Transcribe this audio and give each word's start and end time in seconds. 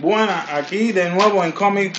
Buena, 0.00 0.44
aquí 0.56 0.90
de 0.90 1.08
nuevo 1.10 1.44
en 1.44 1.52
Comic 1.52 1.94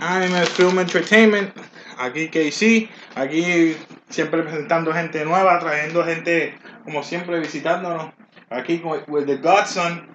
Anime 0.00 0.46
Film 0.46 0.78
Entertainment. 0.78 1.52
Aquí 1.98 2.28
KC, 2.28 2.88
aquí 3.16 3.76
siempre 4.08 4.42
presentando 4.42 4.92
gente 4.92 5.24
nueva, 5.24 5.58
trayendo 5.58 6.04
gente 6.04 6.54
como 6.84 7.02
siempre 7.02 7.40
visitándonos. 7.40 8.12
Aquí 8.50 8.78
con 8.78 9.02
with 9.08 9.26
the 9.26 9.36
Godson. 9.36 10.06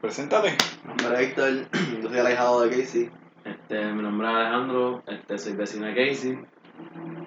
Preséntate. 0.00 0.56
Nombre 0.84 1.14
es 1.14 1.28
Héctor, 1.28 1.68
yo 2.02 2.08
soy 2.08 2.18
el 2.18 2.26
ahijado 2.26 2.60
de 2.62 2.70
Casey. 2.70 3.10
Este, 3.44 3.84
mi 3.92 4.02
nombre 4.02 4.28
es 4.28 4.34
Alejandro, 4.34 5.02
este, 5.08 5.38
soy 5.38 5.52
vecino 5.54 5.86
de 5.86 5.94
Casey. 5.94 6.38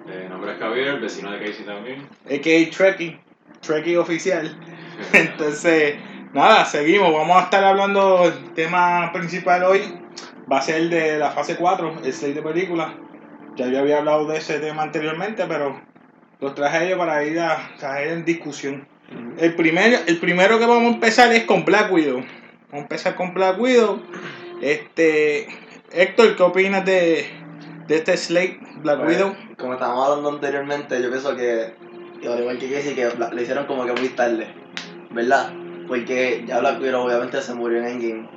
Eh, 0.08 0.20
mi 0.24 0.28
nombre 0.30 0.52
es 0.52 0.58
Javier, 0.58 1.00
vecino 1.00 1.32
de 1.32 1.38
Casey 1.38 1.66
también. 1.66 2.08
a.k.a. 2.24 2.70
Trekkie, 2.70 3.20
Trekkie 3.60 3.98
oficial. 3.98 4.56
Entonces, 5.12 5.96
nada, 6.32 6.64
seguimos. 6.64 7.12
Vamos 7.12 7.36
a 7.36 7.44
estar 7.44 7.64
hablando 7.64 8.24
el 8.24 8.54
tema 8.54 9.10
principal 9.12 9.62
hoy. 9.64 9.80
Va 10.50 10.58
a 10.58 10.62
ser 10.62 10.76
el 10.76 10.90
de 10.90 11.18
la 11.18 11.30
fase 11.30 11.56
4, 11.56 12.00
el 12.04 12.12
6 12.12 12.34
de 12.34 12.42
película. 12.42 12.94
Ya 13.56 13.66
yo 13.66 13.78
había 13.78 13.98
hablado 13.98 14.26
de 14.26 14.38
ese 14.38 14.58
tema 14.58 14.82
anteriormente, 14.82 15.44
pero 15.46 15.80
los 16.40 16.54
traje 16.54 16.88
yo 16.88 16.98
para 16.98 17.24
ir 17.24 17.38
a 17.38 17.70
traer 17.78 18.08
en 18.08 18.24
discusión. 18.24 18.86
El, 19.38 19.54
primer, 19.54 20.02
el 20.06 20.18
primero 20.18 20.58
que 20.58 20.66
vamos 20.66 20.90
a 20.90 20.94
empezar 20.94 21.32
es 21.32 21.44
con 21.44 21.64
Black 21.64 21.92
Widow. 21.92 22.16
Vamos 22.16 22.72
a 22.72 22.78
empezar 22.78 23.14
con 23.14 23.34
Black 23.34 23.60
Widow. 23.60 24.02
Este, 24.60 25.48
Héctor, 25.90 26.36
¿qué 26.36 26.42
opinas 26.42 26.84
de, 26.84 27.26
de 27.86 27.96
este 27.96 28.16
slate 28.16 28.58
Black 28.76 29.00
Pues, 29.00 29.16
Widow? 29.16 29.36
Como 29.58 29.74
estábamos 29.74 30.08
hablando 30.08 30.30
anteriormente, 30.30 31.00
yo 31.02 31.10
pienso 31.10 31.36
que, 31.36 31.74
al 32.26 32.40
igual 32.40 32.58
que 32.58 32.72
Casey, 32.72 32.94
que 32.94 33.08
le 33.32 33.42
hicieron 33.42 33.66
como 33.66 33.84
que 33.84 33.92
muy 33.92 34.08
tarde, 34.10 34.54
¿verdad? 35.10 35.52
Porque 35.86 36.44
ya 36.46 36.60
Black 36.60 36.80
Widow 36.80 37.04
obviamente 37.04 37.40
se 37.42 37.54
murió 37.54 37.78
en 37.78 37.86
Endgame. 37.86 38.28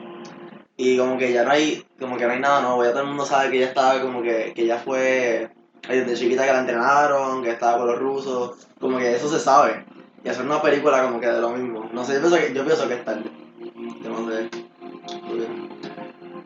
Y 0.77 0.97
como 0.97 1.17
que 1.17 1.31
ya 1.31 1.43
no 1.43 1.51
hay, 1.51 1.85
como 1.99 2.17
que 2.17 2.25
no 2.25 2.33
hay 2.33 2.39
nada 2.39 2.61
nuevo, 2.61 2.83
ya 2.83 2.91
todo 2.91 3.03
el 3.03 3.07
mundo 3.07 3.25
sabe 3.25 3.49
que 3.49 3.57
ella 3.57 3.67
estaba 3.67 4.01
como 4.01 4.21
que, 4.21 4.51
que 4.53 4.65
ya 4.65 4.77
fue 4.77 5.49
desde 5.87 6.15
chiquita 6.15 6.45
que 6.45 6.51
la 6.51 6.59
entrenaron, 6.59 7.43
que 7.43 7.51
estaba 7.51 7.77
con 7.77 7.87
los 7.87 7.99
rusos, 7.99 8.67
como 8.79 8.97
que 8.97 9.15
eso 9.15 9.29
se 9.29 9.39
sabe. 9.39 9.85
Y 10.23 10.29
hacer 10.29 10.45
una 10.45 10.61
película 10.61 11.03
como 11.03 11.19
que 11.19 11.27
de 11.27 11.39
lo 11.39 11.51
mismo. 11.51 11.89
No 11.93 12.03
sé, 12.03 12.15
yo 12.15 12.21
pienso 12.21 12.37
que, 12.37 12.53
yo 12.53 12.65
pienso 12.65 12.87
que 12.87 12.95
es 12.95 13.05
tarde. 13.05 13.29
Yo 14.03 14.09
no 14.09 14.29
sé. 14.29 14.49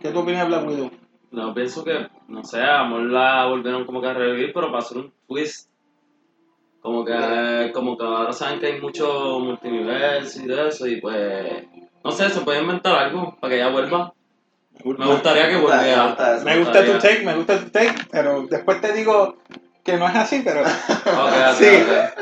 ¿Qué 0.01 0.09
tú 0.11 0.19
opinas 0.19 0.43
de 0.43 0.47
Black 0.47 0.67
Widow? 0.67 0.91
No, 1.31 1.53
pienso 1.53 1.83
que, 1.83 2.07
no 2.27 2.43
sé, 2.43 2.61
a 2.61 2.83
lo 2.83 2.89
mejor 2.89 3.03
la 3.11 3.45
volvieron 3.45 3.85
como 3.85 4.01
que 4.01 4.07
a 4.07 4.13
revivir, 4.13 4.51
pero 4.53 4.67
para 4.67 4.79
hacer 4.79 4.97
un 4.97 5.13
twist. 5.27 5.69
Como 6.81 7.03
que, 7.03 7.71
como 7.73 7.97
que 7.97 8.05
ahora 8.05 8.31
saben 8.31 8.59
que 8.59 8.67
hay 8.67 8.81
mucho 8.81 9.39
multiverso 9.39 10.41
y 10.41 10.47
de 10.47 10.67
eso, 10.69 10.87
y 10.87 11.01
pues, 11.01 11.65
no 12.03 12.11
sé, 12.11 12.29
se 12.29 12.41
puede 12.41 12.61
inventar 12.61 12.97
algo 12.97 13.35
para 13.39 13.51
que 13.51 13.59
ella 13.59 13.69
vuelva. 13.69 14.13
Me 14.85 15.05
gustaría 15.07 15.49
que 15.49 15.55
Me 15.55 15.61
gusta- 15.61 15.81
me 15.81 15.93
volviera. 15.93 16.43
Me 16.45 16.57
gusta 16.59 16.85
tu 16.85 16.97
take, 16.99 17.21
me 17.25 17.35
gusta 17.35 17.59
tu 17.59 17.69
take, 17.69 17.95
pero 18.09 18.47
después 18.47 18.79
te 18.79 18.93
digo 18.93 19.37
que 19.83 19.97
no 19.97 20.07
es 20.07 20.15
así, 20.15 20.41
pero 20.43 20.61
Ok, 20.61 20.67
ok, 20.67 21.53
sí, 21.57 21.65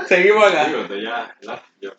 seguimos 0.08 0.44
acá. 0.48 0.66
De 0.68 1.92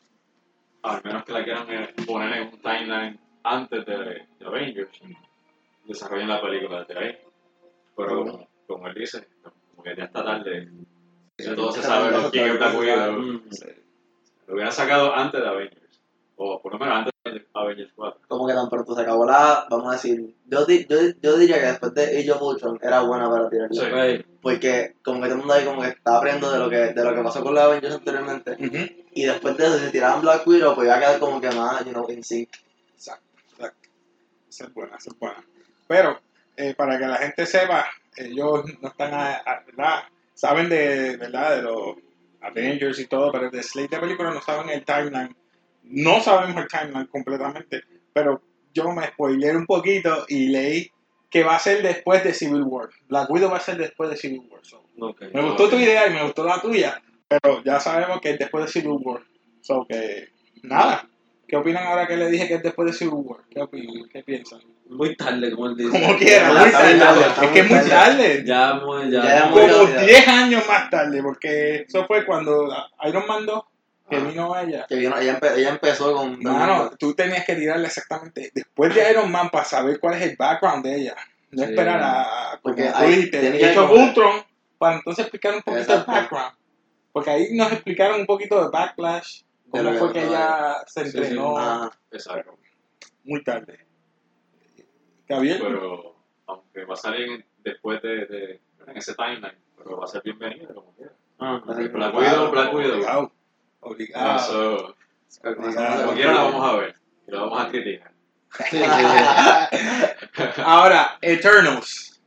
al 0.82 1.00
menos 1.04 1.24
que 1.24 1.32
la 1.32 1.44
quieran 1.44 1.66
eh, 1.70 1.94
poner 2.06 2.32
en 2.32 2.48
un 2.48 2.60
timeline 2.62 3.20
antes 3.44 3.84
de, 3.84 3.96
de 4.38 4.46
Avengers, 4.46 4.90
desarrollen 5.84 6.28
la 6.28 6.40
película 6.40 6.84
desde 6.84 6.98
ahí. 7.04 7.18
Pero 7.96 8.08
como, 8.16 8.48
como 8.66 8.86
él 8.88 8.94
dice, 8.94 9.28
como 9.42 9.82
que 9.84 9.96
ya 9.96 10.04
está 10.04 10.24
tarde. 10.24 10.68
Ya 11.38 11.54
todo 11.54 11.72
se 11.72 11.82
sabe 11.82 12.10
lo 12.10 12.30
quién 12.30 12.48
es 12.48 12.58
Black 12.58 12.78
Widow. 12.78 13.12
Mm. 13.12 13.42
Lo 14.48 14.54
hubieran 14.54 14.72
sacado 14.72 15.14
antes 15.14 15.40
de 15.40 15.48
Avengers. 15.48 16.00
O 16.36 16.60
por 16.62 16.72
lo 16.72 16.78
menos 16.78 16.94
antes 16.98 17.12
de 17.24 17.46
Avengers 17.52 17.92
4. 17.96 18.20
como 18.28 18.46
que 18.46 18.54
tan 18.54 18.68
pronto 18.68 18.94
se 18.94 19.02
acabó 19.02 19.26
la, 19.26 19.66
vamos 19.68 19.88
a 19.88 19.92
decir, 19.92 20.34
yo, 20.46 20.64
di- 20.64 20.86
yo, 20.88 20.96
yo 21.20 21.36
diría 21.36 21.58
que 21.58 21.66
después 21.66 21.92
de 21.94 22.18
Age 22.20 22.30
of 22.32 22.42
Ultron 22.42 22.78
era 22.80 23.00
buena 23.02 23.28
para 23.28 23.50
tirarla. 23.50 24.16
Sí. 24.18 24.24
Porque 24.40 24.94
como 25.02 25.20
que 25.20 25.26
todo 25.26 25.34
el 25.34 25.38
mundo 25.40 25.54
ahí 25.54 25.64
como 25.64 25.82
que 25.82 25.88
estaba 25.88 26.18
aprendiendo 26.18 26.52
de 26.52 26.58
lo 26.60 26.70
que, 26.70 26.76
de 26.94 27.04
lo 27.04 27.14
que 27.14 27.22
pasó 27.22 27.42
con 27.42 27.54
los 27.54 27.62
Avengers 27.64 27.94
anteriormente. 27.94 28.56
Y 29.12 29.24
después 29.24 29.56
de 29.56 29.66
eso, 29.66 29.78
si 29.78 29.90
tiraban 29.90 30.22
Black 30.22 30.46
Widow, 30.46 30.74
pues 30.76 30.86
iba 30.86 30.96
a 30.96 31.00
quedar 31.00 31.18
como 31.18 31.40
que 31.40 31.50
más, 31.50 31.84
you 31.84 31.90
know, 31.92 32.08
in 32.08 32.22
sync. 32.22 32.48
Exacto, 32.94 33.26
exacto. 33.52 33.88
Esa 34.48 34.64
es 34.64 34.74
buena, 34.74 34.96
esa 34.96 35.10
es 35.10 35.18
buena. 35.18 35.44
Pero, 35.88 36.20
eh, 36.56 36.74
para 36.74 36.98
que 36.98 37.06
la 37.06 37.16
gente 37.16 37.46
sepa, 37.46 37.84
ellos 38.16 38.64
no 38.80 38.88
están, 38.88 39.12
a, 39.12 39.34
a- 39.38 39.64
¿verdad? 39.66 40.04
Saben 40.38 40.68
de, 40.68 41.16
¿verdad? 41.16 41.56
De 41.56 41.62
los 41.62 41.96
Avengers 42.40 43.00
y 43.00 43.06
todo, 43.06 43.32
pero 43.32 43.50
de 43.50 43.60
Slate 43.60 43.96
de 43.96 44.00
película 44.00 44.30
no 44.30 44.40
saben 44.40 44.68
el 44.70 44.84
timeline. 44.84 45.36
No 45.82 46.20
sabemos 46.20 46.62
el 46.62 46.68
timeline 46.68 47.08
completamente, 47.08 47.82
pero 48.12 48.40
yo 48.72 48.92
me 48.92 49.08
spoileé 49.08 49.56
un 49.56 49.66
poquito 49.66 50.26
y 50.28 50.46
leí 50.46 50.92
que 51.28 51.42
va 51.42 51.56
a 51.56 51.58
ser 51.58 51.82
después 51.82 52.22
de 52.22 52.32
Civil 52.32 52.62
War. 52.62 52.88
Black 53.08 53.28
Widow 53.28 53.50
va 53.50 53.56
a 53.56 53.60
ser 53.60 53.78
después 53.78 54.10
de 54.10 54.16
Civil 54.16 54.48
War. 54.48 54.64
So. 54.64 54.84
Me 55.34 55.42
gustó 55.42 55.68
tu 55.68 55.74
idea 55.74 56.06
y 56.06 56.14
me 56.14 56.22
gustó 56.22 56.44
la 56.44 56.62
tuya, 56.62 57.02
pero 57.26 57.64
ya 57.64 57.80
sabemos 57.80 58.20
que 58.20 58.30
es 58.30 58.38
después 58.38 58.66
de 58.66 58.70
Civil 58.70 58.98
War. 59.02 59.22
So 59.60 59.84
que, 59.88 60.28
nada. 60.62 61.08
¿Qué 61.48 61.56
opinan 61.56 61.86
ahora 61.86 62.06
que 62.06 62.16
le 62.16 62.28
dije 62.30 62.46
que 62.46 62.54
es 62.54 62.62
después 62.62 62.92
de 62.92 62.96
Civil 62.98 63.14
War? 63.24 63.40
¿Qué 63.50 63.62
opinan? 63.62 64.08
¿Qué 64.12 64.22
piensan? 64.22 64.60
Muy 64.90 65.16
tarde, 65.16 65.50
como 65.50 65.66
él 65.68 65.76
dice. 65.76 65.90
Como 66.00 66.16
quieran, 66.18 66.52
Ya 66.54 66.60
muy 66.62 66.70
tarde. 66.70 67.26
Es 67.42 67.50
que 67.50 67.60
es 67.60 67.70
muy 67.70 67.88
tarde. 67.88 68.44
Ya, 68.46 68.74
muy, 68.74 69.10
ya. 69.10 69.24
Ya, 69.24 69.42
Como 69.50 69.56
muy 69.66 69.66
tarde. 69.92 70.06
10 70.06 70.28
años 70.28 70.62
más 70.68 70.90
tarde, 70.90 71.22
porque 71.22 71.76
eso 71.88 72.06
fue 72.06 72.24
cuando 72.26 72.68
Iron 73.06 73.26
Man 73.26 73.46
2, 73.46 73.64
que 74.10 74.16
Ah. 74.16 74.20
vino 74.20 74.58
ella. 74.58 74.86
Que 74.88 74.96
vino- 74.96 75.18
ella, 75.18 75.38
empe- 75.40 75.56
ella 75.56 75.68
empezó 75.70 76.14
con... 76.14 76.38
Mano, 76.42 76.90
tú 76.98 77.14
tenías 77.14 77.44
que 77.44 77.54
tirarle 77.56 77.86
exactamente 77.86 78.50
después 78.54 78.94
de 78.94 79.10
Iron 79.10 79.30
Man 79.30 79.48
para 79.50 79.64
saber 79.64 79.98
cuál 80.00 80.14
es 80.14 80.22
el 80.22 80.36
background 80.36 80.84
de 80.84 80.94
ella. 80.96 81.16
No 81.50 81.64
Sí. 81.64 81.70
esperar 81.70 82.00
a, 82.02 82.58
como 82.62 82.74
Porque 82.74 82.84
tú 82.84 82.92
ahí 82.94 83.10
dijiste, 83.12 83.40
tenía 83.40 83.70
hecho 83.72 83.88
como- 83.88 84.02
Ultron, 84.04 84.42
para 84.78 84.96
entonces 84.96 85.24
explicar 85.24 85.54
un 85.54 85.62
poquito 85.62 85.82
Exacto. 85.82 86.12
el 86.12 86.16
background. 86.20 86.52
Porque 87.12 87.30
ahí 87.30 87.46
nos 87.52 87.72
explicaron 87.72 88.20
un 88.20 88.26
poquito 88.26 88.62
de 88.62 88.70
Backlash, 88.70 89.40
cómo 89.70 89.92
fue 89.94 90.12
que 90.12 90.26
ella 90.26 90.76
se 90.86 91.04
Sí, 91.04 91.10
sí. 91.10 91.18
entrenó 91.18 91.58
Ajá. 91.58 91.98
Exacto. 92.10 92.58
muy 93.24 93.42
tarde. 93.44 93.86
Gabriel, 95.28 95.58
Pero, 95.60 96.16
aunque 96.46 96.84
va 96.84 96.94
a 96.94 96.96
salir 96.96 97.44
después 97.58 98.00
de, 98.02 98.26
de 98.26 98.60
en 98.86 98.96
ese 98.96 99.14
timeline, 99.14 99.58
pero 99.76 99.98
va 99.98 100.04
a 100.04 100.08
ser 100.08 100.22
bienvenida 100.22 100.72
como 100.72 100.94
quiera. 100.94 101.12
Ah, 101.38 101.62
Así, 101.68 101.86
Black 101.88 102.14
Widow, 102.14 102.50
Black 102.50 102.74
Widow. 102.74 103.30
obligado. 103.80 104.94
Como 105.50 106.12
quiera 106.14 106.32
la 106.32 106.42
vamos 106.44 106.64
a 106.68 106.76
ver. 106.76 106.94
Y 107.26 107.30
la 107.30 107.40
vamos 107.42 107.60
a 107.60 107.68
criticar. 107.68 108.12
sí, 108.70 108.78
sí, 108.78 108.84
sí. 110.34 110.60
Ahora, 110.64 111.18
Eternals. 111.20 112.20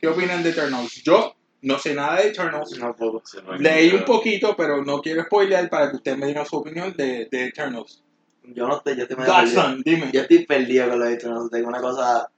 ¿Qué 0.00 0.08
opinan 0.08 0.42
de 0.42 0.50
Eternals? 0.50 1.02
Yo 1.04 1.36
no 1.62 1.78
sé 1.78 1.94
nada 1.94 2.16
de 2.16 2.28
Eternals. 2.28 2.78
No 2.78 2.94
puedo. 2.94 3.22
Leí 3.58 3.90
un 3.90 4.04
poquito, 4.04 4.54
pero 4.56 4.84
no 4.84 5.00
quiero 5.00 5.24
spoilear 5.24 5.68
para 5.68 5.90
que 5.90 5.96
ustedes 5.96 6.18
me 6.18 6.26
digan 6.26 6.46
su 6.46 6.56
opinión 6.56 6.94
de, 6.96 7.28
de 7.30 7.44
Eternals. 7.46 8.02
Yo 8.44 8.66
no 8.66 8.76
estoy, 8.76 8.96
yo 8.96 9.02
estoy 9.02 9.16
medio 9.16 9.34
perdido. 9.34 9.76
Dime. 9.84 10.10
Yo 10.12 10.20
estoy 10.22 10.46
perdido 10.46 10.88
con 10.88 10.98
lo 11.00 11.04
de 11.04 11.14
hecho, 11.14 11.28
no 11.28 11.44
sé, 11.44 11.50
tengo 11.50 11.68
una 11.68 11.80
cosa... 11.80 12.30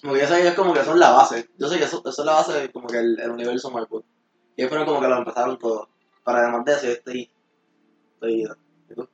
Como 0.00 0.14
que 0.14 0.20
yo 0.20 0.26
sé 0.26 0.34
que 0.36 0.42
ellos 0.42 0.54
como 0.54 0.72
que 0.72 0.84
son 0.84 0.98
la 0.98 1.10
base. 1.10 1.48
Yo 1.58 1.68
sé 1.68 1.78
que 1.78 1.84
eso, 1.84 2.02
eso 2.06 2.22
es 2.22 2.26
la 2.26 2.34
base 2.34 2.52
de 2.52 2.70
como 2.70 2.86
que 2.86 2.98
el, 2.98 3.18
el 3.18 3.30
universo 3.30 3.70
Marvel. 3.70 4.02
Y 4.56 4.62
ellos 4.62 4.68
fueron 4.68 4.86
como 4.86 5.00
que 5.00 5.08
lo 5.08 5.18
empezaron 5.18 5.58
todo. 5.58 5.88
Para 6.22 6.40
además 6.40 6.64
de 6.64 6.72
eso, 6.72 6.86
yo 6.86 6.92
estoy... 6.92 7.30
Estoy 8.14 8.42
ido. 8.42 8.56
¿Y 8.90 8.94
tú? 8.94 9.08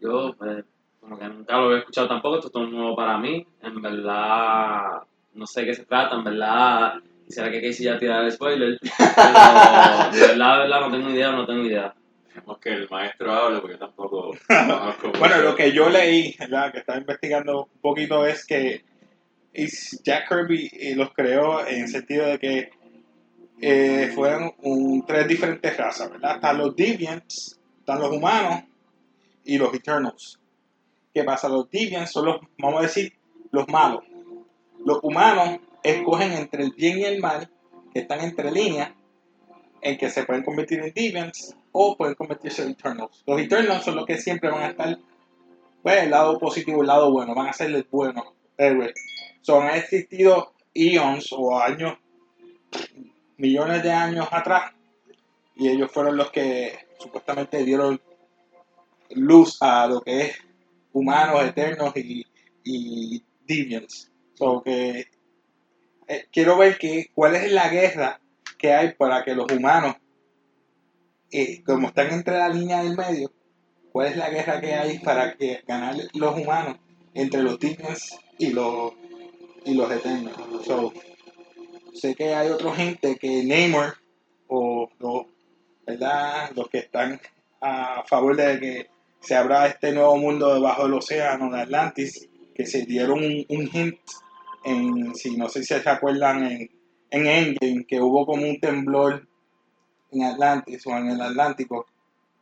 Yo, 0.00 0.34
pues, 0.36 0.64
como 1.00 1.18
que 1.18 1.28
nunca 1.28 1.56
lo 1.56 1.66
había 1.66 1.78
escuchado 1.78 2.08
tampoco, 2.08 2.36
esto 2.36 2.48
es 2.48 2.52
todo 2.52 2.66
nuevo 2.66 2.96
para 2.96 3.18
mí. 3.18 3.46
En 3.62 3.80
verdad, 3.80 5.02
no 5.34 5.46
sé 5.46 5.60
de 5.60 5.66
qué 5.66 5.74
se 5.74 5.84
trata, 5.84 6.16
en 6.16 6.24
verdad, 6.24 6.94
quisiera 7.26 7.50
que 7.50 7.60
Casey 7.60 7.84
ya 7.86 7.98
tirara 7.98 8.24
el 8.26 8.32
spoiler. 8.32 8.78
Pero, 8.80 10.10
de 10.12 10.20
verdad, 10.28 10.56
de 10.56 10.62
verdad, 10.62 10.80
no 10.80 10.90
tengo 10.90 11.10
idea, 11.10 11.32
no 11.32 11.46
tengo 11.46 11.64
idea. 11.64 11.94
Dejemos 12.28 12.58
que 12.58 12.68
el 12.70 12.88
maestro 12.90 13.32
hable 13.32 13.60
porque 13.60 13.74
yo 13.74 13.78
tampoco 13.78 14.30
conozco 14.46 15.12
Bueno, 15.18 15.38
lo 15.42 15.54
que 15.56 15.72
yo 15.72 15.88
leí, 15.88 16.34
¿verdad? 16.38 16.70
que 16.72 16.78
estaba 16.78 16.98
investigando 16.98 17.64
un 17.72 17.80
poquito, 17.80 18.26
es 18.26 18.44
que 18.46 18.84
Jack 20.04 20.28
Kirby 20.28 20.70
eh, 20.72 20.94
los 20.94 21.12
creó 21.14 21.66
en 21.66 21.82
el 21.82 21.88
sentido 21.88 22.26
de 22.26 22.38
que 22.38 22.70
eh, 23.60 24.12
fueron 24.14 24.52
un- 24.62 25.04
tres 25.06 25.26
diferentes 25.26 25.74
razas, 25.76 26.10
¿verdad? 26.10 26.34
Están 26.36 26.58
los 26.58 26.76
Deviants, 26.76 27.58
están 27.78 28.00
los 28.00 28.10
humanos 28.10 28.64
y 29.44 29.56
los 29.56 29.72
Eternals. 29.72 30.38
¿Qué 31.14 31.24
pasa? 31.24 31.48
Los 31.48 31.70
Deviants 31.70 32.12
son 32.12 32.26
los, 32.26 32.36
vamos 32.58 32.80
a 32.80 32.82
decir, 32.82 33.14
los 33.50 33.66
malos. 33.68 34.04
Los 34.84 34.98
humanos 35.02 35.60
escogen 35.90 36.32
entre 36.32 36.64
el 36.64 36.72
bien 36.72 36.98
y 36.98 37.04
el 37.04 37.20
mal, 37.20 37.50
que 37.92 38.00
están 38.00 38.20
entre 38.20 38.50
líneas, 38.50 38.92
en 39.80 39.98
que 39.98 40.10
se 40.10 40.24
pueden 40.24 40.42
convertir 40.42 40.80
en 40.80 40.92
Deviants 40.92 41.56
o 41.72 41.96
pueden 41.96 42.14
convertirse 42.14 42.62
en 42.62 42.70
Eternals. 42.70 43.22
Los 43.26 43.40
Eternals 43.40 43.84
son 43.84 43.96
los 43.96 44.06
que 44.06 44.18
siempre 44.18 44.50
van 44.50 44.62
a 44.62 44.68
estar, 44.68 44.98
pues, 45.82 46.02
el 46.02 46.10
lado 46.10 46.38
positivo, 46.38 46.80
el 46.80 46.88
lado 46.88 47.12
bueno, 47.12 47.34
van 47.34 47.48
a 47.48 47.52
ser 47.52 47.70
el 47.70 47.86
bueno, 47.90 48.34
héroe. 48.56 48.92
Son 49.42 49.66
han 49.66 49.76
existido 49.76 50.52
eons 50.74 51.32
o 51.32 51.58
años, 51.58 51.98
millones 53.36 53.82
de 53.82 53.92
años 53.92 54.28
atrás, 54.30 54.72
y 55.54 55.68
ellos 55.68 55.90
fueron 55.90 56.16
los 56.16 56.30
que 56.30 56.78
supuestamente 56.98 57.64
dieron 57.64 58.00
luz 59.10 59.58
a 59.62 59.86
lo 59.86 60.00
que 60.00 60.22
es 60.22 60.38
humanos 60.92 61.44
eternos 61.44 61.96
y, 61.96 62.26
y 62.64 63.22
deviants. 63.46 64.10
So 64.34 64.62
que 64.62 65.06
eh, 66.08 66.26
quiero 66.30 66.56
ver 66.56 66.78
que, 66.78 67.10
cuál 67.14 67.36
es 67.36 67.50
la 67.50 67.68
guerra 67.68 68.20
que 68.58 68.72
hay 68.72 68.94
para 68.94 69.24
que 69.24 69.34
los 69.34 69.50
humanos, 69.50 69.96
eh, 71.30 71.62
como 71.64 71.88
están 71.88 72.12
entre 72.12 72.38
la 72.38 72.48
línea 72.48 72.82
del 72.82 72.96
medio, 72.96 73.32
cuál 73.92 74.08
es 74.08 74.16
la 74.16 74.30
guerra 74.30 74.60
que 74.60 74.74
hay 74.74 74.98
para 74.98 75.34
que 75.34 75.62
ganar 75.66 75.96
los 76.14 76.38
humanos 76.38 76.78
entre 77.14 77.42
los 77.42 77.58
Demons 77.58 78.18
y 78.38 78.50
los 78.50 78.92
y 79.64 79.74
los 79.74 79.90
Eternals. 79.90 80.36
So, 80.64 80.92
sé 81.92 82.14
que 82.14 82.34
hay 82.34 82.50
otra 82.50 82.72
gente 82.74 83.16
que 83.16 83.42
Namor 83.42 83.96
o 84.46 84.88
los, 85.00 85.26
¿verdad? 85.84 86.50
los 86.54 86.68
que 86.68 86.78
están 86.78 87.20
a 87.60 88.04
favor 88.06 88.36
de 88.36 88.60
que 88.60 88.86
se 89.20 89.34
abra 89.34 89.66
este 89.66 89.92
nuevo 89.92 90.16
mundo 90.16 90.54
debajo 90.54 90.84
del 90.84 90.94
océano 90.94 91.50
de 91.50 91.62
Atlantis, 91.62 92.28
que 92.54 92.64
se 92.64 92.86
dieron 92.86 93.24
un, 93.24 93.44
un 93.48 93.70
hint 93.72 93.98
en, 94.66 95.14
si 95.14 95.36
no 95.36 95.48
sé 95.48 95.62
si 95.62 95.74
se 95.74 95.88
acuerdan, 95.88 96.44
en, 96.44 96.70
en 97.10 97.26
Endgame, 97.26 97.86
que 97.86 98.00
hubo 98.00 98.26
como 98.26 98.42
un 98.42 98.58
temblor 98.60 99.28
en 100.12 100.24
Atlantis 100.24 100.86
o 100.86 100.90
en 100.96 101.10
el 101.10 101.20
Atlántico, 101.20 101.86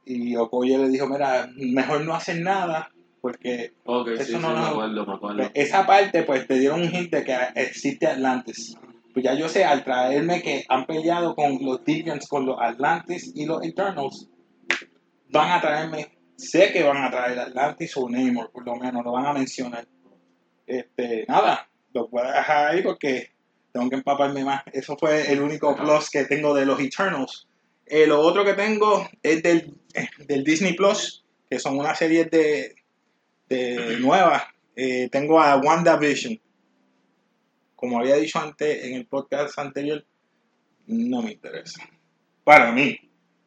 y 0.07 0.37
Okoye 0.37 0.79
le 0.79 0.89
dijo, 0.89 1.07
mira, 1.07 1.49
mejor 1.57 2.05
no 2.05 2.15
hacer 2.15 2.41
nada, 2.41 2.91
porque 3.21 3.73
sí, 3.87 4.11
Eso 4.19 4.25
sí, 4.25 4.39
no 4.39 4.53
me 4.53 4.67
acuerdo, 4.67 5.07
me 5.07 5.15
acuerdo. 5.15 5.51
esa 5.55 5.87
parte, 5.87 6.25
pues 6.25 6.47
te 6.47 6.59
dieron 6.59 6.83
un 6.83 6.95
hint 6.95 7.11
de 7.11 7.25
que 7.25 7.37
existe 7.55 8.07
Atlantis. 8.07 8.77
Pues 9.15 9.25
ya 9.25 9.35
yo 9.35 9.49
sé, 9.49 9.65
al 9.65 9.85
traerme 9.85 10.43
que 10.43 10.65
han 10.69 10.87
peleado 10.87 11.35
con 11.35 11.59
los 11.65 11.85
Deviants, 11.85 12.29
con 12.29 12.45
los 12.45 12.57
Atlantis 12.61 13.33
y 13.35 13.47
los 13.47 13.65
Eternals, 13.65 14.29
van 15.31 15.53
a 15.53 15.61
traerme, 15.61 16.09
sé 16.37 16.73
que 16.73 16.83
van 16.83 17.03
a 17.03 17.11
traer 17.11 17.39
Atlantis 17.39 17.97
o 17.97 18.09
Namor, 18.11 18.51
por 18.51 18.67
lo 18.67 18.77
menos, 18.77 19.05
lo 19.05 19.13
van 19.13 19.27
a 19.27 19.33
mencionar. 19.33 19.87
Este, 20.67 21.25
nada, 21.29 21.69
lo 21.95 22.09
voy 22.09 22.23
a 22.23 22.33
dejar 22.33 22.67
ahí 22.69 22.83
porque 22.83 23.31
tengo 23.73 23.89
que 23.89 23.97
empaparme 23.97 24.45
más. 24.45 24.63
Eso 24.73 24.97
fue 24.97 25.33
el 25.33 25.41
único 25.41 25.75
plus 25.77 26.11
que 26.11 26.25
tengo 26.25 26.55
de 26.55 26.67
los 26.67 26.79
Eternals. 26.81 27.49
Eh, 27.87 28.07
lo 28.07 28.21
otro 28.21 28.45
que 28.45 28.55
tengo 28.55 29.09
es 29.23 29.43
del, 29.43 29.75
del 30.27 30.45
Disney 30.45 30.75
Plus, 30.75 31.25
que 31.49 31.59
son 31.59 31.79
una 31.79 31.95
serie 31.95 32.25
de, 32.25 32.77
de 33.49 33.99
nuevas. 34.01 34.43
Eh, 34.77 35.09
tengo 35.11 35.41
a 35.41 35.57
WandaVision. 35.57 36.41
Como 37.77 37.99
había 37.99 38.17
dicho 38.17 38.39
antes 38.39 38.85
en 38.85 38.95
el 38.95 39.07
podcast 39.07 39.59
anterior, 39.59 40.05
no 40.87 41.23
me 41.23 41.33
interesa. 41.33 41.83
Para 42.43 42.73
mí, 42.73 42.99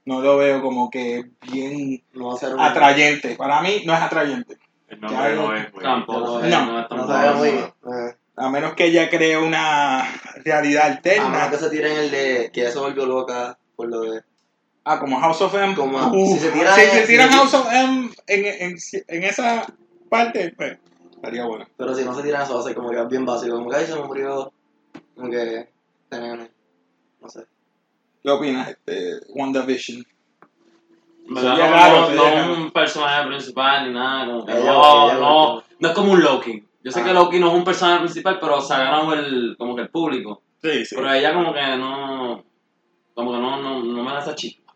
no 0.05 0.21
lo 0.21 0.37
veo 0.37 0.61
como 0.61 0.89
que 0.89 1.31
bien 1.51 2.03
No 2.13 2.27
va 2.27 2.33
a 2.35 2.37
ser 2.37 2.53
un... 2.53 2.59
atrayente. 2.59 3.35
Para 3.35 3.61
mí 3.61 3.83
no 3.85 3.93
es 3.93 4.01
atrayente. 4.01 4.57
El 4.87 5.01
nombre 5.01 5.35
no 5.35 5.55
es. 5.55 5.73
Tampoco, 5.73 6.41
No, 6.41 6.49
no, 6.49 6.65
no 6.71 6.79
es 6.81 6.87
tan 6.87 6.97
No 6.97 8.26
A 8.37 8.49
menos 8.49 8.73
que 8.75 8.85
ella 8.85 9.09
cree 9.09 9.37
una 9.37 10.03
realidad 10.45 10.85
a 10.85 10.89
menos 10.89 10.97
alterna. 10.97 11.49
que 11.49 11.57
se 11.57 11.69
tiren 11.71 11.97
el 11.97 12.11
de... 12.11 12.51
Que 12.53 12.61
ya 12.61 12.71
se 12.71 12.77
volvió 12.79 13.05
loca 13.05 13.57
por 13.75 13.87
lo 13.89 14.01
de... 14.01 14.21
Ah, 14.85 14.99
como 14.99 15.19
House 15.19 15.41
of 15.41 15.53
M. 15.55 15.75
Como- 15.75 16.11
si 16.27 16.37
se 16.39 16.51
tira- 16.51 16.73
si 16.75 16.81
se 16.81 17.01
si 17.01 17.07
tiran 17.07 17.29
se- 17.29 17.35
House 17.35 17.53
of 17.55 17.67
M 17.71 18.09
en, 18.27 18.45
en, 18.45 18.77
en 19.07 19.23
esa 19.23 19.65
parte, 20.09 20.53
pues 20.55 20.77
estaría 21.15 21.45
bueno. 21.45 21.65
Pero 21.77 21.93
si 21.95 22.05
no 22.05 22.13
se 22.13 22.21
tiran 22.23 22.43
eso 22.43 22.53
va 22.53 22.59
a 22.61 22.63
ser 22.63 22.75
como 22.75 22.91
que 22.91 23.03
bien 23.05 23.25
básico. 23.25 23.55
Como 23.57 23.69
que 23.69 23.75
ahí 23.75 23.85
se 23.85 23.95
me 23.95 24.03
murió... 24.03 24.53
Como 25.15 25.29
que... 25.31 25.67
No 26.11 27.29
sé. 27.29 27.45
¿Qué 28.23 28.29
opinas, 28.29 28.69
este, 28.69 29.19
WandaVision? 29.29 30.05
¿Verdad? 31.29 31.51
Sería 31.55 31.67
No, 31.69 31.73
raro, 31.75 32.09
no, 32.11 32.45
no 32.47 32.53
un 32.65 32.71
personaje 32.71 33.27
principal 33.27 33.87
ni 33.87 33.93
nada, 33.93 34.25
como 34.27 34.45
que 34.45 34.51
Ella- 34.53 34.63
no, 34.71 35.05
ella- 35.09 35.19
no, 35.19 35.63
no 35.79 35.87
es 35.89 35.93
como 35.95 36.11
un 36.13 36.21
Loki. 36.21 36.63
Yo 36.87 36.91
sé 36.93 37.01
Ah. 37.01 37.03
que 37.03 37.13
Loki 37.13 37.37
no 37.39 37.49
es 37.49 37.53
un 37.53 37.65
personaje 37.65 37.99
principal, 38.03 38.37
pero 38.39 38.61
se 38.61 38.73
ha 38.73 38.77
ganado 38.77 39.13
el, 39.13 39.55
como 39.57 39.75
que 39.75 39.81
el 39.81 39.89
público. 39.89 40.41
Sí, 40.63 40.85
sí. 40.85 40.95
Pero 40.95 41.11
ella 41.11 41.33
como 41.33 41.53
que 41.53 41.61
no, 41.77 42.45
como 43.13 43.31
que 43.33 43.37
no, 43.39 43.61
no, 43.61 43.83
no 43.83 44.03
me 44.03 44.11
da 44.11 44.19
esa 44.19 44.33
chispa. 44.35 44.73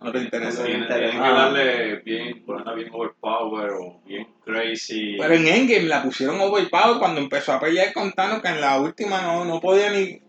No 0.00 0.10
te 0.12 0.18
interesa. 0.20 0.62
Sí. 0.64 0.70
Tienen, 0.70 0.88
tienen 0.88 1.10
que 1.10 1.16
Ah. 1.18 1.32
darle 1.32 1.96
bien, 1.96 2.42
ponerla 2.46 2.72
bien 2.72 2.88
overpower 2.90 3.70
o 3.72 4.00
bien 4.06 4.26
crazy. 4.46 5.16
Pero 5.18 5.34
en 5.34 5.46
Endgame 5.46 5.82
la 5.88 6.02
pusieron 6.02 6.40
overpower 6.40 6.98
cuando 6.98 7.20
empezó 7.20 7.52
a 7.52 7.60
pelear 7.60 7.92
con 7.92 8.12
Thanos, 8.12 8.40
que 8.40 8.48
en 8.48 8.60
la 8.62 8.80
última 8.80 9.20
no, 9.20 9.44
no 9.44 9.60
podía 9.60 9.90
ni... 9.90 10.22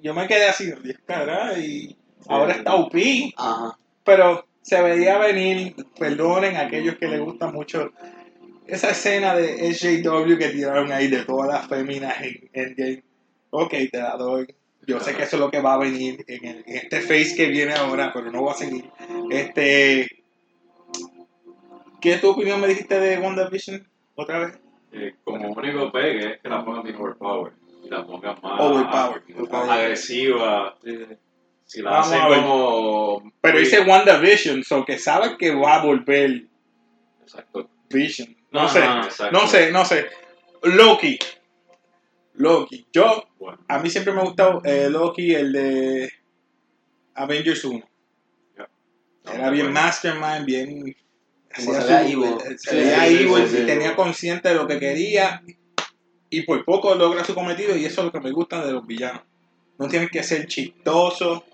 Yo 0.00 0.14
me 0.14 0.28
quedé 0.28 0.46
así, 0.48 0.70
caray, 1.06 1.64
y 1.64 1.96
ahora 2.28 2.52
está 2.52 2.74
OP. 2.76 2.94
Ajá. 3.36 3.76
Pero 4.04 4.46
se 4.62 4.80
veía 4.80 5.18
venir, 5.18 5.74
perdonen 5.98 6.56
a 6.56 6.60
aquellos 6.66 6.96
que 6.98 7.08
les 7.08 7.20
gusta 7.20 7.48
mucho 7.48 7.90
esa 8.66 8.90
escena 8.90 9.34
de 9.34 9.72
SJW 9.72 10.36
que 10.38 10.48
tiraron 10.50 10.90
ahí 10.92 11.08
de 11.08 11.24
todas 11.24 11.48
las 11.48 11.66
féminas 11.68 12.14
en 12.22 12.48
Endgame. 12.52 13.02
Ok, 13.50 13.70
te 13.90 13.98
la 13.98 14.16
doy. 14.16 14.46
Yo 14.86 15.00
sé 15.00 15.14
que 15.14 15.22
eso 15.22 15.36
es 15.36 15.40
lo 15.40 15.50
que 15.50 15.60
va 15.60 15.74
a 15.74 15.78
venir 15.78 16.24
en, 16.28 16.44
el- 16.44 16.64
en 16.66 16.76
este 16.76 17.00
face 17.00 17.34
que 17.36 17.46
viene 17.46 17.72
ahora, 17.74 18.10
pero 18.12 18.30
no 18.30 18.42
va 18.44 18.52
a 18.52 18.56
seguir. 18.56 18.84
Este, 19.30 20.08
¿Qué 22.00 22.18
tu 22.18 22.30
opinión 22.30 22.60
me 22.60 22.68
dijiste 22.68 23.00
de 23.00 23.18
WandaVision 23.18 23.86
otra 24.14 24.38
vez? 24.40 24.58
Eh, 24.92 25.14
como 25.24 25.50
único 25.52 25.90
pegue 25.90 26.34
es 26.34 26.40
que 26.40 26.48
la 26.48 26.64
pongan 26.64 26.82
bien 26.84 26.96
overpower. 26.96 27.52
Y 27.82 27.88
la 27.88 28.04
pongan 28.06 28.36
más, 28.42 28.60
agresiva. 29.70 30.76
Si 31.66 31.80
la 31.80 31.90
Vamos 31.90 32.06
hacen 32.08 32.20
a 32.20 32.28
ver. 32.28 32.40
como. 32.42 33.32
Pero 33.40 33.58
dice 33.58 33.80
WandaVision, 33.80 34.64
so 34.64 34.84
que 34.84 34.98
sabe 34.98 35.36
que 35.38 35.54
va 35.54 35.76
a 35.76 35.84
volver 35.84 36.44
Exacto. 37.22 37.68
Vision. 37.88 38.36
No 38.54 38.68
sé, 38.68 38.80
no 39.32 39.48
sé, 39.48 39.72
no 39.72 39.84
sé. 39.84 40.06
Loki. 40.62 41.18
Loki. 42.34 42.86
Yo, 42.92 43.24
Bueno, 43.38 43.58
a 43.66 43.78
mí 43.80 43.90
siempre 43.90 44.12
me 44.12 44.20
ha 44.20 44.24
gustado 44.24 44.62
eh, 44.64 44.88
Loki, 44.88 45.34
el 45.34 45.52
de 45.52 46.12
Avengers 47.14 47.64
1. 47.64 47.84
Era 49.32 49.50
bien 49.50 49.66
bueno. 49.66 49.80
mastermind, 49.80 50.44
bien... 50.44 50.96
Hacía 51.50 51.80
se 51.80 51.86
veía 51.86 52.06
evil. 52.06 52.58
Se 52.58 52.70
Sí, 52.70 52.76
veía 52.76 53.46
sí, 53.48 53.66
tenía 53.66 53.96
consciente 53.96 54.48
de 54.50 54.54
lo 54.54 54.66
que 54.68 54.78
quería 54.78 55.42
y 56.30 56.42
por 56.42 56.64
poco 56.64 56.94
logra 56.94 57.24
su 57.24 57.34
cometido 57.34 57.76
y 57.76 57.84
eso 57.84 58.00
es 58.00 58.04
lo 58.06 58.12
que 58.12 58.20
me 58.20 58.30
gusta 58.32 58.64
de 58.64 58.72
los 58.72 58.86
villanos. 58.86 59.22
No 59.78 59.88
tienes 59.88 60.10
que 60.10 60.22
ser 60.22 60.46
chistoso. 60.46 61.44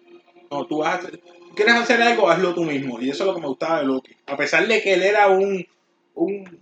No, 0.50 0.66
tú 0.66 0.78
vas 0.78 1.04
a 1.04 1.10
quieres 1.54 1.74
hacer 1.74 2.00
algo, 2.02 2.28
hazlo 2.28 2.54
tú 2.54 2.64
mismo. 2.64 3.00
Y 3.00 3.10
eso 3.10 3.24
es 3.24 3.28
lo 3.28 3.34
que 3.34 3.40
me 3.40 3.46
gustaba 3.48 3.80
de 3.80 3.86
Loki. 3.86 4.16
A 4.26 4.36
pesar 4.36 4.66
de 4.66 4.82
que 4.82 4.94
él 4.94 5.02
era 5.02 5.28
un, 5.28 5.66
un 6.14 6.60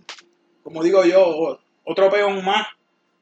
como 0.69 0.83
digo 0.83 1.03
yo, 1.03 1.59
otro 1.83 2.09
peón 2.11 2.45
más 2.45 2.67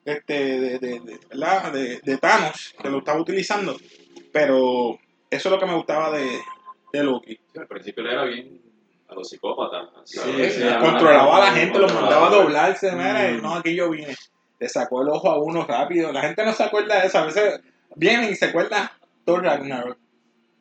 este, 0.03 0.33
de, 0.33 0.79
de, 0.79 0.99
de- 0.99 1.19
¿verdad? 1.29 1.71
de, 1.71 1.99
de 2.03 2.17
Thanos, 2.17 2.75
que 2.81 2.89
lo 2.89 2.97
estaba 2.99 3.19
utilizando. 3.21 3.77
Pero 4.33 4.99
eso 5.29 5.49
es 5.49 5.51
lo 5.51 5.59
que 5.59 5.65
me 5.65 5.75
gustaba 5.75 6.11
de, 6.11 6.39
de 6.93 7.03
Loki. 7.03 7.39
al 7.57 7.67
principio 7.67 8.03
él 8.03 8.11
era 8.11 8.23
bien 8.25 8.61
a 9.09 9.15
los 9.15 9.29
psicópatas. 9.29 9.87
Sí, 10.03 10.19
sí, 10.49 10.61
controlaba 10.81 11.37
a 11.37 11.45
la 11.45 11.51
gente, 11.53 11.79
los 11.79 11.93
mandaba 11.93 12.27
a 12.27 12.31
doblarse. 12.31 12.91
Mira, 12.91 13.29
Mm. 13.31 13.41
no, 13.41 13.55
aquí 13.55 13.75
yo 13.75 13.89
vine. 13.89 14.15
Le 14.59 14.67
sacó 14.69 15.01
el 15.03 15.09
ojo 15.09 15.29
a 15.29 15.39
uno 15.41 15.65
rápido. 15.65 16.11
La 16.11 16.21
gente 16.21 16.43
no 16.43 16.51
se 16.51 16.63
acuerda 16.63 16.99
de 16.99 17.07
eso. 17.07 17.19
A 17.19 17.25
veces 17.25 17.61
vienen 17.95 18.31
y 18.31 18.35
se 18.35 18.45
acuerdan 18.45 18.89
Thor 19.23 19.43
Ragnarok. 19.43 19.97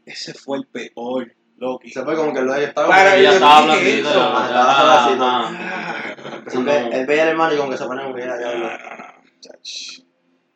Ese 0.05 0.35
fue 0.35 0.59
el 0.59 0.67
peor, 0.67 1.33
Loki. 1.57 1.91
Se 1.91 2.05
fue 2.05 2.15
como 2.15 2.33
que. 2.33 2.41
Para 2.43 2.73
como 2.75 2.93
que 2.93 3.19
ellos 3.19 3.23
ya 3.23 3.33
estaba 3.35 3.63
blandito, 3.65 4.09
estaba 4.09 5.07
Eso 6.47 6.61
Él 6.61 7.07
veía 7.07 7.25
al 7.25 7.31
hermano 7.31 7.55
y 7.55 7.57
como 7.57 7.71
que 7.71 7.77
se 7.77 7.87
pone 7.87 8.03
no, 8.05 8.11
no, 8.11 8.17
no, 8.17 8.59
no, 8.59 9.41
chach. 9.41 10.01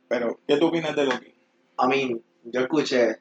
Pero, 0.08 0.38
¿qué 0.46 0.56
tú 0.56 0.68
opinas 0.68 0.94
de 0.94 1.04
Loki? 1.04 1.34
A 1.78 1.88
mí, 1.88 2.20
yo 2.44 2.60
escuché 2.60 3.18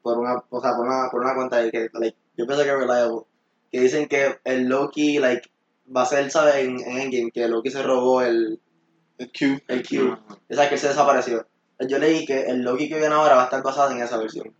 por 0.00 0.18
una, 0.18 0.36
o 0.48 0.60
sea, 0.60 0.76
por 0.76 0.86
una, 0.86 1.08
por 1.10 1.20
una 1.20 1.34
cuenta 1.34 1.56
de 1.58 1.70
que, 1.72 1.88
like, 1.92 2.16
yo 2.36 2.46
pienso 2.46 2.62
que 2.62 2.70
es 2.70 2.78
reliable, 2.78 3.22
que 3.72 3.80
dicen 3.80 4.08
que 4.08 4.38
el 4.44 4.68
Loki, 4.68 5.18
like, 5.18 5.50
va 5.94 6.02
a 6.02 6.06
ser, 6.06 6.30
¿sabes? 6.30 6.56
En, 6.56 6.78
en 6.80 6.98
Endgame, 6.98 7.32
que 7.32 7.48
Loki 7.48 7.70
se 7.70 7.82
robó 7.82 8.22
el, 8.22 8.60
El 9.18 9.32
Q. 9.32 9.60
el 9.66 9.86
Q, 9.86 10.16
o 10.48 10.54
sea, 10.54 10.68
que 10.68 10.74
él 10.74 10.80
se 10.80 10.88
desapareció. 10.88 11.46
Yo 11.88 11.98
leí 11.98 12.24
que 12.24 12.42
el 12.42 12.62
Loki 12.62 12.88
que 12.88 12.98
viene 12.98 13.14
ahora 13.14 13.34
va 13.34 13.42
a 13.42 13.44
estar 13.46 13.62
basado 13.62 13.90
en 13.90 14.00
esa 14.00 14.16
versión. 14.16 14.54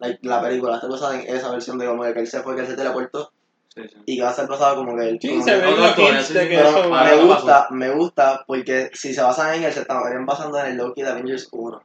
Like, 0.00 0.18
la 0.22 0.42
película 0.42 0.72
va 0.72 0.76
a 0.76 0.78
estar 0.78 0.90
basada 0.90 1.18
en 1.18 1.34
esa 1.34 1.50
versión 1.50 1.78
de 1.78 1.86
como 1.86 2.04
de 2.04 2.12
que 2.12 2.20
él 2.20 2.26
se 2.26 2.42
fue, 2.42 2.54
que 2.54 2.62
él 2.62 2.66
se 2.66 2.76
teleportó, 2.76 3.32
Sí, 3.76 3.82
sí. 3.88 3.96
y 4.06 4.16
que 4.16 4.22
va 4.22 4.28
a 4.28 4.30
estar 4.30 4.48
basado 4.48 4.76
como 4.76 4.96
que. 4.96 5.18
Sí, 5.20 5.28
como 5.28 5.44
se 5.44 5.56
los 5.60 5.96
de 5.96 6.22
sí, 6.22 6.32
que 6.32 6.56
Pero 6.56 6.68
eso... 6.70 6.94
Ah, 6.94 7.04
me 7.04 7.16
gusta, 7.16 7.68
me 7.70 7.90
gusta, 7.90 8.44
porque 8.46 8.90
si 8.94 9.12
se 9.12 9.22
basan 9.22 9.54
en 9.54 9.64
él, 9.64 9.72
se 9.72 9.80
estarían 9.80 10.24
basando 10.24 10.58
en 10.60 10.72
el 10.72 10.76
Loki 10.78 11.02
de 11.02 11.10
Avengers 11.10 11.48
1. 11.52 11.82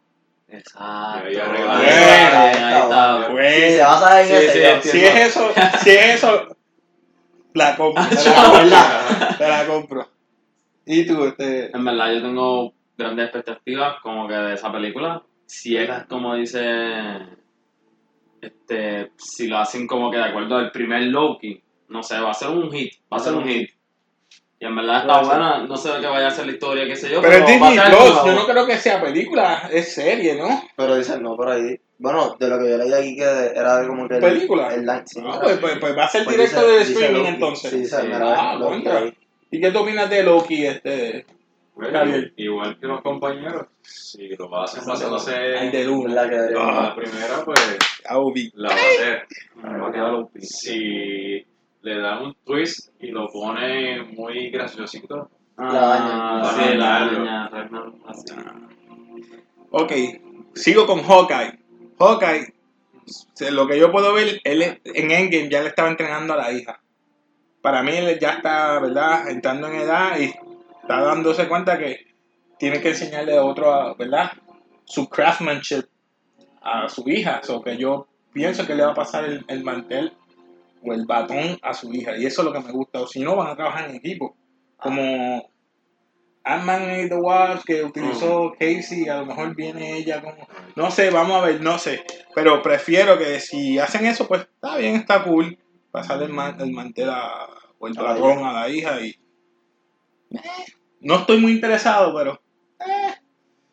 Exacto. 0.48 1.30
Y 1.30 1.36
ahí 1.36 2.82
está. 2.82 3.28
Si 3.28 3.76
se 3.76 3.82
basa 3.82 4.22
en 4.22 4.28
Sí, 4.28 4.34
ese, 4.34 4.82
si 4.82 5.04
es 5.04 5.16
eso, 5.16 5.52
si 5.84 5.90
es 5.90 6.16
eso, 6.16 6.48
la 7.54 7.76
compro. 7.76 8.04
Te 8.10 8.66
la. 8.66 9.36
Te 9.38 9.48
la 9.48 9.66
compro. 9.68 10.08
Y 10.86 11.06
tú, 11.06 11.26
este... 11.26 11.76
En 11.76 11.86
verdad, 11.86 12.14
yo 12.14 12.22
tengo 12.22 12.74
grandes 12.98 13.26
expectativas 13.26 14.02
como 14.02 14.28
que 14.28 14.34
de 14.34 14.54
esa 14.54 14.72
película. 14.72 15.24
Si 15.46 15.76
es 15.76 15.88
¿Verdad? 15.88 16.08
como 16.08 16.36
dice, 16.36 16.62
este, 18.42 19.12
si 19.18 19.48
lo 19.48 19.58
hacen 19.58 19.86
como 19.88 20.10
que 20.10 20.18
de 20.18 20.24
acuerdo 20.24 20.56
al 20.56 20.72
primer 20.72 21.04
Loki, 21.04 21.62
no 21.92 22.02
sé, 22.04 22.20
va 22.20 22.32
a 22.32 22.34
ser 22.34 22.50
un 22.50 22.72
hit, 22.72 22.94
va 23.12 23.18
a 23.18 23.20
ser 23.20 23.34
un 23.34 23.48
hit. 23.48 23.70
Y 24.60 24.66
en 24.66 24.76
verdad 24.76 25.02
está 25.02 25.22
buena, 25.24 25.64
no 25.66 25.76
sé 25.76 25.90
de 25.92 26.02
qué 26.02 26.08
vaya 26.08 26.28
a 26.28 26.32
ser 26.32 26.46
la 26.46 26.52
historia, 26.52 26.86
qué 26.86 26.96
sé 26.96 27.10
yo. 27.12 27.20
Pero 27.22 27.34
es 27.34 27.42
va 27.42 27.46
a 27.46 27.50
Disney 27.72 27.78
Plus, 27.90 28.26
yo 28.26 28.34
no 28.36 28.46
creo 28.46 28.66
que 28.68 28.78
sea 28.78 29.02
película, 29.02 29.70
es 29.72 29.94
serie, 29.94 30.36
¿no? 30.36 30.64
Pero 30.76 30.96
dicen 30.96 31.24
no 31.24 31.36
por 31.36 31.50
ahí. 31.50 31.80
Bueno, 31.98 32.36
de 32.40 32.48
lo 32.48 32.60
que 32.60 32.70
yo 32.70 32.78
leí 32.78 32.94
aquí 32.94 33.16
que 33.16 33.24
era 33.24 33.86
como 33.88 34.08
que. 34.08 34.16
el- 34.16 34.22
¿Película? 34.22 34.74
El, 34.74 34.86
line- 34.86 35.04
sí, 35.06 35.20
Ah, 35.26 35.40
pues, 35.42 35.58
pues, 35.58 35.78
pues 35.80 35.98
va 35.98 36.06
a 36.06 36.10
ser 36.10 36.24
Pues 36.24 36.36
directo 36.38 36.62
dice- 36.62 36.72
de 36.78 36.82
streaming 36.84 37.18
Loki. 37.20 37.28
entonces. 37.30 37.72
Sí, 37.72 37.86
Sí. 37.86 37.96
Ah, 38.14 38.58
contra. 38.62 39.04
¿Y 39.52 39.60
qué 39.62 39.72
tú 39.72 39.80
opinas 39.80 40.10
de 40.10 40.24
Loki? 40.24 40.66
Este, 40.66 41.26
Bueno, 41.76 42.00
igual 42.38 42.80
que 42.80 42.86
los 42.88 43.02
compañeros, 43.02 43.66
si 43.82 44.28
lo 44.30 44.56
hacen 44.62 44.86
basándose 44.86 45.36
el 45.58 45.72
de 45.72 45.84
Luna. 45.86 46.24
¿Verdad 46.24 46.48
que 46.50 46.54
la 46.54 46.96
primera, 46.96 47.44
pues 47.46 47.60
Aubi. 48.10 48.52
la 48.56 48.70
va 48.70 48.76
a 48.76 48.78
hacer. 48.78 49.28
Va 49.82 49.88
a 49.88 49.92
quedar. 49.92 50.28
Si 50.40 51.46
le 51.82 52.00
dan 52.00 52.24
un 52.24 52.36
twist 52.46 52.90
y 53.00 53.08
lo 53.08 53.28
pone 53.32 54.04
muy 54.04 54.50
graciosito, 54.50 55.30
La 55.58 55.74
daña. 55.74 56.12
Ah, 56.14 56.42
La 56.44 56.52
sí, 56.52 56.78
la. 56.78 58.72
Ok, 59.72 59.92
sigo 60.54 60.86
con 60.86 61.02
Hawkeye. 61.02 61.60
Hawkeye, 62.00 62.54
lo 63.52 63.68
que 63.68 63.80
yo 63.80 63.92
puedo 63.92 64.14
ver, 64.14 64.42
él 64.44 64.82
en 64.84 65.12
Endgame 65.12 65.50
ya 65.50 65.62
le 65.62 65.70
estaba 65.70 65.90
entrenando 65.90 66.34
a 66.34 66.38
la 66.38 66.52
hija. 66.52 66.82
Para 67.62 67.84
mí 67.84 67.92
él 67.92 68.20
ya 68.20 68.32
está, 68.34 68.80
¿verdad? 68.80 69.30
Entrando 69.30 69.68
en 69.68 69.76
edad 69.76 70.20
y 70.20 70.34
está 70.82 71.02
dándose 71.02 71.48
cuenta 71.48 71.78
que 71.78 72.08
tiene 72.58 72.82
que 72.82 72.90
enseñarle 72.90 73.38
a 73.38 73.44
otro, 73.44 73.96
¿verdad? 73.96 74.32
Su 74.86 75.08
craftsmanship 75.08 75.86
a 76.62 76.90
su 76.90 77.08
hija. 77.08 77.42
So 77.44 77.62
que 77.62 77.78
yo 77.78 78.08
pienso 78.34 78.66
que 78.66 78.76
le 78.76 78.84
va 78.84 78.92
a 78.92 78.96
pasar 78.96 79.26
el, 79.26 79.46
el 79.48 79.64
mantel 79.64 80.14
o 80.84 80.94
el 80.94 81.06
batón 81.06 81.58
a 81.62 81.74
su 81.74 81.94
hija. 81.94 82.18
Y 82.18 82.26
eso 82.26 82.42
es 82.42 82.46
lo 82.46 82.54
que 82.54 82.60
me 82.68 82.72
gusta. 82.72 83.02
O 83.02 83.08
si 83.08 83.20
no, 83.22 83.36
van 83.36 83.48
a 83.50 83.56
trabajar 83.56 83.90
en 83.90 83.96
equipo. 83.98 84.36
Como 84.78 85.50
Ant-Man 86.44 86.90
and 86.90 87.10
the 87.10 87.16
Wasp 87.16 87.66
que 87.66 87.84
utilizó 87.84 88.52
Casey, 88.60 89.08
a 89.08 89.18
lo 89.20 89.28
mejor 89.28 89.56
viene 89.56 89.98
ella 89.98 90.22
como... 90.22 90.48
No 90.76 90.90
sé, 90.90 91.12
vamos 91.12 91.42
a 91.42 91.46
ver, 91.46 91.62
no 91.62 91.78
sé. 91.78 92.04
Pero 92.34 92.62
prefiero 92.64 93.18
que 93.18 93.40
si 93.40 93.78
hacen 93.78 94.06
eso, 94.06 94.28
pues 94.28 94.42
está 94.42 94.78
bien, 94.78 94.96
está 94.96 95.24
cool. 95.24 95.58
Pasarle 95.92 96.26
el, 96.26 96.34
man- 96.34 96.60
el 96.60 96.72
mantel 96.72 97.10
a, 97.10 97.48
o 97.78 97.88
el 97.88 97.98
A 97.98 98.02
batón 98.02 98.44
a 98.46 98.54
la 98.54 98.70
hija 98.70 99.02
y... 99.02 99.10
Eh, 100.32 100.40
no 101.02 101.16
estoy 101.18 101.40
muy 101.40 101.52
interesado, 101.52 102.16
pero... 102.16 102.42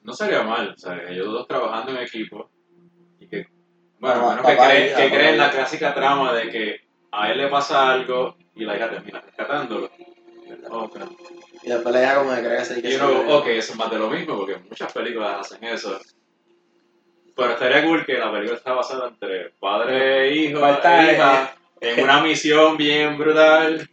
no 0.02 0.12
sería 0.12 0.42
mal. 0.42 0.70
O 0.74 0.76
sea, 0.78 1.00
ellos 1.08 1.26
dos 1.26 1.46
trabajando 1.48 1.92
en 1.92 1.98
equipo 2.06 2.50
y 3.20 3.28
que, 3.28 3.46
Bueno, 3.98 4.24
bueno, 4.24 4.42
que 4.42 4.56
creen, 4.56 4.96
que 4.96 5.08
creen 5.16 5.38
la 5.38 5.50
clásica 5.50 5.94
trama 5.94 6.32
de 6.34 6.50
que 6.50 6.87
a 7.12 7.30
él 7.30 7.38
le 7.38 7.48
pasa 7.48 7.90
algo 7.92 8.36
y 8.54 8.64
la 8.64 8.76
hija 8.76 8.90
termina 8.90 9.20
rescatándolo. 9.20 9.90
Ok. 10.70 10.96
Y 11.62 11.68
después 11.70 11.94
le 11.94 12.00
deja 12.00 12.16
como 12.16 12.34
que 12.34 12.40
cree 12.42 12.82
que 12.82 12.88
Y 12.88 12.92
sí. 12.92 12.98
uno, 13.00 13.36
ok, 13.38 13.46
eso 13.48 13.72
es 13.72 13.78
más 13.78 13.90
de 13.90 13.98
lo 13.98 14.08
mismo, 14.10 14.36
porque 14.38 14.56
muchas 14.58 14.92
películas 14.92 15.40
hacen 15.40 15.64
eso. 15.64 15.98
Pero 17.36 17.52
estaría 17.52 17.84
cool 17.84 18.04
que 18.04 18.14
la 18.14 18.32
película 18.32 18.56
está 18.58 18.72
basada 18.72 19.08
entre 19.08 19.50
padre 19.60 20.28
e 20.28 20.34
hijo, 20.34 20.60
Falta, 20.60 21.08
e 21.10 21.14
hija, 21.14 21.54
en 21.80 22.02
una 22.04 22.20
misión 22.22 22.76
bien 22.76 23.16
brutal. 23.16 23.88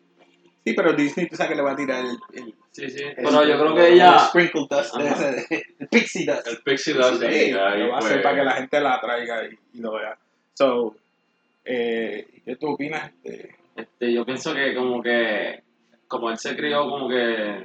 Sí, 0.65 0.73
pero 0.73 0.93
Disney 0.93 1.27
tú 1.27 1.35
sabes 1.35 1.51
que 1.51 1.55
le 1.57 1.61
va 1.61 1.71
a 1.73 1.75
tirar 1.75 2.03
el... 2.05 2.17
el- 2.33 2.55
Sí, 2.71 2.89
sí. 2.89 3.03
el- 3.03 3.15
Pero 3.15 3.45
yo 3.45 3.57
creo 3.57 3.67
el 3.69 3.75
que 3.75 3.93
ella. 3.93 4.19
sprinkle 4.19 4.67
dust, 4.69 4.95
ese, 4.99 5.63
el 5.79 5.87
pixie 5.87 6.25
dust. 6.25 6.47
El 6.47 6.57
Pixie 6.61 6.93
Dust, 6.93 7.21
Sí, 7.21 7.25
ahí, 7.25 7.51
lo 7.53 7.59
va 7.59 7.67
a 7.69 7.99
pues, 7.99 8.05
hacer 8.11 8.21
para 8.21 8.35
que 8.35 8.43
la 8.43 8.51
gente 8.51 8.81
la 8.81 8.99
traiga 8.99 9.43
y, 9.45 9.57
y 9.77 9.79
lo 9.79 9.93
vea. 9.93 10.17
So, 10.55 10.93
eh, 11.65 12.27
¿qué 12.45 12.55
tú 12.55 12.69
opinas? 12.71 13.11
Este, 13.23 13.55
Este, 13.75 14.13
yo 14.13 14.25
pienso 14.25 14.53
que 14.53 14.73
como 14.75 15.01
que, 15.01 15.63
como 16.07 16.29
él 16.29 16.37
se 16.37 16.55
crió 16.55 16.89
como 16.89 17.09
que 17.09 17.63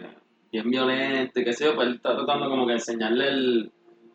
bien 0.51 0.69
violento 0.71 1.39
y 1.41 1.45
qué 1.45 1.53
sé 1.53 1.67
yo, 1.67 1.75
pues 1.77 1.87
él 1.89 1.95
está 1.97 2.17
tratando 2.17 2.49
como 2.51 2.67
que 2.67 2.73
enseñarle 2.75 3.29
el, 3.29 3.73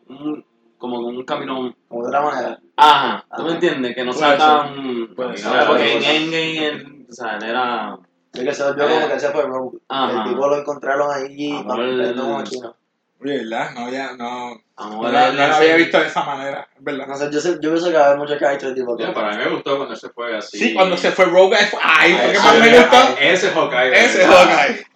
un, 0.08 0.44
como 0.78 0.98
que 0.98 1.16
un 1.16 1.24
camino, 1.24 1.74
Como 1.88 2.02
de 2.02 2.08
otra 2.08 2.20
manera. 2.20 2.60
ajá, 2.76 3.24
¿tú 3.28 3.34
Ajá. 3.42 3.44
me 3.44 3.52
entiendes? 3.52 3.94
Que 3.94 4.04
no 4.04 4.12
Puede 4.12 4.26
sea 4.26 4.36
tan, 4.36 5.14
Puede 5.14 5.30
o 5.32 5.36
ser. 5.36 5.50
sea, 5.52 5.66
porque 5.66 5.92
en. 5.96 6.02
Endgame, 6.04 6.66
él, 6.66 7.06
o 7.08 7.12
sea, 7.12 7.36
él 7.38 7.44
era, 7.44 7.98
Es 8.34 8.40
que 8.44 8.52
se 8.52 8.64
volvió 8.64 8.88
como 8.88 9.08
que 9.08 9.20
se 9.20 9.30
fue 9.30 9.42
rogue. 9.44 9.78
Ajá. 9.88 10.22
El 10.24 10.28
tipo 10.34 10.48
lo 10.48 10.58
encontraron 10.58 11.08
ahí 11.14 11.50
Amor, 11.52 11.76
peleando 11.76 12.22
como 12.22 12.44
chino. 12.44 12.76
Oye, 13.22 13.38
¿verdad? 13.44 13.70
No, 13.74 13.90
ya, 13.90 14.12
no, 14.16 14.60
no, 14.78 15.10
la- 15.10 15.28
él 15.28 15.36
no 15.36 15.42
lo 15.42 15.48
enseña- 15.48 15.56
había 15.56 15.76
visto 15.76 15.98
de 16.00 16.06
esa 16.06 16.24
manera, 16.24 16.68
¿verdad? 16.80 17.06
No 17.06 17.16
sé, 17.16 17.28
yo, 17.32 17.40
sé, 17.40 17.52
yo 17.60 17.70
pienso 17.70 17.90
que 17.90 17.96
va 17.96 18.02
a 18.02 18.06
haber 18.08 18.18
muchos 18.18 18.38
characters 18.38 18.74
tipo 18.74 18.98
ya, 18.98 19.12
para 19.14 19.30
mí 19.32 19.36
me 19.38 19.50
gustó 19.50 19.76
cuando 19.76 19.96
se 19.96 20.08
fue 20.10 20.36
así. 20.36 20.58
Sí, 20.58 20.74
cuando 20.74 20.96
se 20.96 21.10
fue 21.12 21.24
Rogue, 21.26 21.56
fue- 21.70 21.80
ay, 21.82 22.12
Ay, 22.12 22.18
¿por 22.22 22.32
qué 22.32 22.38
sí, 22.38 22.44
más 22.46 22.58
me 22.60 22.78
gustó? 22.78 22.96
ay. 22.96 23.14
Ese 23.20 23.50
Hawkeye. 23.50 24.04
Ese 24.04 24.18
¿verdad? 24.18 24.48
Hawkeye. 24.58 24.86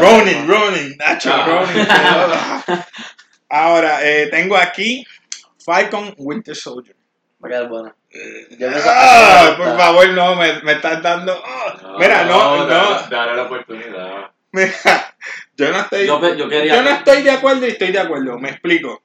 Ronin, 0.00 0.48
Ronin, 0.48 0.96
Nacho, 0.98 1.30
Ah. 1.32 1.46
Ronin. 1.46 1.88
Ahora, 3.48 3.98
eh, 4.08 4.28
tengo 4.30 4.56
aquí 4.56 5.04
Falcon 5.64 6.14
Winter 6.18 6.54
Soldier. 6.56 6.96
Va 7.42 7.48
a 7.48 7.50
quedar 7.50 7.68
buena. 7.68 7.94
Pienso 8.56 8.88
Ah, 8.88 9.54
por 9.56 9.76
favor, 9.76 10.08
no, 10.10 10.36
me, 10.36 10.62
me 10.62 10.72
estás 10.72 11.02
dando... 11.02 11.36
ah. 11.44 11.96
Mira, 11.98 12.24
no, 12.24 12.58
no, 12.58 12.66
Dale, 12.66 13.06
dale 13.10 13.36
la 13.36 13.42
oportunidad. 13.42 14.30
Mira, 14.54 14.72
yo 15.56 15.70
no 15.72 15.80
estoy. 15.80 16.06
Yo 16.06 16.34
yo 16.36 16.48
quería- 16.48 16.76
yo 16.76 16.82
no 16.82 16.90
estoy 16.90 17.22
de 17.22 17.30
acuerdo 17.30 17.66
y 17.66 17.70
estoy 17.70 17.90
de 17.92 17.98
acuerdo. 17.98 18.38
Me 18.38 18.50
explico. 18.50 19.02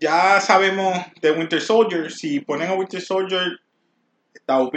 Ya 0.00 0.40
sabemos 0.40 0.96
de 1.20 1.32
Winter 1.32 1.60
Soldier. 1.60 2.10
Si 2.10 2.40
ponen 2.40 2.68
a 2.70 2.74
Winter 2.74 3.00
Soldier, 3.00 3.60
está 4.34 4.58
OP 4.60 4.74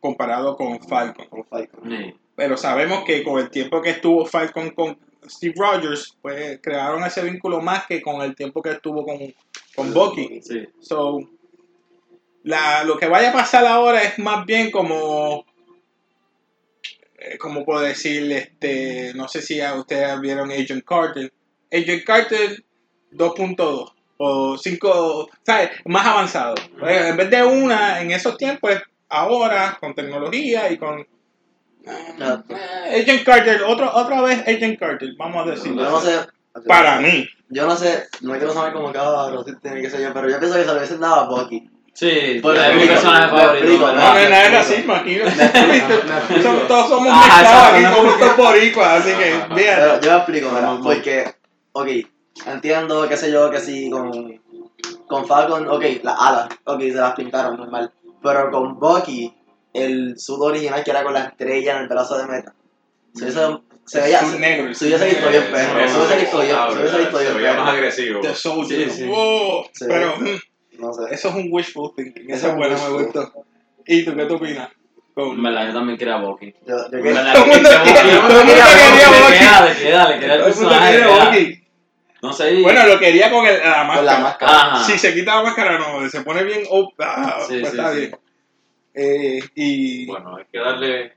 comparado 0.00 0.56
con 0.56 0.80
Falcon. 0.80 1.26
Con 1.26 1.44
Falcon. 1.44 1.90
Sí. 1.90 2.14
Pero 2.36 2.56
sabemos 2.56 3.04
que 3.04 3.22
con 3.22 3.38
el 3.38 3.50
tiempo 3.50 3.82
que 3.82 3.90
estuvo 3.90 4.24
Falcon 4.24 4.70
con 4.70 4.98
Steve 5.28 5.54
Rogers, 5.56 6.16
pues 6.22 6.60
crearon 6.62 7.04
ese 7.04 7.22
vínculo 7.22 7.60
más 7.60 7.86
que 7.86 8.00
con 8.00 8.22
el 8.22 8.34
tiempo 8.34 8.62
que 8.62 8.70
estuvo 8.70 9.04
con, 9.04 9.18
con 9.74 9.92
Bucky. 9.92 10.40
Sí. 10.40 10.66
So, 10.80 11.18
la, 12.44 12.84
lo 12.84 12.96
que 12.96 13.06
vaya 13.08 13.30
a 13.30 13.34
pasar 13.34 13.66
ahora 13.66 14.02
es 14.02 14.18
más 14.18 14.46
bien 14.46 14.70
como, 14.70 15.44
eh, 17.20 17.36
como 17.38 17.64
puedo 17.64 17.80
decir, 17.80 18.32
este, 18.32 19.12
no 19.14 19.28
sé 19.28 19.42
si 19.42 19.60
ustedes 19.62 20.20
vieron 20.20 20.50
Agent 20.50 20.84
Carter. 20.84 21.30
Agent 21.70 22.04
Carter 22.04 22.64
2.2 23.12 23.92
o 24.16 24.56
5, 24.56 25.30
¿sabes? 25.42 25.70
Más 25.84 26.06
avanzado. 26.06 26.54
Eh, 26.82 27.08
En 27.08 27.16
vez 27.16 27.30
de 27.30 27.42
una 27.42 28.00
en 28.00 28.10
esos 28.10 28.36
tiempos, 28.38 28.72
ahora 29.08 29.76
con 29.78 29.94
tecnología 29.94 30.70
y 30.72 30.78
con... 30.78 31.06
No, 32.18 32.44
eh, 32.48 33.02
Agent 33.02 33.24
Carter, 33.24 33.62
otro, 33.62 33.90
otra 33.94 34.22
vez 34.22 34.40
Agent 34.40 34.78
Carter, 34.78 35.10
vamos 35.16 35.46
a 35.46 35.50
decirlo. 35.50 35.82
Yo 35.82 35.90
no 35.90 36.00
sé. 36.00 36.20
Para 36.66 37.00
mí. 37.00 37.28
Yo 37.48 37.66
no 37.66 37.76
sé, 37.76 38.04
no 38.22 38.32
quiero 38.32 38.52
saber 38.52 38.72
cómo 38.72 38.92
cada 38.92 39.44
tiene 39.60 39.82
que 39.82 39.90
ser 39.90 40.00
yo, 40.00 40.12
pero 40.14 40.28
yo 40.28 40.38
pienso 40.38 40.56
que 40.56 40.62
se 40.62 40.68
lo 40.68 40.76
hubiesen 40.76 41.00
dado 41.00 41.14
a 41.16 41.28
Bucky. 41.28 41.68
Sí, 41.92 42.38
Por 42.40 42.56
es 42.56 42.74
mi 42.76 42.86
personaje 42.86 43.28
favorito. 43.28 43.78
No, 43.78 43.92
no, 43.94 44.14
no 44.14 44.18
es 44.18 44.70
explico. 44.70 45.94
Somos- 46.42 46.66
todos 46.68 46.88
somos 46.88 47.08
mezclados 47.14 47.64
aquí, 47.72 47.82
explico. 47.84 48.16
todos 48.18 48.36
boricuas, 48.36 48.88
así 49.00 49.10
que, 49.18 49.54
fíjate. 49.54 50.06
yo 50.06 50.16
explico, 50.16 50.50
mira, 50.50 50.78
porque, 50.82 51.34
ok, 51.72 51.88
entiendo, 52.46 53.08
qué 53.08 53.16
sé 53.16 53.30
yo, 53.30 53.50
que 53.50 53.60
si 53.60 53.90
con, 53.90 54.40
con 55.06 55.26
Falcon, 55.26 55.68
ok, 55.68 55.84
las 56.02 56.16
alas, 56.20 56.48
ok, 56.64 56.80
se 56.80 56.92
las 56.94 57.14
pintaron, 57.14 57.56
normal, 57.58 57.92
pero 58.22 58.50
con 58.50 58.78
Bucky, 58.78 59.34
el 59.74 60.18
sudo 60.18 60.46
original 60.46 60.82
que 60.82 60.90
era 60.92 61.02
con 61.04 61.12
la 61.12 61.24
estrella 61.24 61.76
en 61.76 61.82
el 61.82 61.88
brazo 61.88 62.16
de 62.18 62.26
meta, 62.26 62.54
se, 63.14 63.24
hubiese- 63.24 63.58
se 63.84 64.00
veía, 64.00 64.22
negro, 64.22 64.72
se 64.74 64.86
hubiese 64.86 65.04
visto 65.06 65.28
bien 65.28 65.42
Eh, 65.42 65.48
perro, 65.52 65.80
eso 65.80 65.92
se 65.94 65.98
hubiese 66.06 66.20
visto 66.20 66.38
bien, 66.40 66.56
ah, 66.58 66.68
se 66.72 66.78
hubiese 66.78 66.98
visto 66.98 67.18
veía 67.34 67.52
más 67.54 67.64
perro, 67.64 67.70
agresivo. 67.76 68.20
The 68.20 68.34
Soldier. 68.34 68.90
Sí, 68.90 68.96
sí. 68.98 69.04
Wow. 69.06 69.64
Sí. 69.72 69.84
Pero 69.88 70.14
no 70.80 70.92
sé. 70.92 71.14
eso 71.14 71.28
es 71.28 71.34
un 71.34 71.48
wishful 71.50 71.92
thinking. 71.96 72.30
Eso 72.30 72.48
es 72.48 72.56
bueno, 72.56 72.76
me 72.76 72.88
gustó. 73.04 73.32
¿Y 73.86 74.04
tú 74.04 74.14
qué 74.16 74.24
tú 74.26 74.34
opinas? 74.36 74.68
En 74.70 75.14
Con- 75.14 75.42
verdad, 75.42 75.66
yo 75.66 75.72
también 75.74 75.98
quería 75.98 76.14
a 76.14 76.20
Bucky. 76.22 76.54
Yo, 76.66 76.76
yo 76.90 77.02
quería 77.02 77.32
a 77.32 77.38
Bucky. 77.40 77.50
quería 77.60 77.78
dale, 79.96 80.18
quería 80.18 80.34
el 80.34 80.40
Todo 80.40 80.48
el 80.48 80.54
mundo 80.54 80.70
personaje. 80.70 81.56
No 82.22 82.32
sé. 82.32 82.54
y- 82.54 82.62
Bueno, 82.62 82.86
lo 82.86 82.98
quería 82.98 83.30
con 83.30 83.46
el- 83.46 83.58
la 83.60 83.78
con 83.78 83.86
máscara. 83.88 84.12
la 84.12 84.18
máscara. 84.20 84.52
Ajá. 84.52 84.84
Si 84.84 84.98
se 84.98 85.14
quita 85.14 85.36
la 85.36 85.42
máscara, 85.42 85.78
no, 85.78 86.08
se 86.08 86.20
pone 86.22 86.42
bien. 86.44 86.62
ah, 86.98 87.38
Sí, 87.48 87.58
pues 87.60 87.72
sí, 87.72 87.76
está 87.78 87.92
sí. 87.92 87.98
bien. 87.98 88.16
Eh, 88.94 89.40
y. 89.54 90.06
Bueno, 90.06 90.36
hay 90.36 90.44
que 90.52 90.58
darle, 90.58 91.12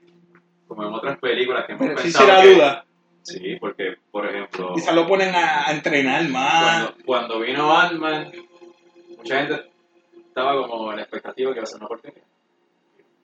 como 0.67 0.87
en 0.87 0.93
otras 0.93 1.17
películas 1.19 1.65
que 1.65 1.73
hemos 1.73 1.87
pero 1.87 1.97
sí 1.97 2.03
pensado 2.03 2.25
será 2.27 2.41
que- 2.41 2.53
duda. 2.55 2.85
Sí, 3.23 3.55
porque, 3.59 3.95
por 4.11 4.25
ejemplo, 4.27 4.73
Quizás 4.75 4.93
lo 4.93 5.07
ponen 5.07 5.33
a, 5.33 5.67
a 5.67 5.71
entrenar 5.71 6.27
más. 6.27 6.83
cuando, 6.87 7.03
cuando 7.05 7.39
vino 7.39 7.75
Ant-Man, 7.77 8.31
mucha 9.23 9.37
gente 9.45 9.71
estaba 10.27 10.67
como 10.67 10.91
en 10.91 10.97
la 10.97 11.01
expectativa 11.03 11.51
que 11.53 11.59
iba 11.59 11.63
a 11.63 11.67
ser 11.67 11.79
una 11.79 11.87
porquería. 11.87 12.23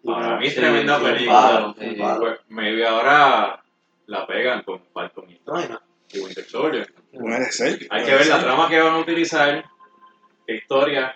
Para 0.04 0.38
mí 0.38 0.48
es 0.48 0.54
Sí, 0.54 0.60
tremenda 0.60 0.98
sí, 1.00 1.04
película. 1.06 1.76
sí. 1.78 1.98
Pues, 2.20 2.40
maybe 2.48 2.88
ahora 2.88 3.62
la 4.08 4.26
pegan 4.28 4.64
con 4.64 4.82
Falcon 4.94 5.30
y- 5.30 5.42
No, 5.46 5.62
y 6.14 6.20
Winter 6.20 6.46
Soldier. 6.46 6.94
Puede 7.12 7.52
ser. 7.52 7.80
Hay 7.90 8.06
que 8.06 8.12
ver 8.16 8.28
la 8.28 8.40
trama 8.40 8.70
que 8.70 8.80
van 8.80 8.94
a 8.94 9.00
utilizar, 9.00 9.64
qué 10.48 10.56
historia 10.56 11.14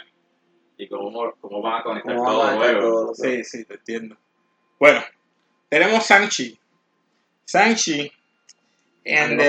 y 0.77 0.87
cómo, 0.89 1.33
cómo 1.39 1.61
van 1.61 1.79
a 1.79 1.83
conectar 1.83 2.15
¿Cómo 2.15 2.29
todo 2.29 2.55
luego. 2.57 3.13
Sí, 3.15 3.43
sí, 3.43 3.65
te 3.65 3.75
entiendo. 3.75 4.17
Bueno, 4.79 5.01
tenemos 5.69 6.05
Sanchi. 6.05 6.59
Shang-Chi 7.45 8.11
and 9.05 9.33
No 9.37 9.43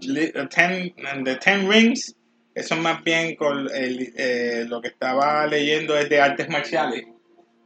the 0.00 0.46
ten, 0.48 0.94
and 1.06 1.26
the 1.26 1.36
Ten 1.36 1.68
Rings, 1.68 2.14
eso 2.54 2.76
más 2.76 3.02
bien 3.02 3.34
con 3.36 3.68
el, 3.74 4.12
eh, 4.16 4.64
lo 4.68 4.80
que 4.80 4.88
estaba 4.88 5.46
leyendo 5.46 5.96
es 5.96 6.08
de 6.08 6.20
artes 6.20 6.48
marciales. 6.48 7.04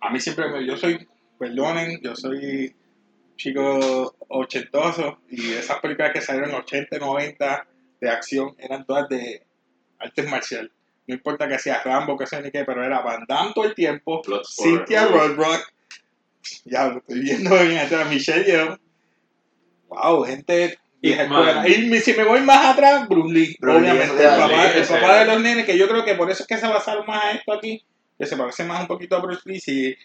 A 0.00 0.10
mí 0.10 0.20
siempre 0.20 0.48
me, 0.48 0.64
yo 0.64 0.76
soy, 0.76 1.06
perdonen, 1.38 2.00
yo 2.02 2.14
soy 2.14 2.74
chico 3.36 4.14
ochentoso 4.28 5.18
y 5.28 5.52
esas 5.52 5.80
películas 5.80 6.12
que 6.12 6.20
salieron 6.20 6.50
en 6.50 6.56
80, 6.56 6.98
90 6.98 7.66
de 8.00 8.10
acción 8.10 8.54
eran 8.58 8.86
todas 8.86 9.08
de 9.08 9.42
artes 9.98 10.30
marciales. 10.30 10.70
No 11.06 11.14
importa 11.14 11.48
que 11.48 11.58
sea 11.58 11.82
Rambo, 11.84 12.16
que 12.16 12.26
sea 12.26 12.40
ni 12.40 12.50
qué, 12.50 12.64
pero 12.64 12.84
era 12.84 13.00
Van 13.00 13.24
Damme 13.28 13.52
todo 13.54 13.64
el 13.64 13.74
tiempo. 13.74 14.22
Cynthia 14.44 15.06
Rothrock, 15.06 15.72
ya 16.64 16.88
lo 16.88 16.98
estoy 16.98 17.20
viendo 17.20 17.50
bien 17.60 17.78
atrás, 17.78 18.08
Michelle 18.08 18.44
Yeoh. 18.44 18.78
Wow, 19.88 20.24
gente 20.24 20.78
Y 21.68 21.86
me- 21.88 22.00
si 22.00 22.12
me 22.14 22.24
voy 22.24 22.40
más 22.40 22.66
atrás, 22.66 23.08
Bruce 23.08 23.32
Lee, 23.34 23.56
Bruce 23.60 23.78
obviamente. 23.78 24.22
el 24.24 24.84
papá, 25.00 25.20
el 25.22 25.26
de 25.28 25.32
los 25.34 25.42
nenes, 25.42 25.64
que 25.66 25.78
yo 25.78 25.88
creo 25.88 26.04
que 26.04 26.14
por 26.14 26.30
eso 26.30 26.42
es 26.42 26.46
que 26.46 26.58
se 26.58 26.66
basaron 26.68 27.06
más 27.06 27.24
a 27.24 27.30
esto 27.32 27.52
aquí, 27.52 27.82
que 28.18 28.26
se 28.26 28.36
parece 28.36 28.64
más 28.64 28.80
un 28.80 28.86
poquito 28.86 29.16
a 29.16 29.20
Bruce 29.20 29.42
Lee, 29.44 29.60
si 29.60 29.96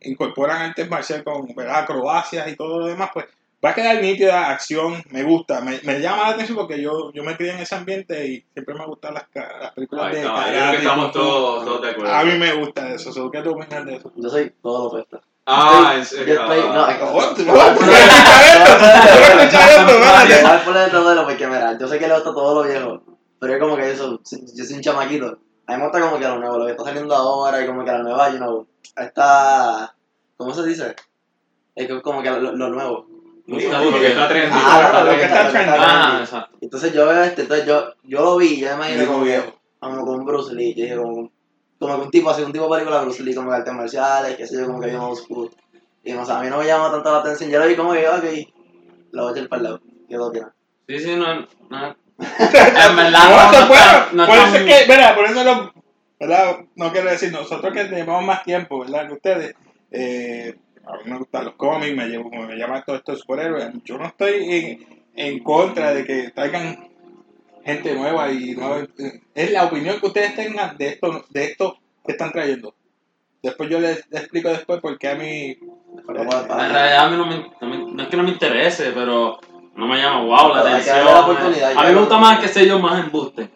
incorporan 0.00 0.62
artes 0.62 0.88
marciales 0.88 1.24
con 1.24 1.46
¿verdad? 1.54 1.80
acrobacias 1.80 2.46
y 2.48 2.56
todo 2.56 2.78
lo 2.80 2.86
demás, 2.86 3.10
pues 3.12 3.26
va 3.64 3.70
a 3.70 3.74
quedar 3.74 4.00
nítida, 4.00 4.50
acción, 4.50 5.02
me 5.10 5.24
gusta, 5.24 5.60
me, 5.60 5.80
me 5.82 5.98
llama 6.00 6.22
la 6.22 6.28
atención 6.28 6.56
porque 6.56 6.80
yo, 6.80 7.12
yo 7.12 7.24
me 7.24 7.36
crié 7.36 7.52
en 7.52 7.58
ese 7.58 7.74
ambiente 7.74 8.26
y 8.28 8.44
siempre 8.52 8.74
me 8.76 8.86
gustan 8.86 9.14
las, 9.14 9.24
las 9.34 9.72
películas 9.72 10.12
de 10.12 10.22
karate, 10.22 10.70
que 10.70 10.76
estamos 10.76 11.12
todos, 11.12 11.64
todos 11.64 11.82
de 11.82 11.90
acuerdo. 11.90 12.14
A 12.14 12.22
mí 12.24 12.38
me 12.38 12.52
gusta 12.54 12.94
eso, 12.94 13.12
so, 13.12 13.28
¿qué 13.30 13.42
tú 13.42 13.50
opinas 13.50 13.84
de 13.84 13.96
eso? 13.96 14.12
Yo 14.14 14.28
soy 14.28 14.52
todo 14.62 14.78
lo 14.78 14.84
opuesto. 14.86 15.20
Ah, 15.50 15.92
en 15.94 16.00
Yo 16.00 16.04
serio. 16.04 16.40
estoy, 16.42 16.60
no, 16.60 16.88
es 16.88 16.96
que- 16.98 17.04
Oh, 17.04 17.20
tú- 17.34 17.34
Te 17.36 17.50
voy 17.50 17.60
a 17.60 17.72
tú 17.74 17.80
poner- 17.80 17.94
vas 17.94 18.02
a 18.02 19.42
escuchar 19.42 19.70
esto, 19.70 20.64
poner 20.64 20.84
de 20.84 20.90
todo 20.90 21.24
porque 21.24 21.46
mira, 21.46 21.78
yo 21.78 21.88
sé 21.88 21.98
que 21.98 22.06
le 22.08 22.14
gusta 22.14 22.34
todo 22.34 22.62
lo 22.62 22.68
viejo, 22.68 23.02
pero 23.40 23.54
es 23.54 23.60
como 23.60 23.76
que 23.76 23.90
eso, 23.90 24.20
yo 24.54 24.64
soy 24.64 24.76
un 24.76 24.82
chamaquito. 24.82 25.38
A 25.66 25.72
mí 25.72 25.78
me 25.78 25.84
gusta 25.84 26.00
como 26.00 26.18
que 26.18 26.28
lo 26.28 26.38
nuevo, 26.38 26.58
lo 26.58 26.64
que 26.66 26.72
está 26.72 26.84
saliendo 26.84 27.14
ahora 27.14 27.62
y 27.62 27.66
como 27.66 27.84
que 27.84 27.90
la 27.92 27.98
nueva, 28.02 28.30
you 28.30 28.36
know, 28.36 28.66
está, 28.96 29.94
¿cómo 30.36 30.52
se 30.54 30.64
dice? 30.66 30.94
Es 31.74 31.86
que 31.86 32.02
como 32.02 32.22
que 32.22 32.30
lo, 32.30 32.52
lo 32.52 32.68
nuevo. 32.68 33.06
Lo 33.46 33.56
que 33.56 34.08
está 34.08 34.28
trendy. 34.28 34.54
Ah, 34.54 35.02
lo 35.04 35.10
que 35.16 35.22
está 35.24 35.48
trendy. 35.48 35.72
Ah, 35.78 36.18
exacto. 36.20 36.58
Entonces 36.60 36.92
yo 36.92 37.06
veo 37.06 37.22
este, 37.22 37.42
entonces 37.42 37.66
yo, 37.66 37.84
yo 38.04 38.20
lo 38.22 38.36
vi, 38.36 38.60
yo 38.60 38.68
me 38.68 38.74
imaginé 38.74 39.00
Digo 39.00 39.12
como 39.14 39.24
que, 39.24 39.54
como 39.80 40.04
con 40.04 40.24
Bruce 40.26 40.54
Lee, 40.54 40.74
yo 40.74 40.82
dije 40.82 40.96
como, 40.96 41.30
como 41.78 41.96
que 41.96 42.02
un 42.02 42.10
tipo 42.10 42.30
así, 42.30 42.42
un 42.42 42.52
tipo 42.52 42.64
de 42.64 42.70
película 42.70 42.98
de 42.98 43.04
Bruce 43.04 43.22
Lee, 43.22 43.34
como 43.34 43.50
que 43.50 43.56
artes 43.56 43.74
marciales, 43.74 44.36
qué 44.36 44.46
sé 44.46 44.56
yo, 44.56 44.66
como 44.66 44.80
que 44.80 44.88
bien 44.88 45.16
school. 45.16 45.50
Y 46.04 46.12
no 46.12 46.24
sé, 46.24 46.32
a 46.32 46.40
mí 46.40 46.48
no 46.48 46.58
me 46.58 46.66
llama 46.66 46.90
tanto 46.90 47.12
la 47.12 47.18
atención, 47.18 47.50
yo 47.50 47.58
lo 47.58 47.66
vi 47.66 47.76
como 47.76 47.92
que, 47.92 48.08
ok, 48.08 48.24
lo 49.12 49.22
voy 49.22 49.32
a 49.32 49.36
echar 49.36 49.48
para 49.48 49.58
el 49.58 49.64
lado. 49.64 49.80
¿Qué 50.08 50.16
lo 50.16 50.26
opinas? 50.26 50.50
Sí, 50.88 50.98
sí, 50.98 51.16
no, 51.16 51.46
no. 51.70 51.96
En 52.18 52.96
verdad, 52.96 53.28
No, 53.30 53.52
no, 53.52 53.52
se 53.52 54.16
no, 54.16 54.24
no 54.24 54.26
por 54.26 54.36
eso 54.36 54.56
es 54.56 54.62
que, 54.64 54.92
mira, 54.92 55.14
por 55.14 55.24
eso 55.26 55.44
lo, 55.44 55.72
¿verdad? 56.18 56.58
No 56.74 56.92
quiero 56.92 57.10
decir 57.10 57.32
nosotros 57.32 57.72
que 57.72 57.84
llevamos 57.84 58.24
más 58.24 58.42
tiempo, 58.42 58.80
¿verdad? 58.80 59.06
Que 59.06 59.14
ustedes. 59.14 59.54
Eh, 59.90 60.56
a 60.86 60.96
mí 60.96 61.02
me 61.10 61.18
gustan 61.18 61.44
los 61.44 61.54
cómics, 61.54 61.94
me, 61.94 62.08
llevo, 62.08 62.30
me 62.30 62.56
llaman 62.56 62.82
todos 62.84 63.00
estos 63.00 63.20
superhéroes. 63.20 63.68
Yo 63.84 63.98
no 63.98 64.06
estoy 64.06 64.54
en, 64.54 65.04
en 65.14 65.42
contra 65.42 65.92
de 65.92 66.04
que 66.04 66.30
traigan 66.30 66.88
gente 67.64 67.94
nueva 67.94 68.30
y 68.30 68.54
nueva. 68.54 68.86
Es 69.34 69.50
la 69.52 69.64
opinión 69.64 70.00
que 70.00 70.06
ustedes 70.06 70.34
tengan 70.34 70.76
de 70.76 70.88
esto, 70.88 71.24
de 71.30 71.44
esto 71.44 71.78
que 72.06 72.12
están 72.12 72.32
trayendo. 72.32 72.74
Después 73.42 73.70
yo 73.70 73.78
les, 73.78 74.04
les 74.10 74.22
explico 74.22 74.48
después 74.48 74.80
por 74.80 74.98
qué 74.98 75.08
a 75.08 75.14
mí. 75.14 75.56
Pero 76.06 76.22
En 76.22 76.28
realidad 76.72 77.06
a 77.06 77.08
mí 77.10 77.16
no, 77.16 77.26
me, 77.26 77.36
no, 77.60 77.68
me- 77.68 77.92
no 77.92 78.02
es 78.02 78.08
que 78.08 78.16
no 78.16 78.22
me 78.24 78.30
interese, 78.30 78.90
pero 78.94 79.38
no 79.74 79.86
me 79.86 79.96
llama 79.96 80.22
wow 80.24 80.54
la 80.54 80.60
atención. 80.60 81.04
la 81.04 81.80
a 81.80 81.84
mí 81.84 81.92
me 81.94 82.00
gusta 82.00 82.18
más 82.18 82.40
que 82.40 82.48
sé 82.48 82.66
yo 82.66 82.78
más 82.78 82.98
embuste. 83.04 83.48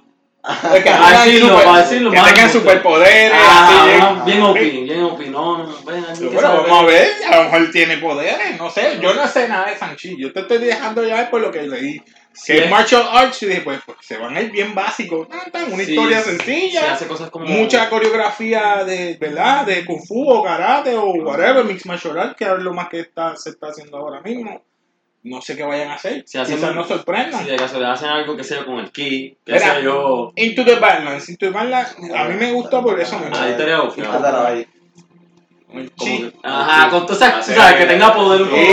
Es 0.75 0.83
que 0.83 0.91
Para 0.91 1.25
decirlo, 1.25 1.55
para 1.55 1.79
decirlo 1.79 2.11
que 2.11 2.21
tengan 2.21 2.51
superpoderes. 2.51 3.33
Ah, 3.33 3.85
así, 3.85 4.25
bien 4.31 4.41
eh. 4.41 4.45
OP, 4.45 4.59
bien 4.59 5.03
ven, 5.87 6.05
Bueno, 6.33 6.41
sabe. 6.41 6.59
vamos 6.69 6.83
a 6.83 6.87
ver, 6.87 7.09
a 7.31 7.37
lo 7.37 7.45
mejor 7.45 7.71
tiene 7.71 7.97
poderes, 7.99 8.59
no 8.59 8.69
sé, 8.69 8.99
yo 9.01 9.15
no 9.15 9.29
sé 9.29 9.49
nada 9.49 9.71
de 9.71 9.77
Sanchi, 9.77 10.17
yo 10.21 10.33
te 10.33 10.41
estoy 10.41 10.59
dejando 10.59 11.05
ya 11.05 11.31
por 11.31 11.41
lo 11.41 11.53
que 11.53 11.63
leí. 11.63 12.03
Sí, 12.35 12.55
Que 12.55 12.65
es 12.65 12.71
martial 12.71 13.03
arts 13.11 13.43
y 13.43 13.47
dije, 13.47 13.61
pues, 13.61 13.81
pues, 13.85 13.99
se 14.01 14.17
van 14.17 14.35
a 14.37 14.41
ir 14.41 14.51
bien 14.51 14.75
básicos, 14.75 15.29
Ah, 15.31 15.45
una 15.69 15.77
Sí, 15.85 15.91
historia 15.93 16.21
sí, 16.23 16.31
sencilla, 16.31 16.81
Se 16.81 16.87
hace 16.89 17.07
cosas 17.07 17.31
como. 17.31 17.45
mucha 17.47 17.89
coreografía 17.91 18.85
de, 18.85 19.17
¿verdad? 19.21 19.67
De 19.67 19.85
kung 19.85 20.01
fu 20.07 20.29
o 20.31 20.43
karate 20.43 20.97
o 20.97 21.05
whatever, 21.13 21.65
mix 21.65 21.85
martial 21.87 22.19
arts, 22.19 22.35
que 22.37 22.45
es 22.45 22.51
lo 22.59 22.73
más 22.73 22.89
que 22.89 23.01
está, 23.01 23.37
se 23.37 23.51
está 23.51 23.69
haciendo 23.69 23.99
ahora 23.99 24.21
mismo. 24.23 24.63
No 25.25 25.41
sé 25.41 25.57
qué 25.57 25.63
vayan 25.63 25.89
a 25.91 25.95
hacer, 25.95 26.25
Se 26.27 26.41
hace 26.41 26.57
quizás 26.57 26.75
nos 26.75 26.89
sorprendan. 26.89 27.45
Si 27.45 27.51
de 27.51 27.57
casualidad 27.57 27.93
hacen 27.93 28.09
algo 28.09 28.37
que 28.37 28.43
sea 28.43 28.65
con 28.65 28.81
el 28.81 28.91
ki, 28.91 29.37
que 29.45 29.53
Mira, 29.53 29.75
sé 29.77 29.83
yo. 29.85 30.33
Into 30.35 30.65
the 30.65 30.77
Balance, 30.77 31.31
Into 31.31 31.47
the 31.47 31.53
Balance, 31.53 31.95
a 32.17 32.25
mí 32.25 32.35
me 32.35 32.51
gustó 32.53 32.83
por 32.83 32.99
eso 32.99 33.19
mismo. 33.21 33.37
El 35.73 35.91
Como 35.93 36.11
chi. 36.11 36.19
que- 36.23 36.33
Ajá, 36.43 36.91
con 36.91 37.07
todas 37.07 37.23
esas, 37.23 37.35
Hacer- 37.41 37.55
¿sabes? 37.57 37.77
Que 37.77 37.87
tenga 37.87 38.13
poder 38.15 38.43
un 38.43 38.49
poco. 38.49 38.61
Sí. 38.63 38.65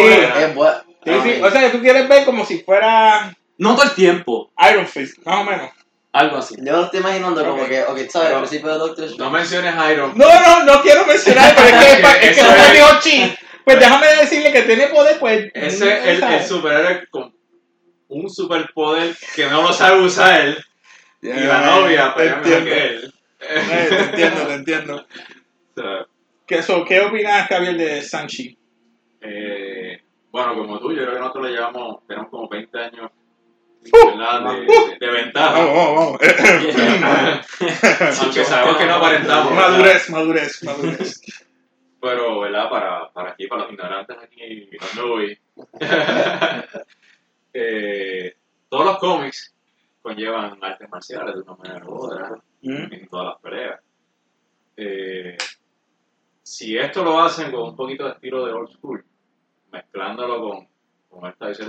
Sí, 1.05 1.11
sí, 1.23 1.41
o 1.41 1.49
sea, 1.49 1.61
que 1.61 1.69
tú 1.69 1.79
quieres 1.81 2.09
ver 2.09 2.25
como 2.25 2.45
si 2.45 2.59
fuera 2.59 3.33
No 3.59 3.75
todo 3.75 3.83
el 3.85 3.91
tiempo, 3.91 4.51
Iron 4.71 4.87
Fist, 4.87 5.19
más 5.25 5.41
o 5.41 5.43
menos. 5.43 5.69
algo 6.13 6.37
así. 6.37 6.55
Yo 6.57 6.71
lo 6.73 6.85
estoy 6.85 7.01
imaginando 7.01 7.45
como 7.45 7.65
que, 7.67 7.83
ok, 7.83 7.97
¿sabes? 8.09 8.29
No. 8.31 8.35
Al 8.37 8.41
principio 8.43 8.71
de 8.71 8.77
Doctor 8.79 9.05
No 9.05 9.11
Strange. 9.11 9.31
menciones 9.37 9.91
Iron 9.91 10.13
No, 10.17 10.25
no, 10.41 10.63
no 10.63 10.81
quiero 10.81 11.05
mencionar, 11.05 11.53
pero 11.55 11.67
es 11.67 11.85
que, 11.85 11.91
es, 11.93 11.99
pa- 12.01 12.13
es 12.15 12.35
que 12.37 12.43
no 12.43 12.49
me 12.51 12.57
es- 12.65 12.73
dijo 12.73 12.87
chi. 13.01 13.35
Pues 13.65 13.79
déjame 13.79 14.07
decirle 14.15 14.51
que 14.51 14.61
tiene 14.63 14.87
poder, 14.87 15.19
pues. 15.19 15.51
Ese 15.53 15.99
es 16.11 16.23
el, 16.23 16.23
el 16.23 16.43
superhéroe 16.43 17.07
con 17.11 17.31
un 18.07 18.27
superpoder 18.29 19.15
que 19.35 19.45
no 19.45 19.61
lo 19.61 19.71
sabe 19.73 20.01
usar 20.01 20.57
y 21.21 21.27
la 21.27 21.61
novia 21.61 22.13
te 22.15 22.23
pelea 22.23 22.35
mejor 22.37 22.53
entiendo. 22.53 22.65
que 22.71 22.85
él. 22.87 23.13
Te 23.89 23.99
entiendo, 23.99 24.47
te 24.47 24.53
entiendo. 24.53 25.05
¿Qué, 26.47 26.57
eso, 26.57 26.83
¿Qué 26.85 26.99
opinas, 27.01 27.47
Javier, 27.47 27.77
de 27.77 28.01
Sanchi? 28.01 28.57
eh, 29.21 30.01
bueno, 30.31 30.55
como 30.55 30.79
tú, 30.79 30.91
yo 30.91 31.01
creo 31.03 31.13
que 31.13 31.19
nosotros 31.19 31.45
le 31.45 31.51
llevamos, 31.51 32.05
tenemos 32.07 32.29
como 32.29 32.47
20 32.49 32.79
años 32.79 33.11
¿verdad? 33.81 34.53
de, 34.53 34.59
de- 34.61 34.97
de 34.99 35.11
ventaja. 35.11 35.53
Vamos, 35.59 35.73
vamos, 35.75 36.19
vamos. 37.01 37.47
Aunque 38.21 38.43
sabemos 38.45 38.77
que 38.77 38.85
no 38.85 38.93
aparentamos. 38.95 39.49
¿verdad? 39.55 39.69
madurez, 39.69 40.09
madurez, 40.09 40.63
madurez. 40.63 41.21
Pero, 42.01 42.39
¿verdad? 42.39 42.69
Para, 42.69 43.09
para 43.11 43.31
aquí, 43.31 43.47
para 43.47 43.63
los 43.63 43.71
ignorantes 43.73 44.17
aquí, 44.21 44.69
mirando 44.71 45.13
hoy. 45.13 45.37
eh, 47.53 48.35
todos 48.69 48.85
los 48.85 48.97
cómics 48.99 49.53
conllevan 50.01 50.57
artes 50.63 50.89
marciales 50.89 51.35
de 51.35 51.41
una 51.41 51.55
manera 51.55 51.85
u 51.85 51.93
otra 52.05 52.31
Mm. 52.61 52.91
en 52.93 53.07
todas 53.07 53.25
las 53.27 53.37
peleas. 53.41 53.79
Eh, 54.75 55.37
si 56.43 56.77
esto 56.77 57.05
lo 57.05 57.21
hacen 57.21 57.51
con 57.51 57.69
un 57.69 57.75
poquito 57.77 58.03
de 58.03 58.11
estilo 58.11 58.45
de 58.45 58.51
old 58.51 58.69
school, 58.73 59.05
mezclándolo 59.71 60.41
con, 60.41 60.67
con 61.09 61.29
esta 61.29 61.51
Eso 61.51 61.63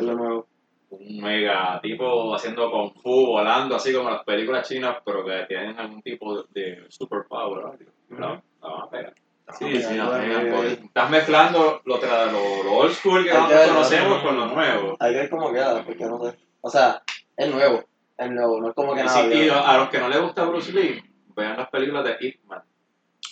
un 0.90 1.20
mega 1.20 1.80
tipo 1.82 2.34
haciendo 2.34 2.70
kung 2.70 2.92
fu, 3.02 3.26
volando 3.26 3.76
así 3.76 3.92
como 3.92 4.10
las 4.10 4.24
películas 4.24 4.68
chinas, 4.68 4.96
pero 5.04 5.24
que 5.24 5.44
tienen 5.48 5.78
algún 5.78 6.02
tipo 6.02 6.42
de, 6.42 6.44
de 6.60 6.84
superpower, 6.88 7.62
¿verdad? 7.64 7.78
La- 8.10 8.42
la 8.62 8.68
van 8.74 8.82
a 8.82 8.90
pegar. 8.90 9.14
Sí, 9.58 9.82
sí, 9.82 9.98
bueno. 9.98 10.62
Estás 10.62 11.10
mezclando 11.10 11.80
lo, 11.84 12.00
tra- 12.00 12.30
lo, 12.30 12.62
lo 12.62 12.72
old 12.72 12.92
school 12.92 13.24
que 13.24 13.32
nosotros 13.32 13.68
conocemos 13.68 14.22
con 14.22 14.36
lo 14.36 14.46
nuevo. 14.46 14.96
Hay 15.00 15.12
que 15.12 15.18
ver 15.18 15.30
cómo 15.30 15.52
queda, 15.52 15.82
porque 15.84 16.04
no 16.04 16.22
sé. 16.24 16.36
O 16.60 16.70
sea, 16.70 17.02
es 17.36 17.50
nuevo. 17.52 17.84
Es 18.16 18.30
nuevo, 18.30 18.60
no 18.60 18.68
es 18.68 18.74
como 18.74 18.94
que 18.94 19.00
Y 19.00 19.04
nada. 19.04 19.34
y 19.34 19.48
a 19.48 19.76
los 19.78 19.88
que 19.88 19.98
no 19.98 20.08
les 20.08 20.20
gusta 20.20 20.44
Bruce 20.44 20.72
Lee, 20.72 21.02
vean 21.34 21.56
las 21.56 21.68
películas 21.70 22.04
de 22.04 22.16
Ip 22.20 22.44
Man. 22.44 22.62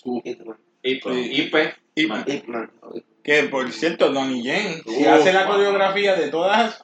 Hitman. 0.02 0.56
Ip, 0.82 1.02
Sí. 1.04 1.52
Ip, 1.96 2.08
Man. 2.08 2.24
Que, 3.28 3.42
por 3.42 3.70
cierto, 3.72 4.10
Donnie 4.10 4.42
Yen, 4.42 4.82
si 4.86 5.02
Uf, 5.02 5.06
hace 5.06 5.34
la 5.34 5.44
coreografía 5.46 6.14
de 6.16 6.28
todas, 6.30 6.82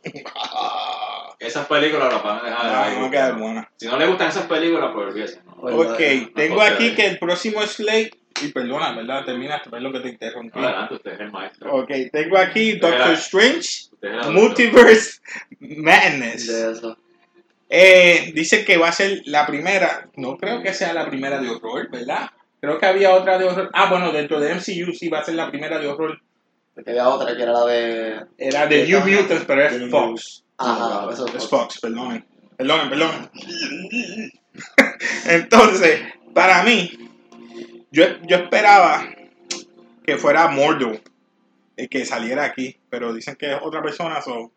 Esas 1.39 1.67
películas 1.67 2.13
las 2.13 2.23
van 2.23 2.39
a 2.39 2.43
dejar 2.43 2.67
va 2.67 2.85
ahí. 2.87 3.05
a 3.07 3.11
quedar 3.11 3.39
buena. 3.39 3.71
Si 3.77 3.87
no 3.87 3.97
les 3.97 4.09
gustan 4.09 4.29
esas 4.29 4.45
películas, 4.47 4.91
pues 4.95 5.07
olvídense. 5.09 5.41
¿no? 5.47 5.57
Pues, 5.57 5.75
Ok, 5.75 6.35
tengo 6.35 6.61
aquí 6.61 6.91
de- 6.91 6.95
que 6.97 7.07
el 7.07 7.19
próximo 7.19 7.63
slate, 7.63 8.11
y 8.43 8.49
perdona, 8.49 8.93
¿verdad? 8.95 9.25
Terminaste, 9.25 9.71
perdón 9.71 9.93
que 9.95 10.01
te 10.01 10.09
interrumpí. 10.11 10.59
Adelante, 10.59 10.95
usted 10.97 11.13
es 11.13 11.21
el 11.21 11.31
maestro. 11.33 11.75
Ok, 11.77 11.91
tengo 12.13 12.37
aquí 12.37 12.73
Doctor. 12.75 13.13
Strange, 13.13 13.69
Multiverse 14.31 15.21
Madness. 15.61 16.47
De 16.47 16.73
eso. 16.73 16.99
Eh, 17.71 18.33
dice 18.35 18.65
que 18.67 18.77
va 18.77 18.89
a 18.89 18.93
ser 18.93 19.23
la 19.25 19.47
primera, 19.47 20.09
no 20.17 20.37
creo 20.37 20.63
que 20.63 20.75
sea 20.75 20.93
la 20.93 21.07
primera 21.09 21.41
de 21.41 21.49
horror, 21.49 21.91
¿verdad? 21.91 22.31
Creo 22.61 22.79
que 22.79 22.87
había 22.87 23.15
otra 23.15 23.39
de 23.39 23.45
horror. 23.47 23.71
Ah, 23.73 23.89
bueno, 23.91 24.13
dentro 24.13 24.41
de 24.41 24.53
MCU 24.55 24.93
sí 24.93 25.09
va 25.09 25.21
a 25.21 25.25
ser 25.25 25.35
la 25.37 25.49
primera 25.51 25.79
de 25.79 25.89
horror. 25.89 26.21
Porque 26.75 26.91
había 26.91 27.09
otra 27.09 27.37
que 27.37 27.43
era 27.43 27.53
la 27.53 27.65
de. 27.67 28.27
Era 28.37 28.67
de 28.67 28.87
New 28.87 29.01
Mutants, 29.01 29.45
pero 29.47 29.63
es 29.65 29.91
Fox. 29.91 30.45
Ajá, 30.59 31.09
eso 31.13 31.27
Es 31.37 31.49
Fox, 31.49 31.81
perdonen. 31.81 32.25
Perdonen, 32.57 32.89
perdonen. 32.89 33.31
Entonces, 35.27 36.01
para 36.33 36.63
mí, 36.63 36.91
yo, 37.91 38.05
yo 38.23 38.37
esperaba 38.37 39.09
que 40.05 40.17
fuera 40.17 40.49
Mordo 40.49 40.93
el 41.77 41.89
que 41.89 42.05
saliera 42.05 42.45
aquí, 42.45 42.77
pero 42.89 43.13
dicen 43.13 43.37
que 43.37 43.53
es 43.53 43.59
otra 43.63 43.83
persona, 43.83 44.21
so, 44.21 44.53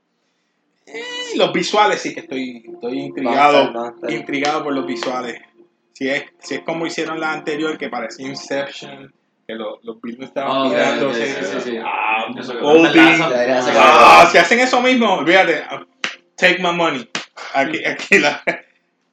Eh, 0.85 1.35
los 1.35 1.51
visuales 1.51 2.01
sí 2.01 2.13
que 2.13 2.21
estoy, 2.21 2.63
estoy 2.73 2.99
intrigado, 2.99 3.93
intrigado 4.07 4.63
por 4.63 4.73
los 4.73 4.85
visuales. 4.85 5.41
Si 5.93 6.07
es, 6.07 6.25
si 6.39 6.55
es 6.55 6.61
como 6.61 6.85
hicieron 6.85 7.19
la 7.19 7.33
anterior, 7.33 7.77
que 7.77 7.89
parecía 7.89 8.27
Inception, 8.27 9.13
que 9.47 9.55
lo- 9.55 9.79
los 9.83 10.01
buildings 10.01 10.27
estaban 10.27 10.57
Ok, 10.67 10.71
mirando. 10.73 11.07
ok, 11.07 11.13
sí, 11.15 11.23
sí, 11.25 11.43
sí, 11.45 11.59
sí. 11.61 11.77
Ah, 11.81 12.25
Ah, 13.79 14.27
si 14.29 14.37
hacen 14.37 14.59
eso 14.59 14.81
mismo, 14.81 15.13
olvídate. 15.15 15.63
Take 16.35 16.61
my 16.61 16.73
money. 16.75 17.09
Aquí, 17.53 17.83
aquí 17.85 18.19
la- 18.19 18.43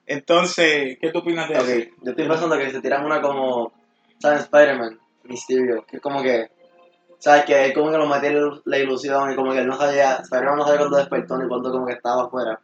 Entonces, 0.07 0.99
¿qué 1.01 1.11
tú 1.13 1.21
opinas 1.21 1.49
de 1.49 1.57
Ok, 1.57 1.69
eso? 1.69 1.91
yo 2.03 2.11
estoy 2.11 2.29
pensando 2.29 2.59
que 2.59 2.71
se 2.71 2.81
tiran 2.83 3.07
una 3.07 3.23
como, 3.23 3.73
¿sabes? 4.19 4.41
Spider-Man, 4.43 4.99
Mysterio, 5.23 5.87
que 5.89 5.97
es 5.97 6.03
como 6.03 6.21
que, 6.23 6.51
¿sabes? 7.21 7.45
Que 7.45 7.67
él 7.67 7.73
como 7.73 7.91
que 7.91 7.97
lo 7.99 8.07
metió 8.07 8.61
la 8.67 8.79
ilusión 8.79 9.33
y 9.33 9.37
como 9.37 9.53
que 9.53 9.61
él 9.61 9.67
no 9.67 9.77
sabía, 9.79 10.17
Spider-Man 10.17 10.57
no 10.59 10.65
sabía 10.65 10.79
cuándo 10.81 10.97
despertó 10.99 11.39
ni 11.39 11.49
cuándo 11.49 11.71
como 11.71 11.87
que 11.87 11.95
estaba 11.95 12.25
afuera. 12.25 12.61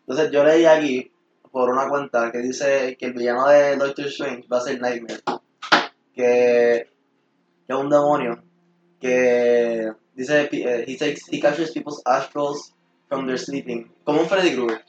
Entonces 0.00 0.32
yo 0.32 0.42
leí 0.42 0.64
aquí, 0.64 1.12
por 1.52 1.70
una 1.70 1.88
cuenta, 1.88 2.32
que 2.32 2.38
dice 2.38 2.96
que 2.98 3.06
el 3.06 3.12
villano 3.12 3.46
de 3.48 3.76
Doctor 3.76 4.06
Strange 4.06 4.48
va 4.52 4.58
a 4.58 4.62
ser 4.62 4.80
Nightmare, 4.80 5.20
que, 6.14 6.88
que 7.70 7.76
es 7.76 7.84
un 7.84 7.88
demonio, 7.90 8.42
que 9.00 9.92
dice, 10.14 10.48
eh, 10.50 10.84
he, 10.88 10.96
takes, 10.96 11.20
he 11.30 11.40
captures 11.40 11.70
people's 11.72 12.02
astrals 12.04 12.74
from 13.08 13.26
their 13.26 13.38
sleeping, 13.38 13.90
como 14.04 14.22
un 14.22 14.28
Freddy 14.28 14.54
Krueger. 14.54 14.82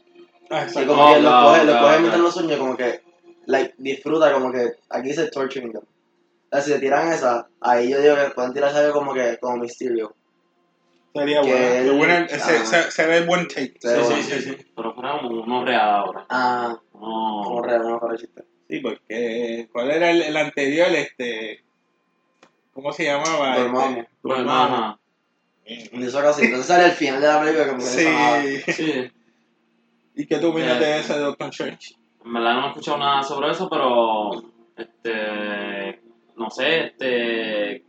Ah, 0.49 0.63
exacto. 0.63 0.87
como 0.95 1.07
que 1.13 1.19
Oh, 1.19 1.21
lo 1.21 1.29
no, 1.29 1.41
coge, 1.43 1.65
lo 1.65 1.73
coge 1.79 1.93
no. 1.95 1.99
mientras 1.99 2.21
lo 2.21 2.31
sueña, 2.31 2.57
como 2.57 2.75
que 2.75 3.01
like, 3.45 3.73
disfruta, 3.77 4.33
como 4.33 4.51
que 4.51 4.71
aquí 4.89 5.09
dice 5.09 5.27
torturing 5.29 5.71
them. 5.71 5.83
O 5.83 6.55
sea, 6.55 6.61
si 6.61 6.71
se 6.71 6.79
tiran 6.79 7.13
esa, 7.13 7.47
ahí 7.61 7.89
yo 7.89 8.01
digo 8.01 8.15
que 8.15 8.31
pueden 8.31 8.53
tirarse 8.53 8.79
algo 8.79 8.93
como 8.93 9.13
que 9.13 9.37
como 9.39 9.57
Mysterio. 9.57 10.13
Sería 11.13 11.41
que 11.41 11.81
bueno. 11.83 11.97
buena- 11.97 12.27
se, 12.27 12.35
ah. 12.35 12.65
se, 12.65 12.91
se 12.91 13.05
ve 13.05 13.25
buen 13.25 13.47
take. 13.47 13.73
Sí, 13.79 13.87
bueno. 13.87 14.05
sí, 14.15 14.23
sí, 14.23 14.41
sí. 14.41 14.57
Pero 14.75 14.93
fuera 14.93 15.17
como 15.19 15.41
uno 15.43 15.65
real 15.65 15.89
ahora. 15.89 16.25
Ah, 16.29 16.77
como 16.91 17.55
No. 17.55 17.61
real, 17.63 17.81
no 17.83 17.99
para 17.99 18.17
chiste. 18.17 18.43
Sí, 18.69 18.79
porque 18.79 19.67
¿cuál 19.71 19.91
era 19.91 20.11
el, 20.11 20.21
el 20.21 20.37
anterior? 20.37 20.87
Este, 20.89 21.63
¿Cómo 22.73 22.91
se 22.93 23.05
llamaba? 23.05 23.57
Dormamos. 24.23 24.95
Este. 25.65 25.97
Y 25.97 26.03
eso 26.03 26.21
casi. 26.21 26.45
Entonces 26.45 26.67
sale 26.67 26.85
el 26.85 26.91
final 26.91 27.21
de 27.21 27.27
la 27.27 27.39
película 27.41 27.67
como 27.67 27.79
que. 27.79 28.63
Sí. 28.65 28.71
Sí. 28.73 29.11
¿Y 30.15 30.25
qué 30.25 30.37
tú 30.39 30.49
opinas 30.49 30.77
Eh, 30.77 30.79
de 30.85 30.99
ese 30.99 31.13
de 31.13 31.19
Doctor 31.19 31.49
Strange? 31.49 31.95
En 32.25 32.33
verdad 32.33 32.53
no 32.55 32.65
he 32.65 32.69
escuchado 32.69 32.97
nada 32.97 33.23
sobre 33.23 33.51
eso, 33.51 33.69
pero 33.69 34.31
este 34.77 36.01
no 36.35 36.49
sé, 36.49 36.85
este 36.87 37.83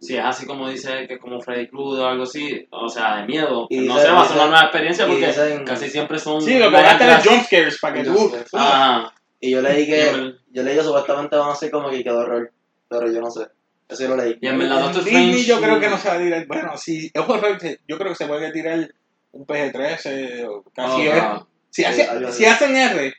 si 0.00 0.16
es 0.16 0.24
así 0.24 0.46
como 0.46 0.68
dice 0.68 1.06
que 1.08 1.14
es 1.14 1.20
como 1.20 1.40
Freddy 1.40 1.68
Krueger 1.68 2.04
o 2.04 2.08
algo 2.08 2.22
así, 2.24 2.66
o 2.70 2.88
sea, 2.88 3.16
de 3.16 3.26
miedo, 3.26 3.66
Y 3.70 3.80
no 3.80 3.98
sé, 3.98 4.10
va 4.10 4.22
a 4.22 4.24
ser 4.26 4.36
una 4.36 4.46
nueva 4.46 4.62
experiencia 4.64 5.06
porque 5.06 5.26
dicen- 5.28 5.64
casi 5.64 5.88
siempre 5.88 6.18
son 6.18 6.40
Sí, 6.42 6.58
lo 6.58 6.70
que 6.70 6.76
va 6.76 6.92
a 6.92 6.98
tener 6.98 7.26
jumpscares 7.26 7.78
para 7.80 7.94
que 7.94 8.04
tú... 8.04 8.32
Ajá. 8.52 9.12
Y 9.40 9.50
yo 9.50 9.62
leí 9.62 9.86
que, 9.86 10.34
yo 10.50 10.62
leí 10.62 10.76
que 10.76 10.82
supuestamente 10.82 11.36
van 11.36 11.50
a 11.50 11.54
ser 11.54 11.70
como 11.70 11.88
que 11.90 12.04
quedó 12.04 12.18
horror. 12.20 12.52
Pero 12.88 13.10
yo 13.10 13.20
no 13.20 13.30
sé. 13.30 13.46
Eso 13.88 14.02
yo 14.02 14.08
lo 14.08 14.16
leí. 14.16 14.36
Y 14.40 14.46
en 14.48 14.58
verdad 14.58 14.80
Doctor 14.80 15.04
Disney 15.04 15.30
Strange 15.30 15.44
yo 15.46 15.60
creo 15.60 15.80
que 15.80 15.88
no 15.88 15.98
se 15.98 16.08
va 16.08 16.14
a 16.14 16.18
tirar... 16.18 16.46
Bueno, 16.46 16.76
si 16.76 17.06
es 17.12 17.22
horror, 17.28 17.58
yo 17.86 17.98
creo 17.98 18.08
que 18.10 18.16
se 18.16 18.26
puede 18.26 18.50
tirar 18.52 18.92
un 19.32 19.46
PG-13 19.46 20.46
o 20.48 20.62
casi 20.74 21.08
Oh, 21.08 21.12
R. 21.12 21.20
no. 21.20 21.48
Si, 21.70 21.84
hace- 21.84 22.46
hacen 22.48 22.76
R... 22.76 23.14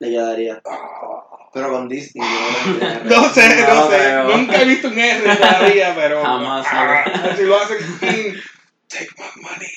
Le 0.00 0.10
quedaría. 0.10 0.62
Pero 1.52 1.70
con 1.72 1.88
Disney. 1.88 2.26
yo 2.26 3.16
no, 3.22 3.28
sé, 3.28 3.48
no, 3.66 3.74
No 3.74 3.90
sé. 3.90 3.96
creo. 3.96 4.36
Nunca 4.36 4.62
he 4.62 4.64
visto 4.64 4.88
un 4.88 4.98
R 4.98 5.36
todavía, 5.36 5.94
pero... 5.94 6.22
Jamás, 6.24 6.66
Ah, 6.70 7.34
si 7.36 7.42
lo 7.44 7.56
hacen... 7.56 7.78
Take 8.88 9.08
my 9.18 9.42
money. 9.42 9.68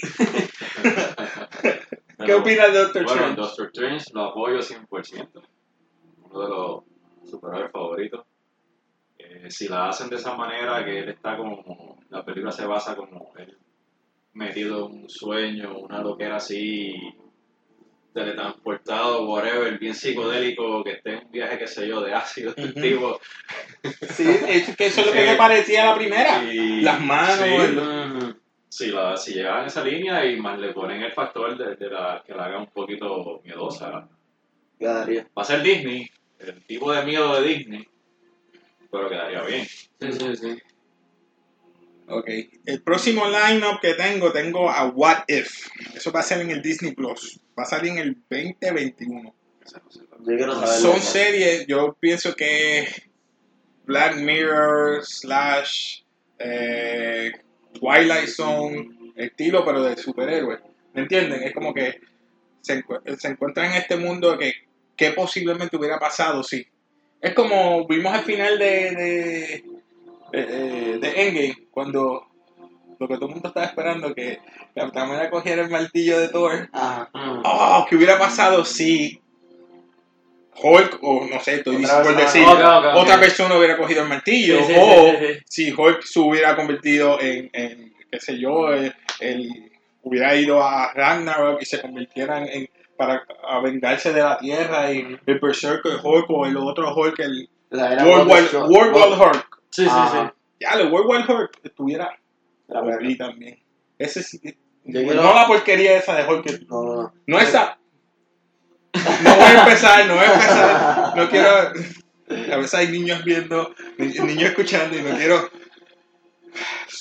¿Qué 1.62 1.80
Pero, 2.18 2.40
opinas 2.40 2.72
de 2.74 2.80
Doctor 2.80 3.04
Bueno, 3.04 3.22
Strange? 3.22 3.42
Doctor 3.42 3.66
Strange 3.74 4.06
lo 4.14 4.24
apoyo 4.26 4.60
100%. 4.60 5.28
Uno 6.32 6.42
de 6.42 6.50
los 6.50 7.30
superhéroes 7.30 7.72
favoritos. 7.72 8.26
Eh, 9.44 9.52
si 9.52 9.68
la 9.68 9.90
hacen 9.90 10.10
de 10.10 10.16
esa 10.16 10.36
manera, 10.36 10.84
que 10.86 11.00
él 11.00 11.10
está 11.10 11.36
como. 11.38 12.00
La 12.10 12.24
película 12.24 12.52
se 12.52 12.66
basa 12.66 12.96
como 12.96 13.32
él 13.38 13.58
metido 14.34 14.88
en 14.90 15.04
un 15.04 15.10
sueño, 15.10 15.78
una 15.80 16.02
loquera 16.02 16.38
así, 16.38 16.96
teletransportado, 18.14 19.28
whatever, 19.28 19.78
bien 19.80 19.94
psicodélico, 19.96 20.84
que 20.84 20.92
esté 20.94 21.14
en 21.14 21.26
un 21.26 21.32
viaje, 21.32 21.58
qué 21.58 21.68
sé 21.68 21.88
yo, 21.88 22.02
de 22.02 22.14
ácido, 22.14 22.54
este 22.56 22.74
tipo. 22.82 23.20
Sí, 24.12 24.26
es 24.48 24.76
que 24.76 24.86
eso 24.88 25.02
es 25.02 25.08
lo 25.08 25.14
que 25.14 25.26
me 25.26 25.36
parecía 25.38 25.86
la 25.86 25.96
primera. 25.96 26.44
Y- 26.44 26.82
Las 26.82 27.00
manos, 27.02 27.38
sí, 27.38 27.44
el- 27.54 28.36
si, 28.70 28.88
la, 28.92 29.18
si 29.18 29.34
llegan 29.34 29.64
a 29.64 29.68
esa 29.68 29.84
línea 29.84 30.26
y 30.26 30.40
más 30.40 30.60
le 30.60 30.74
ponen 30.74 31.02
el 31.04 31.12
factor 31.12 31.56
de, 31.58 31.76
de 31.76 31.92
la, 31.92 32.24
que 32.26 32.34
la 32.34 32.46
haga 32.46 32.60
un 32.60 32.68
poquito 32.68 33.42
miedosa. 33.44 34.08
Va 34.82 35.42
a 35.42 35.44
ser 35.46 35.62
Disney, 35.62 36.08
el 36.40 36.64
tipo 36.66 36.92
de 36.92 37.04
miedo 37.06 37.40
de 37.40 37.48
Disney, 37.48 37.88
pero 38.94 39.10
quedaría 39.10 39.42
bien. 39.42 39.66
Sí, 39.66 40.12
sí, 40.14 40.36
sí. 40.38 40.58
Ok. 42.08 42.30
El 42.66 42.82
próximo 42.84 43.24
lineup 43.28 43.80
que 43.82 43.94
tengo, 43.96 44.32
tengo 44.32 44.70
a 44.70 44.88
What 44.90 45.24
If. 45.28 45.68
Eso 45.96 46.12
va 46.12 46.20
a 46.20 46.24
ser 46.24 46.42
en 46.42 46.52
el 46.52 46.62
Disney 46.62 46.94
Plus. 46.94 47.40
Va 47.58 47.64
a 47.64 47.66
salir 47.66 47.92
en 47.94 47.98
el 47.98 48.18
2021. 48.30 49.34
Esa 49.66 49.82
no 49.84 49.92
sé. 49.92 50.00
Yo 50.20 50.38
quiero 50.38 50.54
saber. 50.54 50.70
Son 50.80 51.02
series, 51.02 51.66
yo 51.68 51.98
pienso 52.00 52.36
que 52.36 52.88
Black 53.86 54.18
Mirror 54.18 55.04
slash 55.06 56.02
eh, 56.40 57.32
Twilight 57.74 58.28
Zone, 58.30 58.90
estilo 59.16 59.66
pero 59.66 59.84
de 59.84 59.98
superhéroes. 59.98 60.60
¿Me 60.94 61.02
entienden? 61.02 61.42
Es 61.44 61.54
como 61.54 61.74
que 61.74 62.00
se, 62.62 62.84
encu- 62.84 63.18
se 63.18 63.28
encuentra 63.30 63.66
en 63.66 63.74
este 63.82 63.96
mundo 63.96 64.38
que, 64.38 64.54
que 64.96 65.12
posiblemente 65.12 65.76
hubiera 65.78 66.00
pasado, 66.00 66.44
sí. 66.44 66.68
Es 67.24 67.34
como 67.34 67.88
vimos 67.88 68.14
al 68.14 68.24
final 68.24 68.60
de, 68.60 69.64
de, 70.32 70.44
de, 70.46 70.98
de 71.00 71.22
Endgame, 71.22 71.68
cuando 71.72 72.28
lo 73.00 73.08
que 73.08 73.16
todo 73.16 73.28
el 73.28 73.34
mundo 73.34 73.48
estaba 73.48 73.66
esperando, 73.66 74.14
que 74.14 74.40
Capitán 74.76 75.04
América 75.10 75.30
cogiera 75.30 75.62
el 75.64 75.70
martillo 75.70 76.20
de 76.20 76.28
Thor. 76.28 76.70
Ajá. 76.74 77.10
Ujú. 77.14 77.42
Oh, 77.46 77.86
¿qué 77.90 77.96
hubiera 77.96 78.20
pasado 78.20 78.66
si 78.66 79.22
Hulk, 80.62 81.00
o 81.02 81.26
no 81.26 81.40
sé, 81.40 81.56
estoy 81.56 81.78
Otra 81.84 82.04
por 82.04 82.16
decir, 82.16 82.44
otra 82.46 83.20
persona 83.20 83.58
hubiera 83.58 83.78
cogido 83.78 84.04
el 84.04 84.10
martillo? 84.10 84.60
Sí, 84.60 84.74
sí, 84.74 84.74
o 84.78 85.12
sí. 85.18 85.40
si 85.48 85.72
Hulk 85.72 86.04
se 86.04 86.20
hubiera 86.20 86.56
convertido 86.56 87.20
en, 87.22 87.50
en 87.54 87.94
qué 88.12 88.20
sé 88.20 88.38
yo, 88.38 88.72
el, 88.74 88.94
el- 89.20 89.72
hubiera 90.04 90.36
ido 90.36 90.62
a 90.62 90.92
Ragnarok 90.94 91.62
y 91.62 91.66
se 91.66 91.82
convirtieran 91.82 92.46
en 92.50 92.68
para 92.98 93.24
a 93.48 93.60
vengarse 93.60 94.14
de 94.14 94.22
la 94.22 94.38
tierra 94.38 94.92
y 94.92 95.18
el 95.26 95.40
Berserker 95.40 95.94
Hulk 96.04 96.30
o 96.30 96.46
el 96.46 96.58
otro 96.58 96.94
Hulk, 96.96 97.20
el 97.20 97.50
La 97.70 97.94
era 97.94 98.06
World 98.06 98.28
Wonder- 98.30 98.64
World 98.70 98.96
War 98.96 99.28
Hulk. 99.30 99.62
Sí, 99.72 99.84
sí, 99.86 99.90
Ajá. 99.92 100.34
Ya, 100.60 100.70
el 100.80 100.92
World 100.92 101.10
War 101.10 101.30
Hulk 101.30 101.60
estuviera 101.64 102.18
La 102.68 102.82
verdad. 102.82 103.00
ahí 103.02 103.18
también. 103.18 103.60
Ese 103.98 104.22
sí. 104.24 104.40
No 104.86 105.34
la 105.34 105.48
porquería 105.48 105.98
esa 105.98 106.16
de 106.16 106.26
Hulk. 106.32 106.68
No, 106.70 106.84
no, 106.84 106.96
no. 106.96 107.14
No 107.26 107.40
esa. 107.40 107.78
No 108.94 109.36
voy 109.36 109.44
a 109.46 109.60
empezar, 109.64 110.06
no 110.06 110.16
voy 110.16 110.24
a 110.26 110.34
empezar. 110.34 111.14
No 111.16 111.30
quiero. 111.30 111.50
A 112.54 112.58
veces 112.58 112.74
hay 112.76 112.88
niños 112.90 113.24
viendo, 113.24 113.74
ni- 113.98 114.08
niños 114.08 114.50
escuchando 114.50 114.98
y 114.98 115.02
no 115.02 115.16
quiero. 115.16 115.50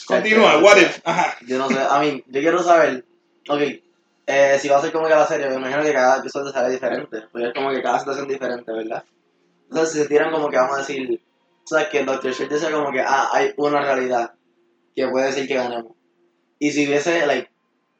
Continúa, 0.06 0.58
what 0.58 0.76
if. 0.78 1.00
Ajá. 1.04 1.36
Yo 1.46 1.58
no 1.58 1.68
sé, 1.68 1.78
a 1.78 1.98
mí, 2.00 2.22
yo 2.26 2.40
quiero 2.40 2.62
saber, 2.62 3.04
ok, 3.48 3.60
eh, 4.26 4.56
si 4.60 4.68
va 4.68 4.78
a 4.78 4.80
ser 4.82 4.92
como 4.92 5.06
que 5.06 5.14
la 5.14 5.26
serie, 5.26 5.48
me 5.48 5.56
imagino 5.56 5.82
que 5.82 5.92
cada 5.92 6.18
episodio 6.18 6.52
será 6.52 6.68
diferente, 6.68 7.22
porque 7.32 7.48
es 7.48 7.54
como 7.54 7.70
que 7.70 7.82
cada 7.82 7.98
situación 7.98 8.26
es 8.26 8.32
diferente, 8.32 8.72
¿verdad? 8.72 9.04
Entonces, 9.68 9.92
si 9.94 9.98
se 10.02 10.08
tiran 10.08 10.30
como 10.32 10.48
que 10.48 10.56
vamos 10.56 10.76
a 10.76 10.80
decir, 10.80 11.20
sabes 11.64 11.88
que 11.88 12.00
el 12.00 12.06
Doctor 12.06 12.30
Strange 12.30 12.54
decía 12.54 12.70
como 12.70 12.92
que, 12.92 13.00
ah, 13.00 13.28
hay 13.32 13.52
una 13.56 13.80
realidad 13.80 14.32
que 14.94 15.08
puede 15.08 15.26
decir 15.26 15.48
que 15.48 15.54
ganemos. 15.54 15.92
Y 16.58 16.70
si 16.70 16.86
hubiese, 16.86 17.26
like, 17.26 17.50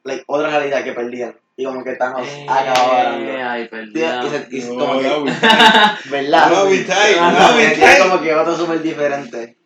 like, 0.03 0.23
otra 0.27 0.49
realidad 0.49 0.83
que 0.83 0.93
perdían, 0.93 1.35
y 1.57 1.65
como 1.65 1.83
que 1.83 1.95
Thanos 1.95 2.27
acababa. 2.47 3.17
Eh, 3.19 3.43
Ay, 3.43 3.63
Y, 3.63 3.67
perdí. 3.67 3.91
y 4.01 4.29
se- 4.29 4.47
y 4.51 4.61
No, 4.75 4.79
como 4.87 4.99
que, 4.99 5.05
that 5.07 5.17
would- 5.19 6.09
¿verdad? 6.11 6.51
would 6.63 6.69
be 6.71 6.83
tight, 6.83 7.17
que 7.57 7.75
tiene 7.75 7.75
tight. 7.75 7.99
como 8.09 8.21
que 8.21 8.33
otro 8.33 8.55
súper 8.55 8.81
diferente. 8.81 9.57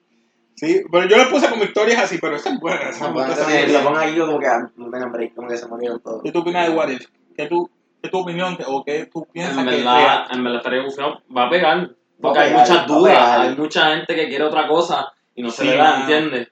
Sí, 0.59 0.81
pero 0.91 1.07
yo 1.07 1.17
le 1.17 1.25
puse 1.27 1.49
como 1.49 1.63
historias 1.63 2.01
así, 2.03 2.17
pero 2.17 2.35
esa 2.35 2.49
es 2.49 2.59
buena. 2.59 2.89
Esa 2.89 3.07
Entonces, 3.07 3.47
idea. 3.47 3.79
lo 3.79 3.83
pongo 3.85 3.99
aquí 3.99 4.17
como 4.17 4.39
que 4.39 4.47
no 4.77 4.89
tengan 4.89 5.11
break, 5.11 5.35
como 5.35 5.47
que 5.47 5.55
se 5.57 5.67
murieron 5.67 5.99
todos. 6.01 6.23
¿Qué 6.23 6.31
tú 6.31 6.39
opinas 6.39 6.67
de 6.67 6.73
What 6.75 6.89
If? 6.89 7.05
¿Qué 7.37 7.45
tu, 7.45 7.69
qué 8.01 8.09
tu 8.09 8.17
opinión 8.19 8.57
o 8.65 8.83
qué 8.83 9.05
tú 9.05 9.27
piensas 9.31 9.57
En 9.59 9.65
que 9.69 9.75
es 9.77 9.85
verdad, 9.85 9.97
real? 9.97 10.27
en 10.31 10.43
verdad 10.43 10.57
estaría 10.57 10.81
bufiado. 10.83 11.21
Va 11.35 11.45
a 11.45 11.49
pegar. 11.51 11.89
Porque 12.19 12.39
a 12.39 12.41
hay 12.41 12.49
pegar, 12.49 12.61
muchas 12.67 12.77
va 12.77 12.83
a 12.83 12.87
dudas. 12.87 13.39
Hay 13.39 13.55
mucha 13.55 13.85
gente 13.95 14.15
que 14.15 14.27
quiere 14.29 14.43
otra 14.45 14.67
cosa 14.67 15.13
y 15.35 15.43
no 15.43 15.51
se 15.51 15.61
Sí, 15.61 15.69
le 15.69 15.77
da. 15.77 15.99
¿entiendes? 16.01 16.47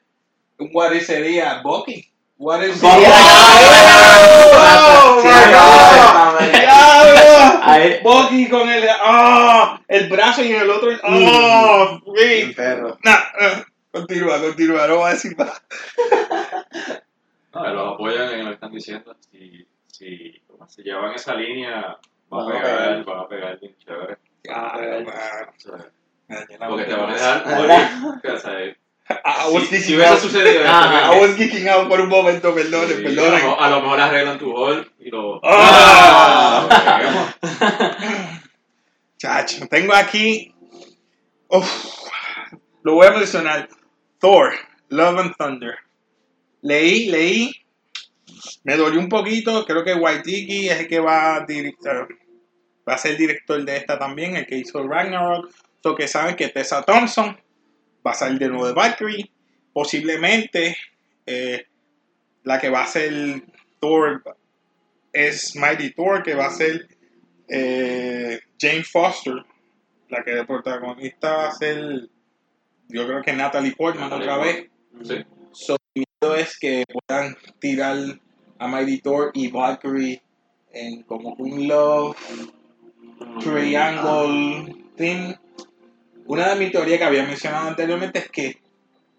Un 0.60 0.70
What 0.72 0.92
If 0.94 1.06
sería 1.08 1.62
Bucky. 1.64 2.08
What 2.38 2.62
If 2.62 2.80
Bucky. 2.80 2.94
sería... 2.96 3.10
¡Oh. 5.08 5.22
Ahí- 7.68 8.00
con 8.50 8.70
el, 8.70 8.84
ah, 9.02 9.80
el 9.88 10.08
brazo 10.10 10.44
y 10.44 10.52
en 10.54 10.62
el 10.62 10.70
otro. 10.70 10.92
Un 11.08 12.00
güey. 12.06 12.54
perro. 12.54 12.98
Nah, 13.04 13.12
nah. 13.42 13.64
Continúa, 13.96 14.42
continúa, 14.42 14.88
no 14.88 14.98
voy 14.98 15.08
a 15.10 15.14
decir 15.14 15.38
más. 15.38 15.62
No, 17.54 17.74
los 17.74 17.94
apoyan 17.94 18.30
en 18.34 18.40
lo 18.44 18.48
que 18.50 18.54
están 18.56 18.72
diciendo. 18.74 19.16
Si, 19.32 19.66
si, 19.88 20.42
si 20.68 20.84
llevan 20.84 21.14
esa 21.14 21.34
línea, 21.36 21.98
va 22.32 22.42
a 22.42 22.46
Van 22.46 22.48
a 22.50 22.52
pegar, 22.52 22.78
pegar. 22.78 23.08
va 23.08 23.22
a 23.22 23.28
pegar 23.30 23.60
bien 23.62 23.76
chévere. 23.86 24.18
Ah, 24.50 24.78
porque 26.70 26.84
te 26.86 26.94
van 26.94 27.10
a 27.10 27.14
dejar 27.14 27.46
morir. 27.56 28.78
Ah, 29.24 29.46
I 29.48 29.54
was 29.54 29.64
si, 29.70 29.78
si 29.78 29.94
geeking 29.94 29.96
hubiese 29.98 30.12
out. 30.14 30.20
sucedido 30.20 30.64
Ah, 30.68 31.12
I 31.14 31.20
was 31.22 31.38
geeking 31.38 31.68
out 31.70 31.88
por 31.88 32.02
un 32.02 32.10
momento, 32.10 32.54
perdón, 32.54 32.88
sí, 32.88 32.94
a, 32.94 32.98
perdón. 33.04 33.42
lo, 33.44 33.62
a 33.62 33.70
lo 33.70 33.82
mejor 33.82 34.02
arreglan 34.02 34.40
tu 34.40 34.52
gol 34.52 34.92
y 35.00 35.10
lo. 35.12 35.40
Ah. 35.44 36.68
Ah, 36.70 38.40
Chacho, 39.18 39.68
tengo 39.68 39.94
aquí. 39.94 40.54
Uf, 41.48 42.10
lo 42.84 42.96
voy 42.96 43.08
a 43.08 43.12
mencionar. 43.12 43.70
Thor, 44.26 44.54
Love 44.90 45.20
and 45.20 45.36
Thunder. 45.38 45.76
Leí, 46.64 47.12
leí. 47.12 47.52
Me 48.64 48.76
dolió 48.76 49.00
un 49.00 49.08
poquito. 49.08 49.64
Creo 49.68 49.84
que 49.84 49.94
Waitiki 49.94 50.68
es 50.68 50.80
el 50.80 50.88
que 50.88 51.00
va 51.00 51.36
a, 51.36 51.46
dirigir, 51.46 51.78
va 52.90 52.96
a 52.96 52.98
ser 52.98 53.18
director 53.18 53.64
de 53.64 53.78
esta 53.78 54.00
también, 54.00 54.36
el 54.36 54.48
que 54.48 54.58
hizo 54.58 54.82
Ragnarok. 54.88 55.52
So 55.84 55.94
que 55.94 56.08
saben 56.08 56.36
que 56.36 56.48
Tessa 56.48 56.82
Thompson 56.82 57.38
va 58.06 58.12
a 58.12 58.16
salir 58.16 58.40
de 58.40 58.50
nuevo 58.50 58.66
de 58.66 58.74
Valkyrie. 58.74 59.30
Posiblemente 59.72 60.76
eh, 61.28 61.68
la 62.46 62.60
que 62.60 62.70
va 62.70 62.82
a 62.82 62.88
ser 62.88 63.44
Thor 63.80 64.24
es 65.14 65.56
Mighty 65.56 65.92
Thor, 65.92 66.24
que 66.24 66.34
va 66.34 66.48
a 66.48 66.50
ser 66.50 66.88
eh, 67.48 68.40
Jane 68.60 68.84
Foster, 68.86 69.36
la 70.10 70.24
que 70.24 70.32
de 70.32 70.46
protagonista 70.46 71.32
va 71.32 71.50
a 71.50 71.52
ser, 71.52 72.10
yo 72.90 73.06
creo 73.06 73.22
que 73.22 73.34
Natalie 73.34 73.76
Portman 73.76 74.10
Natalie 74.10 74.30
otra 74.30 74.44
vez. 74.44 74.70
Sí. 75.04 75.26
So, 75.52 75.78
mi 75.94 76.04
miedo 76.22 76.36
es 76.36 76.58
que 76.60 76.84
puedan 76.86 77.38
tirar 77.60 77.98
a 78.60 78.68
Mighty 78.68 79.00
Thor 79.00 79.32
y 79.34 79.50
Valkyrie 79.50 80.22
en 80.72 81.04
como 81.04 81.34
un 81.36 81.68
love 81.68 82.16
triangle 83.40 84.76
thing. 84.96 85.34
Una 86.28 86.50
de 86.50 86.56
mis 86.56 86.72
teorías 86.72 87.00
que 87.00 87.06
había 87.06 87.24
mencionado 87.24 87.68
anteriormente 87.68 88.20
es 88.20 88.30
que 88.30 88.62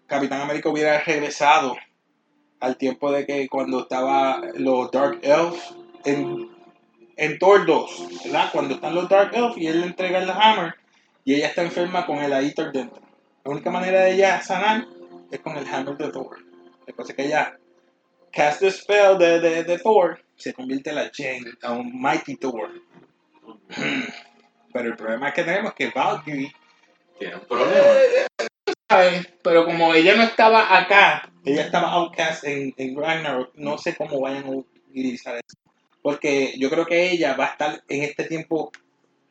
Capitán 0.07 0.41
América 0.41 0.69
hubiera 0.69 0.99
regresado 0.99 1.75
al 2.59 2.77
tiempo 2.77 3.11
de 3.11 3.25
que 3.25 3.47
cuando 3.47 3.81
estaba 3.81 4.41
los 4.55 4.91
Dark 4.91 5.19
Elves 5.21 5.75
en, 6.05 6.49
en 7.15 7.39
Thor 7.39 7.65
2, 7.65 8.23
¿verdad? 8.25 8.49
Cuando 8.51 8.75
están 8.75 8.95
los 8.95 9.09
Dark 9.09 9.31
Elves 9.33 9.57
y 9.57 9.67
él 9.67 9.81
le 9.81 9.87
entrega 9.87 10.19
el 10.19 10.29
Hammer 10.29 10.75
y 11.23 11.35
ella 11.35 11.47
está 11.47 11.61
enferma 11.61 12.05
con 12.05 12.17
el 12.17 12.33
Aether 12.33 12.71
dentro. 12.71 13.06
La 13.47 13.53
única 13.53 13.71
manera 13.71 14.01
de 14.01 14.15
ella 14.15 14.41
sanar 14.41 14.85
es 15.31 15.39
con 15.39 15.55
el 15.55 15.65
Hammer 15.65 15.95
de 15.95 16.09
Thor. 16.09 16.37
Después 16.85 17.13
que 17.13 17.27
ella 17.27 17.57
cast 18.29 18.59
the 18.59 18.69
spell 18.69 19.17
de, 19.17 19.39
de, 19.39 19.63
de 19.63 19.79
Thor, 19.79 20.21
se 20.35 20.53
convierte 20.53 20.89
en 20.89 20.97
la 20.97 21.09
Jane, 21.13 21.53
a 21.61 21.71
un 21.71 21.97
Mighty 21.97 22.35
Thor. 22.35 22.69
Pero 24.73 24.89
el 24.89 24.97
problema 24.97 25.31
que 25.31 25.45
tenemos 25.45 25.71
es 25.71 25.75
que 25.77 25.97
Valkyrie 25.97 26.53
Tiene 27.17 27.35
un 27.35 27.45
problema. 27.45 27.87
¿sabes? 28.89 29.27
Pero 29.41 29.63
como 29.63 29.93
ella 29.93 30.17
no 30.17 30.23
estaba 30.23 30.77
acá, 30.77 31.31
ella 31.45 31.61
estaba 31.61 31.93
outcast 31.93 32.43
en, 32.43 32.73
en 32.75 32.97
Ragnarok, 32.97 33.55
no 33.55 33.77
sé 33.77 33.95
cómo 33.95 34.19
vayan 34.19 34.43
a 34.43 34.49
utilizar 34.49 35.35
eso. 35.35 35.57
Porque 36.01 36.53
yo 36.57 36.69
creo 36.69 36.85
que 36.85 37.11
ella 37.11 37.37
va 37.37 37.45
a 37.45 37.51
estar 37.51 37.83
en 37.87 38.03
este 38.03 38.25
tiempo 38.25 38.73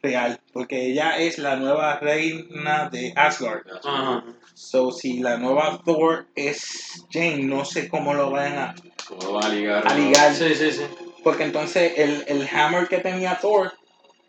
real, 0.07 0.40
porque 0.53 0.87
ella 0.87 1.19
es 1.19 1.38
la 1.38 1.57
nueva 1.57 1.99
reina 1.99 2.88
de 2.90 3.12
Asgard. 3.16 3.62
Ajá. 3.85 4.25
So, 4.55 4.90
si 4.90 5.19
la 5.19 5.37
nueva 5.37 5.81
Thor 5.85 6.27
es 6.35 7.05
Jane, 7.11 7.42
no 7.42 7.64
sé 7.64 7.88
cómo 7.88 8.14
lo 8.14 8.31
vayan 8.31 8.59
a... 8.59 8.75
¿Cómo 9.09 9.23
lo 9.23 9.33
van 9.35 9.45
a 9.45 9.49
ligar? 9.51 9.87
A 9.87 9.95
ligar. 9.95 10.35
Sí, 10.35 10.55
sí, 10.55 10.73
sí. 10.73 10.83
Porque 11.23 11.45
entonces 11.45 11.92
el, 11.97 12.25
el 12.27 12.49
hammer 12.49 12.88
que 12.88 12.99
tenía 12.99 13.38
Thor, 13.38 13.73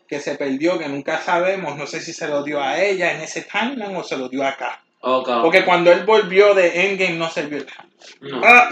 que 0.06 0.20
se 0.20 0.34
perdió, 0.34 0.78
que 0.78 0.88
nunca 0.88 1.20
sabemos, 1.20 1.76
no 1.76 1.86
sé 1.86 2.00
si 2.00 2.12
se 2.12 2.28
lo 2.28 2.42
dio 2.42 2.60
a 2.60 2.80
ella 2.80 3.14
en 3.14 3.22
ese 3.22 3.42
timeline 3.42 3.96
o 3.96 4.04
se 4.04 4.18
lo 4.18 4.28
dio 4.28 4.46
acá. 4.46 4.82
Ok. 5.00 5.30
Porque 5.42 5.64
cuando 5.64 5.92
él 5.92 6.04
volvió 6.04 6.54
de 6.54 6.90
Endgame 6.90 7.16
no 7.16 7.30
sirvió 7.30 7.58
el 7.58 7.66
hammer. 7.76 8.32
No. 8.32 8.42
Ah, 8.44 8.68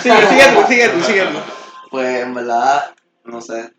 sigue, 0.00 0.26
sigue 0.26 0.44
tú, 0.54 0.66
sigue 0.68 0.88
tú, 0.88 1.00
sigue 1.02 1.22
tú. 1.26 1.38
Pues 1.90 2.22
en 2.22 2.34
verdad, 2.34 2.90
no 3.24 3.40
sé. 3.40 3.70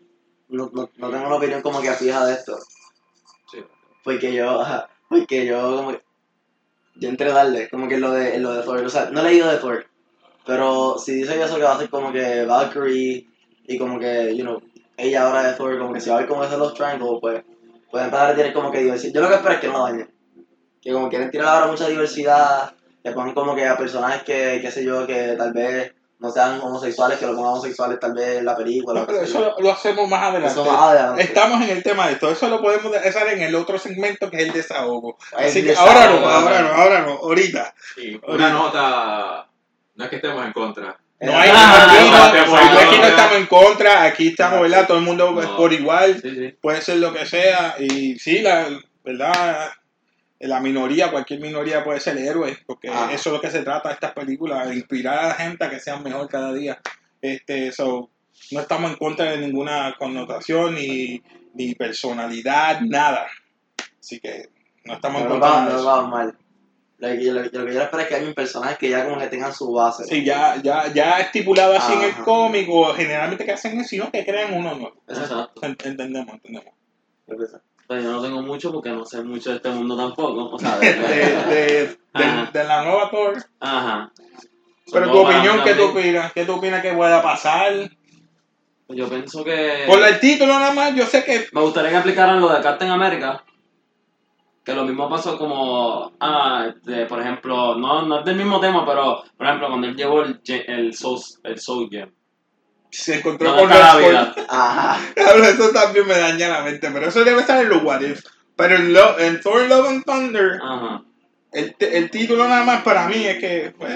No, 0.48 0.70
no, 0.72 0.90
no 0.96 1.10
tengo 1.10 1.26
una 1.26 1.36
opinión 1.36 1.62
como 1.62 1.80
que 1.80 1.92
fija 1.92 2.24
de 2.26 2.34
esto. 2.34 2.58
Sí. 3.50 3.58
Porque 4.02 4.32
yo, 4.32 4.60
ajá, 4.60 4.88
porque 5.08 5.46
yo 5.46 5.76
como 5.76 5.90
que, 5.92 6.02
yo 6.96 7.08
entré 7.08 7.30
tarde, 7.30 7.68
como 7.70 7.88
que 7.88 7.98
lo 7.98 8.12
de, 8.12 8.38
lo 8.38 8.54
de 8.54 8.62
Thor. 8.62 8.84
O 8.84 8.88
sea, 8.88 9.10
no 9.10 9.20
he 9.20 9.24
leído 9.24 9.50
de 9.50 9.58
Thor. 9.58 9.86
Pero 10.46 10.98
si 10.98 11.12
dice 11.12 11.42
eso 11.42 11.56
que 11.56 11.62
va 11.62 11.74
a 11.74 11.78
ser 11.78 11.90
como 11.90 12.10
que 12.10 12.44
Valkyrie 12.44 13.28
y 13.66 13.78
como 13.78 13.98
que, 13.98 14.34
you 14.34 14.42
know, 14.42 14.62
ella 14.96 15.26
ahora 15.26 15.42
de 15.42 15.56
Thor, 15.56 15.78
como 15.78 15.92
que 15.92 16.00
si 16.00 16.10
va 16.10 16.16
a 16.16 16.18
ver 16.20 16.28
cómo 16.28 16.42
hacen 16.42 16.58
los 16.58 16.74
triangles, 16.74 17.18
pues 17.20 17.44
pueden 17.90 18.06
empezar 18.06 18.30
a 18.30 18.34
tener 18.34 18.52
como 18.52 18.70
que 18.70 18.80
diversidad. 18.80 19.14
Yo 19.14 19.20
lo 19.20 19.28
que 19.28 19.34
espero 19.34 19.54
es 19.54 19.60
que 19.60 19.66
no 19.66 19.72
lo 19.74 19.84
dañen. 19.84 20.10
Que 20.80 20.92
como 20.92 21.08
quieren 21.08 21.30
tirar 21.30 21.48
ahora 21.48 21.66
mucha 21.66 21.88
diversidad, 21.88 22.74
que 23.02 23.12
pongan 23.12 23.34
como 23.34 23.54
que 23.54 23.66
a 23.66 23.76
personajes 23.76 24.22
que, 24.22 24.58
qué 24.62 24.70
sé 24.70 24.84
yo, 24.84 25.06
que 25.06 25.34
tal 25.36 25.52
vez 25.52 25.94
no 26.20 26.30
sean 26.32 26.60
homosexuales, 26.60 27.18
que 27.18 27.26
lo 27.26 27.34
pongan 27.36 27.52
homosexuales 27.52 28.00
tal 28.00 28.12
vez 28.12 28.38
en 28.38 28.44
la 28.44 28.56
película. 28.56 29.00
No, 29.00 29.06
pero 29.06 29.20
eso 29.20 29.40
lo, 29.40 29.54
lo 29.60 29.70
hacemos 29.72 30.08
más 30.08 30.22
adelante. 30.22 30.48
Eso 30.60 30.64
más 30.64 30.80
adelante. 30.80 31.22
Estamos 31.22 31.62
en 31.62 31.70
el 31.70 31.82
tema 31.82 32.06
de 32.08 32.14
esto. 32.14 32.30
Eso 32.30 32.48
lo 32.48 32.60
podemos 32.60 32.94
hacer 32.96 33.28
en 33.28 33.42
el 33.42 33.54
otro 33.54 33.78
segmento 33.78 34.30
que 34.30 34.38
es 34.38 34.42
el 34.44 34.52
desahogo. 34.52 35.16
Así 35.36 35.60
El 35.60 35.64
que 35.66 35.70
desahogo, 35.70 35.90
ahora 35.90 36.10
no, 36.10 36.20
¿no? 36.20 36.26
ahora 36.28 36.60
no, 36.62 36.68
ahora 36.74 37.00
no, 37.02 37.12
ahorita. 37.18 37.74
Y 37.98 38.20
una 38.26 38.50
nota, 38.50 39.46
no 39.94 40.04
es 40.04 40.10
que 40.10 40.16
estemos 40.16 40.44
en 40.44 40.52
contra. 40.52 40.96
No 41.20 41.36
hay 41.36 41.50
Ah, 41.52 41.86
aquí, 41.88 42.10
no, 42.10 42.46
no, 42.46 42.72
no, 42.72 42.78
aquí 42.78 42.96
no, 42.98 43.06
estamos 43.06 43.36
en 43.38 43.46
contra, 43.46 44.02
aquí 44.04 44.28
estamos, 44.28 44.60
¿verdad? 44.60 44.86
Todo 44.86 44.98
el 44.98 45.04
mundo 45.04 45.40
es 45.42 45.48
por 45.48 45.72
igual, 45.72 46.20
Sí, 46.22 46.30
sí. 46.34 46.56
puede 46.60 46.80
ser 46.80 46.98
lo 46.98 47.12
que 47.12 47.26
sea. 47.26 47.74
Y 47.78 48.16
sí, 48.20 48.38
la 48.40 48.68
verdad, 49.04 49.68
la 50.40 50.60
minoría, 50.60 51.10
cualquier 51.10 51.40
minoría 51.40 51.82
puede 51.82 52.00
ser 52.00 52.16
héroe, 52.18 52.56
porque 52.66 52.88
Ah. 52.88 53.08
eso 53.12 53.30
es 53.30 53.32
lo 53.34 53.40
que 53.40 53.50
se 53.50 53.62
trata 53.62 53.88
de 53.88 53.94
estas 53.94 54.12
películas, 54.12 54.68
de 54.68 54.76
inspirar 54.76 55.18
a 55.18 55.28
la 55.28 55.34
gente 55.34 55.64
a 55.64 55.70
que 55.70 55.80
sean 55.80 56.02
mejor 56.02 56.28
cada 56.28 56.52
día. 56.52 56.80
Este, 57.20 57.72
so, 57.72 58.10
no 58.52 58.60
estamos 58.60 58.92
en 58.92 58.96
contra 58.98 59.32
de 59.32 59.38
ninguna 59.38 59.96
connotación 59.98 60.74
ni, 60.76 61.20
ni 61.54 61.74
personalidad, 61.74 62.80
nada. 62.82 63.26
Así 63.98 64.20
que 64.20 64.48
no 64.84 64.94
estamos 64.94 65.22
en 65.22 65.28
No 65.28 65.32
contra 65.34 65.50
va, 65.50 65.66
de 65.66 65.72
no 65.72 65.78
eso. 65.80 66.08
mal. 66.08 66.38
Lo 66.98 67.08
que, 67.08 67.24
yo- 67.24 67.32
lo, 67.32 67.42
que 67.42 67.74
yo 67.74 67.82
espero 67.82 68.02
es 68.02 68.08
que 68.08 68.14
haya 68.16 68.34
personajes 68.34 68.78
que 68.78 68.90
ya 68.90 69.04
como 69.04 69.18
que 69.18 69.26
tengan 69.28 69.52
su 69.52 69.72
base. 69.72 70.04
Sí, 70.04 70.24
ya, 70.24 70.56
ya, 70.62 70.92
ya 70.92 71.18
estipulado 71.20 71.76
así 71.76 71.92
en 71.92 72.02
el 72.02 72.10
Ajá. 72.10 72.24
cómic, 72.24 72.68
o 72.70 72.92
generalmente 72.94 73.44
que 73.44 73.52
hacen 73.52 73.80
es, 73.80 73.88
sino 73.88 74.10
que 74.10 74.24
crean 74.24 74.52
uno 74.54 74.74
nuevo. 74.74 74.96
Exacto. 75.08 75.52
Ent- 75.62 75.84
Entendemos, 75.86 76.34
entendemos. 76.34 76.74
Pues 77.88 78.04
yo 78.04 78.12
no 78.12 78.22
tengo 78.22 78.42
mucho 78.42 78.70
porque 78.70 78.90
no 78.90 79.06
sé 79.06 79.24
mucho 79.24 79.48
de 79.48 79.56
este 79.56 79.70
mundo 79.70 79.96
tampoco. 79.96 80.50
O 80.54 80.58
sea, 80.58 80.76
De, 80.78 80.92
de, 80.92 81.00
de, 81.00 81.98
de, 82.12 82.48
de 82.52 82.64
la 82.64 82.84
nueva 82.84 83.10
Thor. 83.10 83.42
Ajá. 83.58 84.12
Pero 84.92 85.06
Son 85.06 85.14
tu 85.14 85.20
opinión, 85.20 85.60
¿qué 85.64 85.74
tú 85.74 85.84
opinas? 85.86 86.32
¿Qué 86.34 86.44
tú 86.44 86.52
opinas 86.52 86.82
que 86.82 86.92
pueda 86.92 87.22
pasar? 87.22 87.90
Yo 88.88 89.08
pienso 89.08 89.42
que. 89.42 89.84
Por 89.86 90.02
el 90.02 90.20
título 90.20 90.52
nada 90.52 90.74
más, 90.74 90.94
yo 90.94 91.06
sé 91.06 91.24
que 91.24 91.46
Me 91.52 91.62
gustaría 91.62 91.90
que 91.90 91.96
aplicaran 91.96 92.40
lo 92.40 92.52
de 92.52 92.62
Captain 92.62 92.90
America. 92.90 93.42
Que 94.62 94.74
lo 94.74 94.84
mismo 94.84 95.08
pasó 95.08 95.38
como. 95.38 96.12
Ah, 96.20 96.66
este, 96.68 97.06
por 97.06 97.20
ejemplo, 97.20 97.74
no, 97.74 98.02
no 98.02 98.18
es 98.18 98.24
del 98.26 98.36
mismo 98.36 98.60
tema, 98.60 98.84
pero 98.84 99.24
por 99.36 99.46
ejemplo, 99.46 99.68
cuando 99.68 99.86
él 99.86 99.96
llevó 99.96 100.22
el, 100.22 100.40
el, 100.46 100.94
Soul, 100.94 101.18
el 101.44 101.58
Soul 101.58 101.88
Gem. 101.90 102.10
Se 102.90 103.16
encontró 103.16 103.52
¿Dónde 103.52 103.74
con 103.78 103.98
vida? 104.00 104.34
Ajá. 104.48 104.98
Claro, 105.14 105.44
eso 105.44 105.70
también 105.70 106.06
me 106.06 106.18
daña 106.18 106.48
la 106.48 106.62
mente, 106.62 106.90
pero 106.92 107.08
eso 107.08 107.24
debe 107.24 107.40
estar 107.40 107.60
en 107.62 107.68
los 107.68 107.82
What 107.82 108.00
If. 108.02 108.20
Pero 108.56 108.76
en, 108.76 108.92
Lo- 108.92 109.18
en 109.18 109.40
Thor 109.40 109.62
Love 109.68 109.88
and 109.88 110.04
Thunder, 110.04 110.58
Ajá. 110.62 111.02
el, 111.52 111.76
el 111.78 112.10
título 112.10 112.48
nada 112.48 112.64
más 112.64 112.82
para 112.82 113.06
mí 113.06 113.24
es 113.24 113.38
que, 113.38 113.72
pues, 113.78 113.92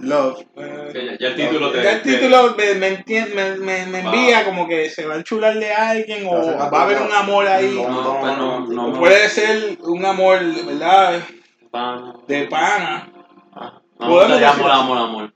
Love. 0.00 0.40
eh, 0.56 0.92
ya, 0.94 1.18
ya 1.18 1.28
el 1.28 1.36
título 1.36 1.70
te. 1.72 1.82
Ya 1.82 1.92
el 1.92 2.02
te- 2.02 2.12
título 2.14 2.54
me, 2.56 2.74
me, 2.74 2.98
entien- 2.98 3.32
me, 3.34 3.56
me, 3.56 3.86
me 3.86 4.00
envía 4.00 4.44
como 4.44 4.68
que 4.68 4.90
se 4.90 5.06
va 5.06 5.14
a 5.14 5.16
enchularle 5.18 5.72
a 5.72 5.90
alguien 5.90 6.26
o 6.26 6.34
Va 6.58 6.66
a 6.66 6.68
va 6.70 6.82
haber 6.82 7.00
un 7.00 7.12
amor 7.12 7.46
ahí. 7.46 7.74
No, 7.74 7.88
No, 7.88 8.20
pues 8.20 8.36
no, 8.36 8.60
no, 8.66 8.86
O 8.86 8.90
me- 8.90 8.98
puede 8.98 9.28
ser 9.30 9.78
un 9.80 10.04
amor, 10.04 10.40
¿verdad? 10.66 11.22
pana. 11.70 12.14
De 12.28 12.42
pana. 12.48 13.08
Decir 13.98 14.44
amor, 14.44 14.70
amor, 14.70 14.98
amor. 14.98 15.34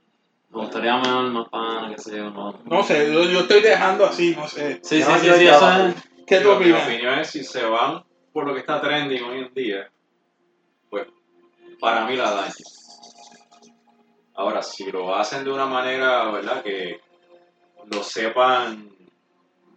Me 0.57 0.63
gustaría 0.63 0.93
amor, 0.93 1.31
más 1.31 1.49
pana, 1.49 1.89
qué 1.95 2.01
sé 2.01 2.17
yo, 2.17 2.29
no. 2.31 2.59
No 2.65 2.83
sé, 2.83 3.13
yo, 3.13 3.23
yo 3.23 3.39
estoy 3.41 3.61
dejando 3.61 4.05
así, 4.05 4.35
no 4.35 4.47
sé. 4.47 4.79
Sí, 4.81 5.01
sí, 5.01 5.11
sí, 5.19 5.29
sí. 5.29 6.01
¿Qué 6.25 6.39
tú 6.39 6.49
Yo- 6.49 6.59
Mi 6.59 6.71
opinión 6.71 7.19
es 7.19 7.29
si 7.29 7.43
se 7.43 7.63
van 7.63 8.03
por 8.33 8.45
lo 8.47 8.53
que 8.53 8.59
está 8.61 8.81
trending 8.81 9.23
hoy 9.23 9.39
en 9.39 9.53
día, 9.53 9.89
pues 10.89 11.07
para 11.79 12.05
mí 12.07 12.15
la 12.15 12.31
daña. 12.31 12.53
Ahora, 14.35 14.61
si 14.61 14.91
lo 14.91 15.15
hacen 15.15 15.43
de 15.43 15.51
una 15.51 15.65
manera, 15.65 16.29
¿verdad? 16.31 16.63
Que 16.63 16.99
lo 17.91 18.03
sepan 18.03 18.89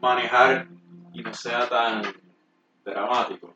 manejar 0.01 0.67
y 1.13 1.23
no 1.23 1.33
sea 1.35 1.69
tan 1.69 2.03
dramático, 2.85 3.55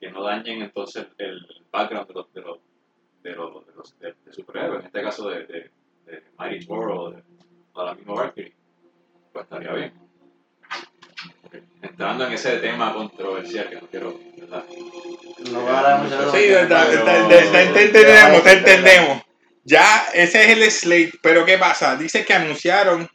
que 0.00 0.10
no 0.10 0.22
dañen 0.24 0.62
entonces 0.62 1.06
el 1.18 1.46
background 1.72 2.08
de 2.08 2.14
los, 2.14 2.32
de 2.32 2.40
los, 2.42 2.58
de 3.22 3.30
los, 3.34 3.66
de 3.66 3.72
los 3.74 3.98
de- 4.00 4.14
de 4.24 4.32
superhéroes, 4.32 4.80
en 4.80 4.86
este 4.86 5.02
caso 5.02 5.28
de, 5.28 5.70
de, 6.06 6.22
Mighty 6.38 6.66
Thor 6.66 6.90
o 6.90 7.10
de, 7.10 7.22
o 7.72 7.80
de 7.80 7.86
la 7.86 7.94
misma 7.94 8.14
Valkyrie. 8.14 8.54
pues 9.32 9.44
estaría 9.44 9.72
bien. 9.72 9.92
Entrando 11.82 12.26
en 12.26 12.32
ese 12.32 12.58
tema 12.58 12.92
controversial 12.92 13.68
que 13.68 13.76
no 13.76 13.86
quiero, 13.88 14.18
¿verdad? 14.38 14.64
No 15.52 15.60
voy 15.60 15.70
a 15.70 15.98
de 15.98 16.08
eso. 16.08 16.32
Sí, 16.32 17.78
entendemos, 17.78 18.42
te 18.42 18.52
entendemos. 18.52 19.22
Ya, 19.64 20.06
ese 20.12 20.44
es 20.44 20.58
el 20.58 20.70
slate. 20.70 21.18
Pero 21.22 21.44
¿qué 21.44 21.58
pasa? 21.58 21.96
Dice 21.96 22.24
que 22.24 22.34
anunciaron 22.34 23.08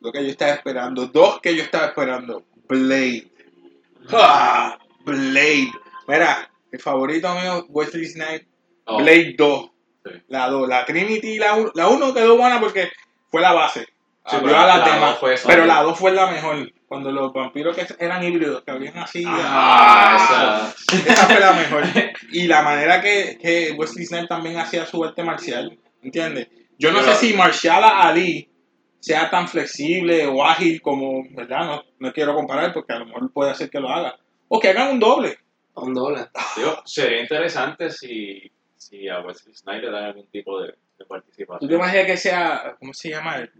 lo 0.00 0.12
que 0.12 0.24
yo 0.24 0.30
estaba 0.30 0.52
esperando. 0.52 1.06
Dos 1.06 1.40
que 1.40 1.54
yo 1.54 1.62
estaba 1.62 1.86
esperando. 1.86 2.44
Blade. 2.66 3.28
¡Ah! 4.12 4.78
Blade. 5.04 5.72
Mira, 6.06 6.50
el 6.72 6.80
favorito 6.80 7.34
mío, 7.34 7.66
Wesley 7.68 8.06
Snipes. 8.06 8.46
Oh, 8.84 8.98
Blade 8.98 9.34
2. 9.36 9.70
Sí. 10.04 10.10
La 10.28 10.48
2. 10.48 10.68
La 10.68 10.84
Trinity, 10.84 11.38
la 11.38 11.54
1. 11.54 11.72
La 11.74 11.88
1 11.88 12.14
quedó 12.14 12.36
buena 12.36 12.60
porque 12.60 12.90
fue 13.30 13.40
la 13.40 13.52
base. 13.52 13.86
Sí, 14.26 14.36
pero 14.42 14.52
la 14.52 14.66
la 14.78 14.84
tema. 14.84 15.06
dos 15.10 15.18
fue 15.20 15.34
pero 15.46 15.64
la 15.64 15.82
2 15.82 15.98
fue 15.98 16.12
la 16.12 16.26
mejor. 16.30 16.70
Cuando 16.86 17.10
los 17.12 17.32
vampiros 17.32 17.76
que 17.76 17.86
eran 17.98 18.22
híbridos, 18.22 18.62
que 18.62 18.70
habían 18.70 18.96
así. 18.98 19.22
Ah, 19.26 20.72
esa. 20.96 21.12
Esa 21.12 21.26
fue 21.26 21.40
la 21.40 21.52
mejor. 21.52 21.84
Y 22.30 22.46
la 22.46 22.62
manera 22.62 23.00
que, 23.00 23.38
que 23.40 23.72
Wesley 23.72 24.06
Snipes 24.06 24.28
también 24.28 24.58
hacía 24.58 24.86
su 24.86 25.02
arte 25.04 25.22
marcial, 25.22 25.78
¿entiendes? 26.02 26.48
Yo 26.78 26.92
no 26.92 27.00
Pero- 27.00 27.12
sé 27.14 27.28
si 27.28 27.34
Marshala 27.34 28.00
Ali 28.00 28.50
sea 29.00 29.30
tan 29.30 29.48
flexible 29.48 30.26
o 30.26 30.44
ágil 30.44 30.80
como, 30.82 31.24
¿verdad? 31.30 31.64
No, 31.66 31.82
no 31.98 32.12
quiero 32.12 32.34
comparar 32.34 32.72
porque 32.72 32.92
a 32.92 32.98
lo 33.00 33.06
mejor 33.06 33.32
puede 33.32 33.50
hacer 33.50 33.70
que 33.70 33.80
lo 33.80 33.88
haga. 33.88 34.16
O 34.48 34.58
que 34.60 34.70
hagan 34.70 34.90
un 34.92 34.98
doble. 35.00 35.38
Un 35.74 35.94
doble. 35.94 36.26
Digo, 36.56 36.82
sería 36.84 37.20
interesante 37.22 37.90
si, 37.90 38.50
si 38.88 39.08
a 39.08 39.20
Wesley 39.20 39.54
Snipes 39.54 39.82
le 39.82 39.90
dan 39.90 40.04
algún 40.04 40.26
tipo 40.30 40.60
de, 40.60 40.68
de 40.68 40.74
¿Tú 40.98 41.06
participación. 41.06 41.68
te 41.68 41.74
imaginas 41.76 42.06
que 42.06 42.16
sea, 42.16 42.76
¿cómo 42.78 42.92
se 42.94 43.10
llama? 43.10 43.36
El, 43.36 43.50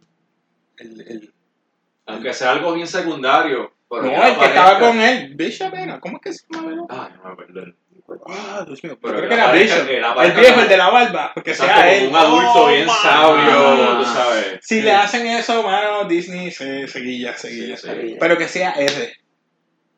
el, 0.78 1.00
el- 1.02 1.34
Aunque 2.06 2.32
sea 2.32 2.52
algo 2.52 2.72
bien 2.72 2.86
secundario. 2.86 3.72
pero 3.90 4.02
no, 4.04 4.24
el 4.26 4.38
que 4.38 4.44
estaba 4.46 4.78
con 4.78 5.00
él, 5.00 5.34
Bishop 5.34 5.74
era, 5.74 6.00
¿cómo 6.00 6.16
es 6.16 6.22
que 6.22 6.32
se 6.32 6.44
llama? 6.50 6.86
Ay, 6.88 7.12
no 7.16 7.24
me 7.24 7.32
acuerdo. 7.32 7.62
Ah, 8.26 8.64
Dios 8.66 8.82
mío, 8.84 8.98
Pero 9.02 9.18
creo 9.18 9.28
que 9.28 9.34
era 9.34 9.52
Bishop. 9.52 9.86
El 9.86 10.32
viejo, 10.32 10.60
el 10.62 10.68
de 10.68 10.76
la 10.78 10.88
barba, 10.88 11.30
porque 11.34 11.50
Exacto, 11.50 11.74
sea 11.74 11.84
como 11.84 11.92
él. 11.98 12.08
un 12.08 12.16
adulto 12.16 12.52
Oh, 12.64 12.68
bien 12.68 12.86
man. 12.86 12.96
sabio, 13.02 13.98
tú 13.98 14.04
sabes. 14.06 14.58
Si 14.62 14.80
le 14.80 14.92
hacen 14.92 15.26
eso, 15.26 15.62
mano, 15.62 16.04
Disney 16.08 16.50
se 16.50 16.88
seguilla, 16.88 17.36
seguilla. 17.36 17.76
Sí, 17.76 17.86
sí. 17.88 18.16
Pero 18.18 18.38
que 18.38 18.48
sea 18.48 18.70
R. 18.72 19.12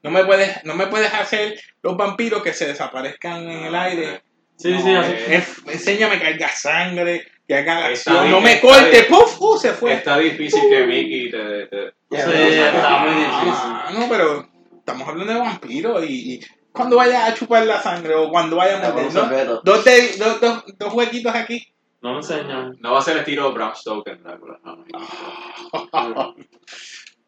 No 0.02 0.10
me 0.10 0.24
puedes, 0.24 0.64
no 0.64 0.74
me 0.74 0.88
puedes 0.88 1.12
hacer 1.14 1.60
los 1.82 1.96
vampiros 1.96 2.42
que 2.42 2.52
se 2.52 2.66
desaparezcan 2.66 3.48
en 3.48 3.64
el 3.66 3.74
aire. 3.76 4.22
Sí, 4.60 4.70
No, 4.72 4.80
sí, 4.82 4.94
así. 4.94 5.12
eh, 5.12 5.38
enf- 5.42 5.72
enséñame 5.72 6.18
que 6.20 6.26
haga 6.26 6.48
sangre, 6.50 7.26
que 7.48 7.54
haga 7.54 7.90
Está 7.90 8.10
acción. 8.12 8.22
bien, 8.24 8.30
No 8.32 8.40
me 8.42 8.60
corte. 8.60 9.04
¡puf! 9.04 9.40
¡uh! 9.40 9.56
se 9.58 9.72
fue. 9.72 9.94
Está 9.94 10.18
difícil 10.18 10.60
que 10.68 10.86
Mickey 10.86 11.30
te... 11.30 11.66
te- 11.66 11.90
Sí, 12.10 12.16
no 12.26 12.32
está 12.32 12.98
muy 12.98 13.14
difícil. 13.14 13.52
Ah, 13.54 13.90
no, 13.96 14.08
pero 14.08 14.48
estamos 14.78 15.08
hablando 15.08 15.32
de 15.32 15.38
vampiros 15.38 16.04
y, 16.04 16.34
y 16.34 16.40
cuando 16.72 16.96
vaya 16.96 17.26
a 17.26 17.34
chupar 17.34 17.64
la 17.66 17.80
sangre 17.80 18.14
o 18.16 18.28
cuando 18.30 18.56
vaya 18.56 18.76
a 18.78 18.92
morder, 18.92 19.12
¿no? 19.46 19.60
Dos, 19.62 19.84
de- 19.84 20.16
dos, 20.18 20.40
dos, 20.40 20.64
dos 20.78 20.92
huequitos 20.94 21.34
aquí. 21.34 21.66
No 22.02 22.12
me 22.12 22.16
enseñan. 22.18 22.76
No 22.80 22.92
va 22.92 22.98
a 22.98 23.02
ser 23.02 23.14
el 23.14 23.20
estilo 23.20 23.52
Bram 23.52 23.74
Stoker. 23.74 24.20
No, 24.20 24.36
no. 24.38 26.34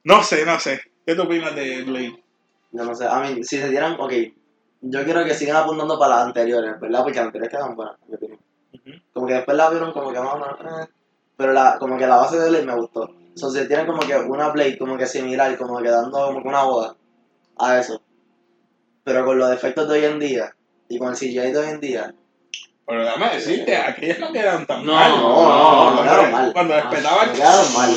No 0.04 0.22
sé, 0.24 0.44
no 0.44 0.58
sé. 0.58 0.80
¿Qué 1.06 1.14
tú 1.14 1.22
opinas 1.22 1.54
de 1.54 1.82
Blade? 1.82 2.22
Yo 2.72 2.84
no 2.84 2.94
sé, 2.94 3.06
a 3.06 3.20
mí, 3.20 3.44
si 3.44 3.58
se 3.58 3.68
dieran, 3.68 3.96
ok, 4.00 4.12
yo 4.82 5.04
quiero 5.04 5.24
que 5.24 5.34
sigan 5.34 5.56
apuntando 5.56 5.98
para 5.98 6.16
las 6.16 6.26
anteriores, 6.26 6.78
¿verdad? 6.80 7.02
Porque 7.02 7.18
las 7.18 7.26
anteriores 7.26 7.50
quedan 7.56 7.74
buenas, 7.76 7.96
en 8.02 8.08
mi 8.10 8.14
opinión. 8.16 8.40
Como 9.12 9.26
que 9.26 9.34
después 9.34 9.56
la 9.56 9.70
vieron 9.70 9.92
como 9.92 10.12
que 10.12 10.20
más 10.20 10.34
o 10.34 10.38
menos, 10.38 10.58
eh, 10.60 10.90
pero 11.36 11.52
la, 11.52 11.76
como 11.78 11.96
que 11.98 12.06
la 12.06 12.16
base 12.16 12.38
de 12.38 12.48
Blade 12.50 12.64
me 12.66 12.74
gustó. 12.74 13.02
O 13.02 13.36
sea, 13.38 13.48
si 13.48 13.66
tienen 13.68 13.86
como 13.86 14.00
que 14.00 14.14
una 14.16 14.48
Blade 14.50 14.78
como 14.78 14.96
que 14.98 15.06
similar, 15.06 15.56
como 15.56 15.78
que 15.80 15.88
dando 15.88 16.26
como 16.26 16.42
que 16.42 16.48
una 16.48 16.62
boda 16.64 16.96
a 17.58 17.78
eso. 17.78 18.02
Pero 19.04 19.24
con 19.24 19.38
los 19.38 19.50
defectos 19.50 19.88
de 19.88 19.98
hoy 19.98 20.04
en 20.04 20.18
día, 20.18 20.54
y 20.88 20.98
con 20.98 21.08
el 21.10 21.16
CGI 21.16 21.52
de 21.52 21.58
hoy 21.58 21.68
en 21.70 21.80
día, 21.80 22.14
Pero 22.86 23.04
déjame 23.04 23.30
decirte, 23.34 23.76
aquellas 23.76 24.18
no 24.18 24.32
quedaron 24.32 24.66
tan 24.66 24.84
No, 24.84 24.92
mal. 24.94 25.10
no, 25.10 25.20
no, 25.20 25.90
no 25.90 25.96
cuando, 25.96 26.02
quedaron 26.02 26.32
mal. 26.32 26.52
Cuando 26.52 26.74
les 26.74 26.84
Ah, 26.84 27.26
me 27.26 27.32
quedaron 27.32 27.72
mal. 27.74 27.90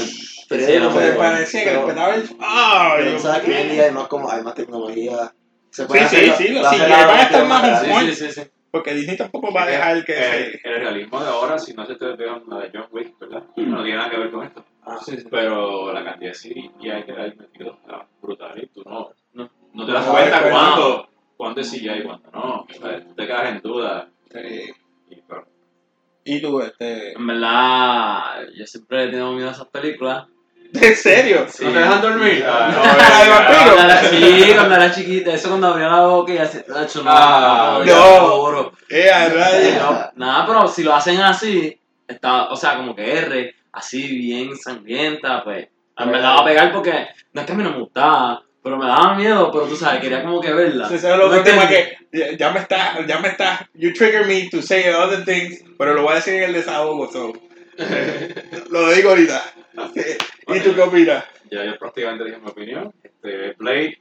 Pero 0.48 0.66
Sí, 0.68 0.74
no, 0.80 0.92
me 0.92 1.00
que- 1.02 1.12
parecía 1.18 1.60
que 1.64 1.66
les 1.72 1.76
pero- 1.80 1.88
petaba 1.88 2.16
el... 2.16 2.30
¡Ay! 2.40 3.04
pero 3.04 3.20
sabes 3.20 3.42
que 3.42 3.52
hoy 3.52 3.58
en 3.64 3.70
día 3.72 3.84
hay 3.86 3.92
más, 3.92 4.08
como, 4.08 4.30
hay 4.30 4.44
más 4.44 4.54
tecnología. 4.54 5.34
Se 5.76 5.86
puede 5.86 6.08
Sí, 6.08 6.16
hacer 6.18 6.20
sí, 6.38 6.54
la- 6.54 6.70
sí, 6.70 6.78
la- 6.78 6.86
CGI 6.86 6.90
la- 6.90 7.06
van 7.08 7.18
a 7.18 7.22
estar 7.24 7.42
la- 7.44 7.48
más 7.50 7.88
la- 7.88 7.94
on 7.96 8.02
Sí, 8.06 8.14
sí, 8.16 8.26
sí, 8.28 8.42
sí. 8.42 8.50
Porque 8.72 8.94
Disney 8.94 9.16
tampoco 9.18 9.54
va 9.54 9.64
a 9.64 9.68
dejar 9.68 10.04
que 10.06 10.14
el, 10.14 10.52
se... 10.62 10.68
el 10.68 10.76
realismo 10.82 11.22
de 11.22 11.30
ahora, 11.30 11.58
si 11.58 11.74
no 11.74 11.86
se 11.86 11.96
te 11.96 12.06
ve 12.14 12.30
una 12.32 12.60
de 12.60 12.72
John 12.74 12.88
Wick, 12.92 13.18
¿verdad? 13.20 13.44
No 13.56 13.84
tiene 13.84 13.96
nada 13.98 14.10
que 14.10 14.18
ver 14.18 14.32
con 14.32 14.44
esto. 14.46 14.66
Ah, 14.84 14.98
Sí, 15.04 15.18
sí. 15.18 15.26
Pero 15.32 15.92
la 15.94 16.04
cantidad 16.04 16.32
de 16.32 16.38
CGI 16.38 16.72
que 16.80 16.92
hay 16.92 17.34
metido 17.36 17.74
está 17.82 18.06
brutal 18.22 18.62
y 18.62 18.68
tú 18.68 18.84
no, 18.86 19.12
no, 19.34 19.50
no 19.74 19.86
te 19.86 19.92
das 19.92 20.06
No, 20.06 20.12
cuenta 20.12 20.40
pero- 20.44 20.52
cuándo, 20.56 21.10
cuándo 21.38 21.62
es 21.62 21.72
CGI 21.72 21.90
y 21.90 22.04
cuándo 22.04 22.30
no. 22.32 22.66
Te 23.16 23.26
quedas 23.28 23.50
en 23.56 23.62
duda. 23.62 24.10
Sí. 24.32 24.72
Y, 25.10 25.16
pero, 25.28 25.48
Y 26.26 26.42
tú, 26.42 26.60
este... 26.62 27.14
En 27.14 27.28
verdad, 27.28 28.48
yo 28.56 28.66
siempre 28.66 29.04
he 29.04 29.08
tenido 29.08 29.32
miedo 29.34 29.50
a 29.50 29.52
esas 29.54 29.68
películas. 29.68 30.28
¿En 30.82 30.96
serio? 30.96 31.46
Sí. 31.50 31.66
¿No 31.66 31.72
te 31.72 31.80
dejan 31.80 32.02
dormir? 32.02 32.46
Ah, 32.48 32.72
No, 32.72 32.84
la 32.98 33.24
de 33.24 33.30
vampiro. 33.30 33.76
Cuando 33.76 33.94
era, 33.94 34.10
sí, 34.10 34.54
cuando 34.56 34.76
era 34.76 34.92
chiquita, 34.92 35.34
eso 35.34 35.48
cuando 35.50 35.68
abría 35.68 35.88
la 35.88 36.02
boca 36.02 36.34
y 36.34 36.38
hacía, 36.38 36.64
"Tacho, 36.66 37.04
no, 37.04 37.12
Ah, 37.14 37.80
no, 37.80 37.86
no. 37.86 38.30
seguro". 38.32 38.72
Eh. 38.90 39.12
Pero, 39.30 40.12
nada, 40.16 40.46
pero 40.46 40.68
si 40.68 40.84
lo 40.84 40.94
hacen 40.96 41.22
así, 41.22 41.80
está, 42.08 42.46
o 42.50 42.56
sea, 42.56 42.76
como 42.78 42.96
que 42.96 43.18
R, 43.18 43.56
así 43.74 44.08
bien 44.18 44.56
sangrienta, 44.58 45.44
pues, 45.44 45.68
en 45.98 46.12
verdad 46.12 46.36
va 46.36 46.42
a 46.42 46.46
pegar 46.46 46.72
porque 46.74 47.08
no 47.34 47.42
es 47.42 47.48
que 47.48 47.54
a 47.54 47.56
mí 47.56 47.64
no 47.64 47.72
me 47.72 47.80
gustaba, 47.80 48.42
pero 48.64 48.78
me 48.78 48.86
daba 48.86 49.16
miedo, 49.16 49.52
pero 49.52 49.66
tú 49.66 49.76
sabes, 49.76 50.02
quería 50.02 50.24
como 50.24 50.40
que 50.42 50.54
verla. 50.54 50.86
Ese 50.88 50.96
es 50.96 51.04
el 51.04 51.22
otro 51.22 51.38
¿No 51.38 51.44
tema 51.44 51.68
que 51.68 51.98
ya- 52.12 52.32
ya 52.38 52.52
me 52.52 52.60
está, 52.60 53.06
ya 53.06 53.20
me 53.20 53.28
está, 53.30 53.70
you 53.74 53.94
trigger 53.94 54.26
me 54.26 54.50
to 54.50 54.62
say 54.62 54.88
other 54.90 55.24
things, 55.26 55.64
pero 55.78 55.94
lo 55.94 56.02
voy 56.04 56.14
a 56.14 56.16
decir 56.16 56.36
en 56.36 56.44
el 56.44 56.54
desahogo, 56.54 57.12
so. 57.12 57.34
lo 58.70 58.90
digo 58.92 59.10
ahorita. 59.10 59.42
¿Y 60.48 60.60
tú 60.62 60.76
qué 60.76 60.82
opinas? 60.82 61.26
ya 61.52 61.64
yo 61.66 61.78
prácticamente 61.78 62.26
dije 62.26 62.38
mi 62.40 62.50
opinión. 62.50 62.94
Este, 63.04 63.54
Blade, 63.54 63.98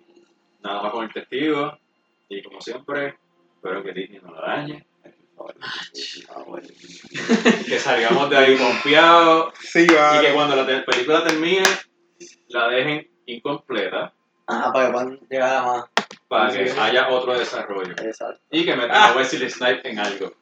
nada 0.62 0.82
más 0.82 0.92
con 0.92 1.04
el 1.04 1.12
testigo. 1.12 1.78
Y 2.28 2.42
como 2.42 2.60
siempre, 2.60 3.16
espero 3.56 3.82
que 3.82 3.92
Disney 3.92 4.20
no 4.22 4.32
lo 4.32 4.40
dañe. 4.40 4.84
que 7.66 7.78
salgamos 7.78 8.30
de 8.30 8.36
ahí 8.36 8.56
confiados. 8.56 9.54
Sí, 9.60 9.82
Y 9.82 9.86
que 9.86 10.32
cuando 10.34 10.56
la 10.56 10.66
te- 10.66 10.80
película 10.82 11.24
termine, 11.24 11.62
la 12.48 12.68
dejen 12.68 13.08
incompleta 13.26 14.12
Ajá, 14.46 14.72
para 14.72 14.86
que 14.86 14.92
puedan 14.92 15.20
llegar 15.30 15.56
a 15.56 15.62
más. 15.62 15.84
para 16.28 16.52
que 16.52 16.68
sí. 16.68 16.78
haya 16.78 17.08
otro 17.08 17.38
desarrollo. 17.38 17.92
Exacto. 18.02 18.40
Y 18.50 18.64
que 18.64 18.74
metan 18.76 18.96
Ah. 18.96 19.08
a 19.10 19.16
Wesley 19.16 19.48
Snipes 19.50 19.84
en 19.84 19.98
algo. 19.98 20.32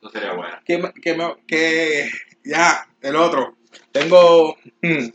Eso 0.00 0.10
sería 0.10 0.32
bueno. 0.32 0.56
Que, 0.64 0.80
que, 1.02 1.36
que 1.46 2.10
ya, 2.44 2.86
el 3.02 3.16
otro. 3.16 3.56
Tengo 3.92 4.56
hmm, 4.82 5.08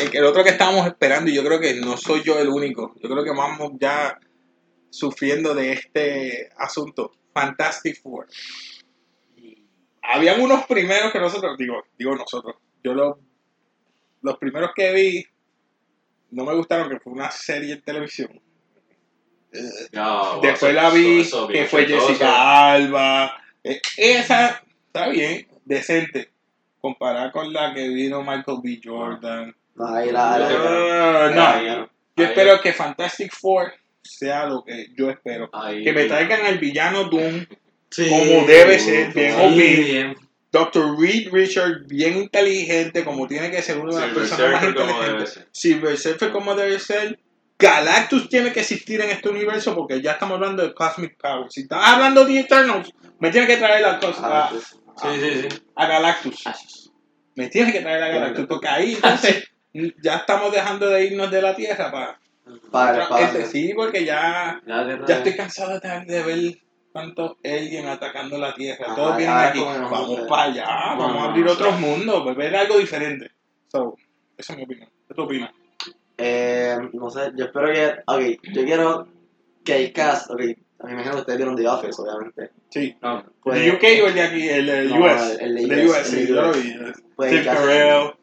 el, 0.00 0.16
el 0.16 0.24
otro 0.24 0.42
que 0.44 0.50
estábamos 0.50 0.86
esperando 0.86 1.30
y 1.30 1.34
yo 1.34 1.44
creo 1.44 1.60
que 1.60 1.74
no 1.74 1.96
soy 1.96 2.22
yo 2.22 2.38
el 2.38 2.48
único. 2.48 2.94
Yo 3.02 3.08
creo 3.08 3.24
que 3.24 3.30
vamos 3.30 3.72
ya 3.80 4.18
sufriendo 4.90 5.54
de 5.54 5.72
este 5.72 6.50
asunto. 6.56 7.12
Fantastic 7.32 8.00
Four. 8.02 8.26
Habían 10.02 10.40
unos 10.40 10.66
primeros 10.66 11.12
que 11.12 11.18
nosotros, 11.20 11.56
digo, 11.56 11.84
digo 11.98 12.14
nosotros, 12.16 12.56
yo 12.82 12.92
los, 12.92 13.16
los 14.20 14.36
primeros 14.36 14.72
que 14.74 14.92
vi 14.92 15.24
no 16.32 16.44
me 16.44 16.54
gustaron, 16.54 16.88
que 16.90 16.98
fue 16.98 17.12
una 17.12 17.30
serie 17.30 17.74
en 17.74 17.82
televisión. 17.82 18.40
No, 19.92 20.40
Después 20.40 20.74
la 20.74 20.90
vi, 20.90 21.20
eso- 21.20 21.44
eso 21.44 21.46
bien 21.46 21.64
que 21.64 21.70
fue. 21.70 21.86
Jessica 21.86 22.72
Alba. 22.72 23.36
Eh, 23.62 23.80
Esa 23.98 24.62
está 24.86 25.08
bien, 25.08 25.46
decente. 25.64 26.31
Comparada 26.82 27.30
con 27.32 27.52
la 27.52 27.72
que 27.72 27.88
vino 27.88 28.20
Michael 28.22 28.58
B. 28.62 28.80
Jordan. 28.84 29.54
No, 29.76 29.86
ahí 29.86 30.10
la. 30.10 30.36
la- 30.38 31.26
Ah, 31.26 31.60
no, 31.64 31.88
yo 32.16 32.24
espero 32.24 32.60
que 32.60 32.72
Fantastic 32.74 33.32
Four 33.32 33.72
sea 34.02 34.46
lo 34.46 34.62
que 34.64 34.88
yo 34.98 35.08
espero. 35.08 35.48
Que 35.82 35.92
me 35.92 36.04
traigan 36.06 36.44
al 36.44 36.58
villano 36.58 37.04
Doom, 37.04 37.46
Sí. 37.88 38.08
como 38.10 38.44
debe 38.46 38.78
ser, 38.80 39.14
bien 39.14 39.56
bien. 39.56 40.16
Dr. 40.50 40.98
Reed 41.00 41.28
Richard, 41.32 41.86
bien 41.86 42.16
inteligente, 42.18 43.04
como 43.04 43.26
tiene 43.26 43.50
que 43.50 43.62
ser 43.62 43.78
uno 43.78 43.94
de 43.94 44.00
las 44.02 44.10
personas 44.14 44.52
más 44.52 44.64
inteligentes. 44.64 45.30
ser. 45.34 45.48
Silver 45.52 45.96
Surfer 45.96 46.30
como 46.32 46.54
debe 46.54 46.78
ser. 46.78 47.18
Galactus 47.58 48.28
tiene 48.28 48.52
que 48.52 48.60
existir 48.60 49.00
en 49.00 49.10
este 49.10 49.28
universo 49.28 49.74
porque 49.74 50.02
ya 50.02 50.12
estamos 50.12 50.34
hablando 50.34 50.62
de 50.66 50.74
Cosmic 50.74 51.16
Power. 51.16 51.46
Si 51.48 51.60
estás 51.62 51.80
hablando 51.86 52.24
de 52.24 52.40
Eternals, 52.40 52.90
me 53.20 53.30
tienes 53.30 53.48
que 53.48 53.56
traer 53.56 53.84
a, 53.84 54.00
Cos- 54.00 54.18
Ah, 54.96 55.08
a, 55.08 55.08
pues, 55.08 55.20
Sí, 55.20 55.42
sí, 55.42 55.48
sí. 55.48 55.62
a 55.74 55.86
Galactus. 55.86 56.92
Me 57.34 57.48
tienes 57.48 57.72
que 57.72 57.80
traer 57.80 58.02
a 58.02 58.08
Galactus 58.08 58.46
porque 58.46 58.68
ahí 58.68 58.94
entonces 58.94 59.50
ya 60.02 60.16
estamos 60.16 60.52
dejando 60.52 60.88
de 60.88 61.06
irnos 61.06 61.30
de 61.30 61.42
la 61.42 61.54
Tierra 61.54 61.90
para... 61.90 62.18
Para 62.70 63.04
el 63.04 63.24
Este, 63.24 63.46
sí, 63.46 63.72
porque 63.74 64.04
ya, 64.04 64.60
Ya, 64.66 65.14
estoy 65.14 65.36
cansado 65.36 65.78
de, 65.78 66.04
de 66.06 66.22
ver 66.22 66.58
tantos 66.92 67.36
aliens 67.44 67.86
atacando 67.86 68.38
la 68.38 68.54
Tierra. 68.54 68.86
Ajá, 68.86 68.94
Todos 68.94 69.16
vienen 69.16 69.36
ah, 69.36 69.48
aquí. 69.48 69.60
Vamos 69.60 70.20
para 70.28 70.42
allá, 70.44 70.66
vamos 70.96 71.22
a 71.22 71.24
abrir 71.30 71.46
no, 71.46 71.52
otros 71.52 71.80
mundos, 71.80 72.36
ver 72.36 72.54
algo 72.54 72.78
diferente. 72.78 73.30
So, 73.68 73.96
Esa 74.36 74.52
es 74.52 74.58
mi 74.58 74.64
opinión. 74.64 74.90
¿Qué 75.08 75.14
tú 75.14 75.22
opinas? 75.22 75.52
Eh, 76.18 76.76
no 76.92 77.10
sé, 77.10 77.32
yo 77.36 77.46
espero 77.46 77.72
que. 77.72 77.94
Ok, 78.06 78.42
yo 78.52 78.64
quiero 78.64 79.08
que 79.64 79.76
el 79.76 79.92
cast. 79.92 80.30
Ok, 80.30 80.40
a 80.82 80.86
mí 80.86 80.88
me 80.88 80.92
imagino 80.94 81.14
que 81.14 81.20
ustedes 81.20 81.36
vieron 81.38 81.56
The 81.56 81.68
Office, 81.68 82.02
obviamente. 82.02 82.50
Sí. 82.70 82.96
No, 83.00 83.24
Pues, 83.42 83.60
¿El 83.62 83.74
UK 83.74 83.82
o 84.04 84.06
el 84.08 84.14
de 84.14 84.22
aquí? 84.22 84.48
El, 84.48 84.68
el 84.68 84.88
No, 84.90 85.04
US. 85.06 85.36
el- 85.40 85.58
el 85.58 85.68
de 85.68 85.86
US, 85.86 85.90
US, 86.00 86.06
sí, 86.08 86.16
el 86.16 86.26
de 86.26 86.28
yo 86.34 86.42
lo 86.42 86.52
vi. 86.52 86.74
pues. 87.16 87.46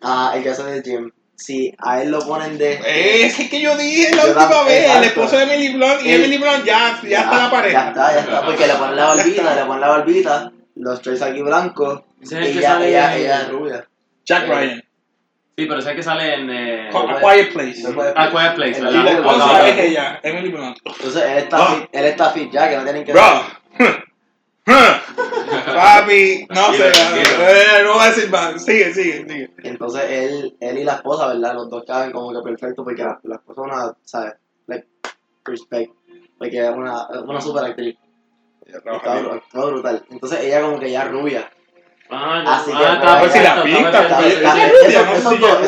Ah, 0.01 0.33
el 0.35 0.43
que 0.43 0.49
hace 0.49 0.63
de 0.63 0.81
Jim. 0.83 1.11
Si 1.35 1.73
a 1.77 2.01
él 2.01 2.11
lo 2.11 2.19
ponen 2.19 2.57
de. 2.57 2.73
Eh, 2.73 3.25
Ese 3.25 3.43
es 3.43 3.49
que 3.49 3.61
yo 3.61 3.77
dije 3.77 4.13
la 4.13 4.23
Yo 4.23 4.29
última 4.33 4.63
vez, 4.63 4.93
el 4.97 5.03
esposo 5.05 5.37
de 5.37 5.43
Emily 5.43 5.73
Blunt 5.73 6.01
y 6.03 6.09
El- 6.11 6.23
Emily 6.25 6.37
Blunt 6.37 6.65
ya, 6.65 6.99
ya 7.07 7.21
está 7.21 7.37
la 7.45 7.49
pareja. 7.49 7.81
Ya 7.83 7.87
está, 7.89 8.13
ya 8.13 8.19
está, 8.19 8.45
porque 8.45 8.67
le 8.67 8.73
ponen 8.75 8.95
la 8.97 9.05
barbita, 9.05 9.55
le 9.55 9.61
ponen 9.65 9.81
la 9.81 9.87
barbita, 9.87 10.51
los 10.75 11.01
tres 11.01 11.21
aquí 11.21 11.41
blancos, 11.41 12.01
Ese 12.21 12.39
es 12.41 12.45
el 12.45 12.51
y 12.51 12.55
que 12.55 12.61
ya, 12.61 12.73
sale 12.73 12.89
ella, 12.89 13.15
en- 13.15 13.21
ella 13.21 13.41
es 13.43 13.49
rubia. 13.49 13.87
Jack 14.25 14.43
Eh, 14.43 14.47
Ryan. 14.47 14.78
Sí, 15.59 15.65
pero 15.65 15.79
el 15.81 15.95
que 15.95 16.03
sale 16.03 16.33
en. 16.35 16.49
Eh, 16.49 16.89
A 16.93 17.19
Quiet 17.19 17.51
Place. 17.53 17.83
Ah, 18.15 18.29
Quiet 18.31 18.55
Place, 18.55 18.79
Y 18.79 18.81
¿verdad? 18.81 19.03
la 19.03 19.09
Ah, 19.11 19.13
esposa 19.13 19.45
ah, 19.57 19.69
es 19.69 19.77
ella, 19.79 20.19
Emily 20.23 20.49
Blunt. 20.49 20.77
Entonces 20.85 21.23
él 21.23 21.37
está, 21.39 21.57
Ah. 21.57 21.75
fit, 21.75 21.89
él 21.91 22.05
está 22.05 22.29
fit 22.31 22.51
ya, 22.51 22.69
que 22.69 22.77
no 22.77 22.83
tienen 22.83 23.03
que 23.03 23.11
Bro. 23.13 23.23
Papi, 25.73 26.45
no 26.49 26.73
sé, 26.73 26.91
Tranquilo. 26.91 27.47
eh, 27.47 27.83
no 27.83 27.93
voy 27.93 28.03
a 28.03 28.07
decir 28.09 28.29
más. 28.29 28.63
Sigue, 28.63 28.93
sigue, 28.93 29.25
sigue. 29.27 29.49
Entonces 29.63 30.03
él, 30.09 30.55
él 30.59 30.77
y 30.77 30.83
la 30.83 30.93
esposa, 30.95 31.27
¿verdad? 31.27 31.55
Los 31.55 31.69
dos 31.69 31.83
caben 31.85 32.11
como 32.11 32.31
que 32.31 32.41
perfecto 32.47 32.83
porque 32.83 33.01
la, 33.03 33.19
la 33.23 33.35
esposa 33.35 33.61
es 33.61 33.67
una, 33.73 33.93
¿sabes? 34.03 34.33
Like, 34.67 34.87
respect. 35.45 35.91
Porque 36.37 36.63
es 36.63 36.69
una, 36.69 37.07
es 37.13 37.21
una 37.21 37.41
super 37.41 37.63
actriz. 37.65 37.97
Está, 38.65 38.91
bru- 39.21 39.41
está 39.43 39.65
brutal. 39.65 40.05
Entonces 40.11 40.39
ella 40.43 40.61
como 40.61 40.79
que 40.79 40.91
ya 40.91 41.03
es 41.03 41.11
rubia. 41.11 41.49
Ah, 42.11 42.43
Así 42.59 42.71
ya. 42.71 42.77
que, 42.77 42.83
Ah, 42.85 42.93
está 42.95 43.19
pues, 43.19 43.31
si 43.33 43.39
la 43.39 43.55
perfecto, 43.55 43.77
pinta, 43.77 44.01
está 44.01 44.17
pues, 44.17 44.33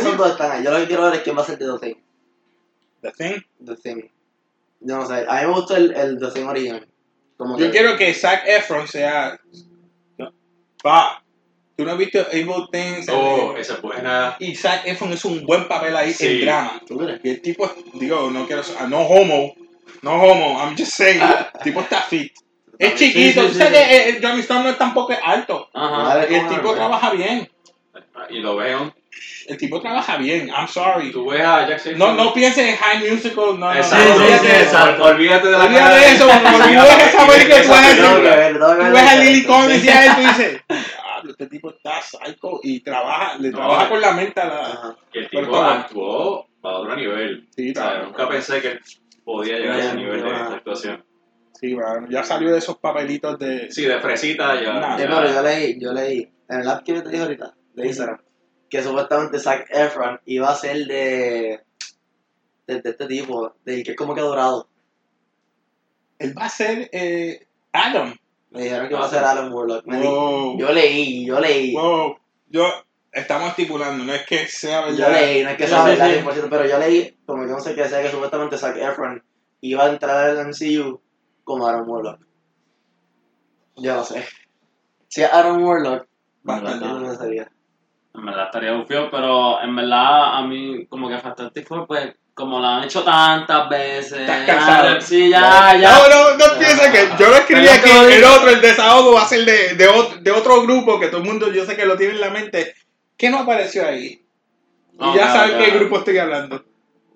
esos- 0.01 0.17
dos, 0.17 0.31
están 0.31 0.51
ahí. 0.51 0.63
Yo 0.63 0.71
lo 0.71 0.77
que 0.79 0.87
quiero 0.87 1.03
ver 1.03 1.13
es 1.15 1.19
quién 1.21 1.37
va 1.37 1.41
a 1.41 1.45
ser 1.45 1.59
The 1.59 1.65
Thing. 1.79 1.95
The 3.01 3.11
Thing. 3.11 3.41
The 3.65 3.75
Thing. 3.75 4.01
Yo 4.79 4.97
no 4.97 5.05
sé. 5.05 5.25
A 5.27 5.41
mí 5.41 5.47
me 5.47 5.53
gustó 5.53 5.75
el, 5.75 5.93
el 5.95 6.19
The 6.19 6.31
Thing 6.31 6.45
original. 6.47 6.87
Como 7.37 7.57
Yo 7.57 7.65
que- 7.67 7.71
quiero 7.71 7.95
que 7.97 8.13
Zac 8.13 8.43
Efron 8.47 8.87
sea. 8.87 9.39
Pa, 10.83 11.23
tú 11.77 11.85
no 11.85 11.91
has 11.91 11.97
visto 11.97 12.19
Evil 12.31 12.67
Things. 12.71 13.07
Oh, 13.09 13.55
esa 13.55 13.75
es 13.75 13.81
buena. 13.81 14.35
Y 14.39 14.55
Zac 14.55 14.85
Efron 14.87 15.13
es 15.13 15.23
un 15.25 15.45
buen 15.45 15.67
papel 15.67 15.95
ahí 15.95 16.11
Sí. 16.13 16.25
en 16.27 16.41
drama. 16.41 16.81
¿Tú 16.87 16.97
crees? 16.97 17.19
Y 17.23 17.29
el 17.29 17.41
tipo, 17.41 17.71
digo, 17.93 18.31
no 18.31 18.47
quiero. 18.47 18.63
ah, 18.79 18.87
No 18.87 19.01
homo. 19.01 19.53
No 20.01 20.13
homo. 20.15 20.59
I'm 20.59 20.75
just 20.75 20.93
saying. 20.93 21.21
El 21.21 21.61
tipo 21.63 21.81
está 21.81 22.01
fit. 22.01 22.33
Es 22.81 22.95
chiquito. 22.95 23.41
sí, 23.41 23.47
Tú 23.47 23.53
sí, 23.53 23.59
sabes 23.59 23.77
sí. 23.79 23.85
que 23.89 24.09
eh, 24.09 24.19
Johnny 24.21 24.39
Storm 24.41 24.63
no 24.63 24.69
es 24.69 24.77
tampoco 24.77 25.13
alto. 25.23 25.69
Ajá. 25.73 26.25
Y 26.29 26.33
el 26.35 26.41
¿cómo 26.45 26.55
tipo 26.55 26.73
trabaja 26.73 27.09
bien. 27.11 27.49
Y 28.29 28.39
lo 28.39 28.55
veo. 28.55 28.93
El 29.47 29.57
tipo 29.57 29.81
trabaja 29.81 30.17
bien. 30.17 30.49
I'm 30.49 30.67
sorry. 30.67 31.11
Tú 31.11 31.29
ves 31.29 31.41
a 31.41 31.67
Jack. 31.67 31.85
No, 31.97 32.13
no 32.13 32.33
pienses 32.33 32.65
en 32.69 32.77
High 32.77 33.11
Musical. 33.11 33.59
No, 33.59 33.73
Exacto, 33.73 34.09
no. 34.09 34.15
sí, 34.15 34.21
olvídate 34.21 34.39
sí, 34.39 34.47
de 34.47 34.53
eso. 34.61 34.63
exacto. 34.63 35.03
Olvídate 35.03 35.47
de 35.47 35.51
la 35.57 35.63
Olvídate 35.65 35.83
cara 35.83 35.95
de 35.95 36.11
eso, 36.13 36.25
cuando 36.27 36.49
tú 36.51 36.57
ves 36.69 37.07
esa 37.07 37.27
película, 37.27 37.61
tú 37.61 37.69
vas 37.69 37.83
a 37.83 37.89
que 37.89 37.95
que 37.95 38.59
Tú 38.59 38.93
ves 38.93 39.03
a 39.03 39.15
Lily. 39.15 39.43
Collins 39.43 39.83
y 39.85 39.89
a 39.89 40.05
él, 40.05 40.11
tú 40.15 40.21
dices, 40.21 40.61
"Diablo, 40.69 41.31
este 41.31 41.47
tipo 41.47 41.69
está 41.71 42.01
psycho 42.01 42.59
y 42.63 42.79
trabaja, 42.79 43.35
le 43.39 43.49
No, 43.49 43.57
trabaja 43.57 43.85
eh. 43.85 43.89
con 43.89 44.01
la 44.01 44.11
mente 44.13 44.41
a 44.41 44.45
la... 44.45 44.95
Y 45.13 45.19
el 45.19 45.29
tipo 45.29 45.55
actuó 45.61 46.47
a 46.63 46.67
otro 46.69 46.95
nivel. 46.95 47.47
Sí, 47.55 47.71
O 47.71 47.73
sea, 47.73 48.03
nunca 48.03 48.29
pensé 48.29 48.61
que 48.61 48.79
podía 49.25 49.57
llegar 49.57 49.79
a 49.79 49.83
ese 49.85 49.95
nivel 49.95 50.23
de 50.23 50.31
actuación. 50.31 51.03
Sí, 51.61 51.75
mano, 51.75 52.07
ya 52.09 52.23
salió 52.23 52.51
de 52.51 52.57
esos 52.57 52.77
papelitos 52.79 53.37
de... 53.37 53.69
Sí, 53.71 53.83
de 53.85 53.99
fresita 53.99 54.59
ya. 54.61 54.73
Nah. 54.73 54.97
Sí, 54.97 55.03
pero 55.07 55.31
yo 55.31 55.41
leí, 55.43 55.79
yo 55.79 55.93
leí, 55.93 56.27
en 56.49 56.59
el 56.61 56.67
app 56.69 56.83
que 56.83 56.93
te 57.01 57.09
dije 57.09 57.21
ahorita, 57.21 57.53
de 57.75 57.85
Instagram, 57.87 58.19
que 58.69 58.81
supuestamente 58.81 59.39
Zac 59.39 59.67
Efron 59.69 60.19
iba 60.25 60.49
a 60.49 60.55
ser 60.55 60.87
de, 60.87 61.59
de, 62.67 62.81
de 62.81 62.89
este 62.89 63.05
tipo, 63.05 63.53
del 63.63 63.83
que 63.83 63.91
es 63.91 63.97
como 63.97 64.15
que 64.15 64.21
dorado. 64.21 64.67
Él 66.19 66.35
va 66.37 66.45
a 66.45 66.49
ser 66.49 66.89
eh, 66.91 67.47
Adam. 67.71 68.15
Me 68.51 68.63
dijeron 68.63 68.87
que 68.87 68.93
iba 68.95 69.05
a 69.05 69.09
ser 69.09 69.23
Alan 69.23 69.51
Warlock. 69.53 69.85
Me 69.85 69.97
di- 70.01 70.07
Wow. 70.07 70.57
Yo 70.59 70.71
leí, 70.71 71.25
yo 71.25 71.39
leí, 71.39 71.73
Wow. 71.73 72.17
Yo... 72.49 72.65
Estamos 73.13 73.49
estipulando, 73.49 74.05
no 74.05 74.13
es 74.13 74.25
que 74.25 74.47
sea 74.47 74.87
yo 74.89 74.95
verdad. 74.95 75.11
leí, 75.21 75.43
no 75.43 75.49
es 75.49 75.57
que 75.57 75.67
sea 75.67 75.83
verdad 75.83 76.09
sí. 76.13 76.19
100%, 76.21 76.47
pero 76.49 76.65
yo 76.65 76.77
leí, 76.79 77.17
como 77.25 77.43
yo 77.43 77.49
no 77.49 77.59
sé 77.59 77.75
qué 77.75 77.83
sea, 77.89 78.01
que 78.01 78.09
supuestamente 78.09 78.57
Zac 78.57 78.77
Efron 78.77 79.21
iba 79.59 79.83
a 79.83 79.89
entrar 79.89 80.29
al 80.29 80.47
MCU 80.47 81.01
como 81.43 81.67
Aaron 81.67 81.89
Warlock. 81.89 82.19
Yo 83.77 83.95
no 83.95 84.03
sé. 84.03 84.25
Si 85.07 85.21
es 85.23 85.31
Aaron 85.33 85.63
Warlock, 85.63 86.07
Bastante. 86.43 86.85
no 86.85 87.15
sería. 87.15 87.51
En 88.13 88.25
verdad 88.25 88.45
estaría 88.45 88.73
bufio, 88.73 89.09
pero 89.09 89.61
en 89.61 89.75
verdad 89.75 90.37
a 90.37 90.41
mí 90.45 90.85
como 90.87 91.07
que 91.09 91.17
Fantastic 91.17 91.65
Four, 91.67 91.87
pues 91.87 92.13
como 92.33 92.59
lo 92.59 92.65
han 92.67 92.83
hecho 92.83 93.03
tantas 93.03 93.69
veces. 93.69 94.19
Estás 94.21 94.45
cansado. 94.45 94.93
ya, 94.95 95.01
Sí, 95.01 95.29
ya, 95.29 95.77
ya. 95.79 95.91
No, 95.91 96.09
no, 96.09 96.37
no 96.37 96.59
pienses 96.59 96.89
que 96.89 97.09
yo 97.23 97.29
lo 97.29 97.35
escribí 97.35 97.67
aquí, 97.67 97.89
el 97.89 98.23
otro, 98.23 98.49
el 98.49 98.61
desahogo 98.61 99.13
va 99.13 99.23
a 99.23 99.27
ser 99.27 99.45
de, 99.45 99.75
de, 99.75 99.87
otro, 99.87 100.19
de 100.19 100.31
otro 100.31 100.61
grupo 100.63 100.99
que 100.99 101.07
todo 101.07 101.21
el 101.21 101.27
mundo 101.27 101.51
yo 101.51 101.65
sé 101.65 101.75
que 101.75 101.85
lo 101.85 101.97
tiene 101.97 102.13
en 102.15 102.21
la 102.21 102.29
mente. 102.29 102.73
¿Qué 103.17 103.29
no 103.29 103.39
apareció 103.39 103.85
ahí? 103.87 104.21
No, 104.93 105.15
ya 105.15 105.21
ya, 105.27 105.31
saben 105.33 105.59
ya. 105.59 105.65
qué 105.65 105.71
grupo 105.71 105.97
estoy 105.99 106.17
hablando. 106.17 106.63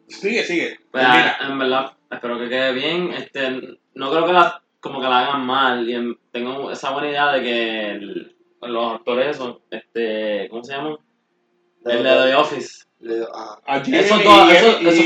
Sigue, 0.08 0.44
sigue. 0.44 0.80
Pues, 0.92 1.04
Termina. 1.04 1.38
en 1.42 1.60
verdad, 1.60 1.92
espero 2.12 2.38
que 2.40 2.50
quede 2.50 2.74
bien. 2.74 3.12
Este, 3.12 3.80
no 3.96 4.12
creo 4.12 4.26
que 4.26 4.34
la, 4.34 4.62
como 4.80 5.02
que 5.02 5.08
la 5.08 5.20
hagan 5.20 5.46
mal. 5.46 5.90
Y 5.90 5.94
en- 5.96 6.18
tengo 6.32 6.72
esa 6.72 6.92
buena 6.92 7.10
idea 7.10 7.32
de 7.32 7.42
que 7.44 7.92
el- 7.92 8.36
los 8.62 8.94
actores 8.94 9.38
son, 9.38 9.60
este, 9.72 10.48
¿cómo 10.50 10.64
se 10.64 10.74
llaman? 10.74 10.98
El 11.86 12.04
de 12.04 12.10
The 12.10 12.36
Office. 12.36 12.86
Le 13.02 13.24
ah. 13.36 13.60
Esos 13.86 14.24
dos, 14.24 14.50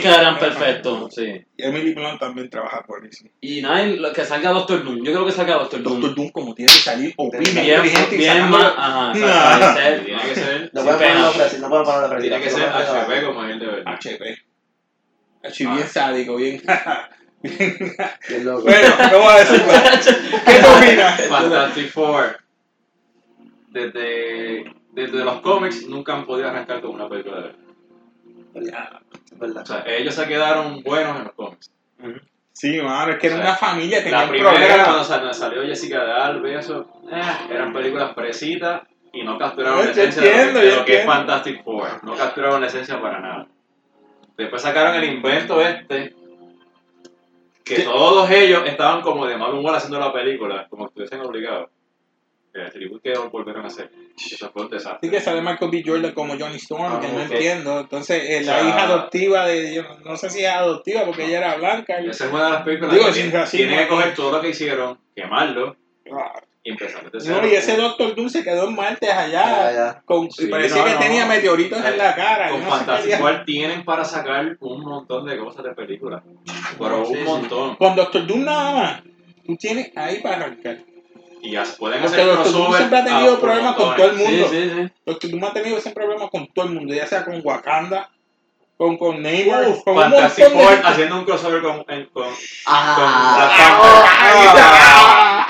quedarían 0.01 0.37
perfectos, 0.39 1.13
sí. 1.15 1.25
Y 1.57 1.63
Emily 1.63 1.93
Blunt 1.93 2.19
también 2.19 2.49
trabaja 2.49 2.85
buenísimo. 2.87 3.31
Y 3.41 3.61
nada, 3.61 3.83
y 3.85 3.97
lo- 3.97 4.13
que 4.13 4.23
salga 4.23 4.51
Doctor 4.51 4.85
Doom. 4.85 5.03
Yo 5.03 5.11
creo 5.11 5.25
que 5.25 5.31
salga 5.33 5.55
Doctor 5.55 5.83
Doom. 5.83 5.99
Doctor 5.99 6.15
Doom 6.15 6.29
como 6.29 6.55
tiene 6.55 6.71
que 6.71 6.79
salir 6.79 7.13
opina, 7.17 7.61
Bien, 7.61 7.81
Bien, 7.81 8.09
bien 8.11 8.49
más, 8.49 8.73
ajá, 8.77 9.13
Nah. 9.15 9.73
ser- 9.75 10.05
Tiene 10.05 10.21
que 10.21 10.35
ser, 10.35 10.71
No 10.73 10.81
pueden 10.83 10.97
ponerlo 10.99 11.31
fresco, 11.31 11.67
no 11.67 11.83
pueden 11.83 12.21
tiene 12.21 12.41
que 12.41 12.49
ser 12.49 12.69
HP 12.69 13.25
como 13.25 13.43
el 13.43 13.59
de 13.59 13.65
verdad. 13.65 13.93
HP. 13.93 14.37
HP 15.43 15.63
bien 15.65 15.83
Ah. 15.83 15.87
sádico, 15.87 16.35
bien... 16.37 16.61
bien- 17.41 17.95
Qué 18.27 18.39
loco. 18.43 18.61
bueno, 18.63 18.95
no 19.11 19.19
voy 19.19 19.27
a 19.33 19.39
decir 19.39 19.63
más. 19.65 20.17
¿Qué 20.45 20.61
opinas? 20.87 21.21
Fantastic 21.27 21.91
Four. 21.91 22.37
Desde, 23.71 24.73
desde 24.93 25.23
los 25.23 25.41
cómics 25.41 25.85
nunca 25.87 26.13
han 26.13 26.25
podido 26.25 26.49
arrancar 26.49 26.81
con 26.81 26.91
una 26.91 27.07
película 27.07 27.37
de 27.37 27.41
verdad. 27.43 27.59
Verdad, 28.53 28.99
verdad. 29.35 29.63
O 29.63 29.65
sea, 29.65 29.83
ellos 29.87 30.15
se 30.15 30.27
quedaron 30.27 30.81
buenos 30.83 31.17
en 31.17 31.23
los 31.25 31.33
cómics. 31.33 31.71
Sí, 32.51 32.81
mano, 32.81 33.11
es 33.13 33.19
que 33.19 33.27
era 33.27 33.35
O 33.35 33.39
sea, 33.39 33.47
una 33.49 33.57
familia, 33.57 34.03
tenían 34.03 34.21
La 34.21 34.27
primera, 34.29 34.51
problemas. 34.51 34.85
cuando 34.85 35.03
sal- 35.03 35.33
salió 35.33 35.61
Jessica 35.63 36.03
de 36.03 36.11
Alba 36.11 36.49
eso, 36.59 37.01
eh, 37.11 37.21
eran 37.51 37.71
películas 37.71 38.13
fresitas 38.15 38.81
y 39.13 39.23
no 39.23 39.37
capturaron 39.37 39.79
No, 39.79 39.85
la 39.85 39.91
esencia 39.91 40.21
de 40.21 40.29
lo 40.53 40.59
que- 40.59 40.65
de 40.65 40.75
lo 40.75 40.85
que 40.85 40.99
es. 41.01 41.05
Fantastic 41.05 41.63
Four. 41.63 42.03
No 42.03 42.15
capturaron 42.15 42.59
la 42.59 42.67
esencia 42.67 42.99
para 42.99 43.19
nada. 43.21 43.47
Después 44.35 44.61
sacaron 44.61 44.95
el 44.95 45.03
invento 45.05 45.61
este, 45.61 46.15
que 47.69 47.75
Sí. 47.77 47.83
todos 47.83 48.29
ellos 48.31 48.63
estaban 48.65 49.01
como 49.01 49.25
de 49.25 49.37
mal 49.37 49.53
humor 49.53 49.75
haciendo 49.75 49.99
la 49.99 50.11
película, 50.11 50.67
como 50.69 50.83
si 50.85 50.87
estuviesen 50.89 51.21
obligados. 51.21 51.69
El 52.51 52.71
tributo 52.71 53.01
que 53.03 53.13
volvieron 53.31 53.63
a 53.63 53.67
hacer. 53.67 53.91
Eso 54.17 54.49
fue 54.51 54.63
un 54.63 54.69
desastre. 54.71 55.07
Sí 55.07 55.11
que 55.11 55.21
sale 55.21 55.39
Michael 55.39 55.69
B. 55.69 55.83
Jordan 55.85 56.13
como 56.13 56.33
Johnny 56.37 56.55
Storm, 56.57 56.83
Ah, 56.95 56.99
que 56.99 57.07
no 57.07 57.23
ok. 57.23 57.31
entiendo. 57.31 57.79
Entonces, 57.81 58.23
eh, 58.27 58.41
la 58.43 58.57
O 58.57 58.59
sea, 58.59 58.67
hija 58.69 58.83
adoptiva 58.85 59.45
de... 59.45 59.75
Yo 59.75 59.83
no 60.03 60.17
sé 60.17 60.31
si 60.31 60.43
es 60.43 60.49
adoptiva 60.49 61.05
porque 61.05 61.25
ella 61.25 61.37
era 61.37 61.55
blanca. 61.57 62.01
y- 62.01 62.09
Esa 62.09 62.25
es 62.25 62.31
una 62.33 62.45
de 62.45 62.51
las 62.51 62.63
películas 62.63 62.93
Digo, 62.95 63.05
que 63.05 63.47
tienen 63.55 63.77
que 63.79 63.87
coger 63.87 64.15
todo 64.15 64.31
lo 64.31 64.41
que 64.41 64.49
hicieron, 64.49 64.97
quemarlo 65.15 65.75
Ah, 66.11 66.41
No, 67.25 67.47
y 67.47 67.53
ese 67.55 67.75
Doctor 67.77 68.15
Doom 68.15 68.29
se 68.29 68.43
quedó 68.43 68.67
en 68.67 68.75
Martes 68.75 69.09
allá. 69.09 69.29
Ya, 69.29 69.71
ya. 69.71 70.01
Con, 70.05 70.29
Sí, 70.31 70.45
y 70.45 70.47
parecía 70.47 70.77
no, 70.79 70.85
que 70.85 70.93
no. 70.93 70.99
tenía 70.99 71.25
meteoritos 71.25 71.83
en 71.85 71.97
la 71.97 72.15
cara. 72.15 72.49
Con 72.49 72.61
no 72.63 72.77
diablo. 73.03 73.17
Four 73.17 73.45
tienen 73.45 73.83
para 73.85 74.03
sacar 74.05 74.57
un 74.59 74.81
montón 74.83 75.25
de 75.25 75.37
cosas 75.37 75.63
de 75.63 75.71
películas. 75.71 76.21
Pero 76.77 77.05
Sí, 77.05 77.11
un 77.13 77.17
sí. 77.19 77.23
montón. 77.25 77.75
Con 77.75 77.95
Doctor 77.95 78.27
Doom 78.27 78.43
nada 78.43 78.71
más. 78.73 79.01
Tú 79.45 79.55
tienes 79.57 79.91
ahí 79.97 80.19
para 80.21 80.35
arrancar. 80.37 80.77
Y 81.41 81.51
ya 81.51 81.63
se 81.63 81.77
pueden 81.77 82.01
Porque 82.01 82.15
hacer 82.17 82.27
Doctor 82.27 82.51
Doom 82.51 82.53
crossover 82.71 82.77
siempre 82.77 82.99
ha 82.99 83.05
tenido 83.05 83.39
problemas 83.39 83.75
con 83.75 83.95
todo 83.95 84.05
el 84.07 84.15
mundo. 84.17 84.47
Sí, 84.49 84.61
sí, 84.61 84.71
sí. 84.75 84.91
Doctor 85.05 85.31
Doom 85.31 85.43
ha 85.45 85.53
tenido 85.53 85.77
ese 85.77 85.91
problema 85.91 86.27
con 86.29 86.47
todo 86.47 86.65
el 86.65 86.71
mundo, 86.73 86.93
ya 86.93 87.07
sea 87.07 87.23
con 87.23 87.39
Wakanda, 87.43 88.09
con, 88.77 88.97
con 88.97 89.21
Neymar, 89.21 89.63
con 89.83 89.95
un 89.95 90.01
Fantastic 90.01 90.43
montón 90.45 90.57
de 90.59 90.63
Four 90.65 90.73
gente. 90.73 90.87
haciendo 90.87 91.17
un 91.19 91.25
crossover 91.25 91.61
con, 91.61 91.85
en- 91.87 92.05
con 92.07 92.27
Ah, 92.65 93.49
Panther. 93.49 94.63
Ah. 94.63 95.48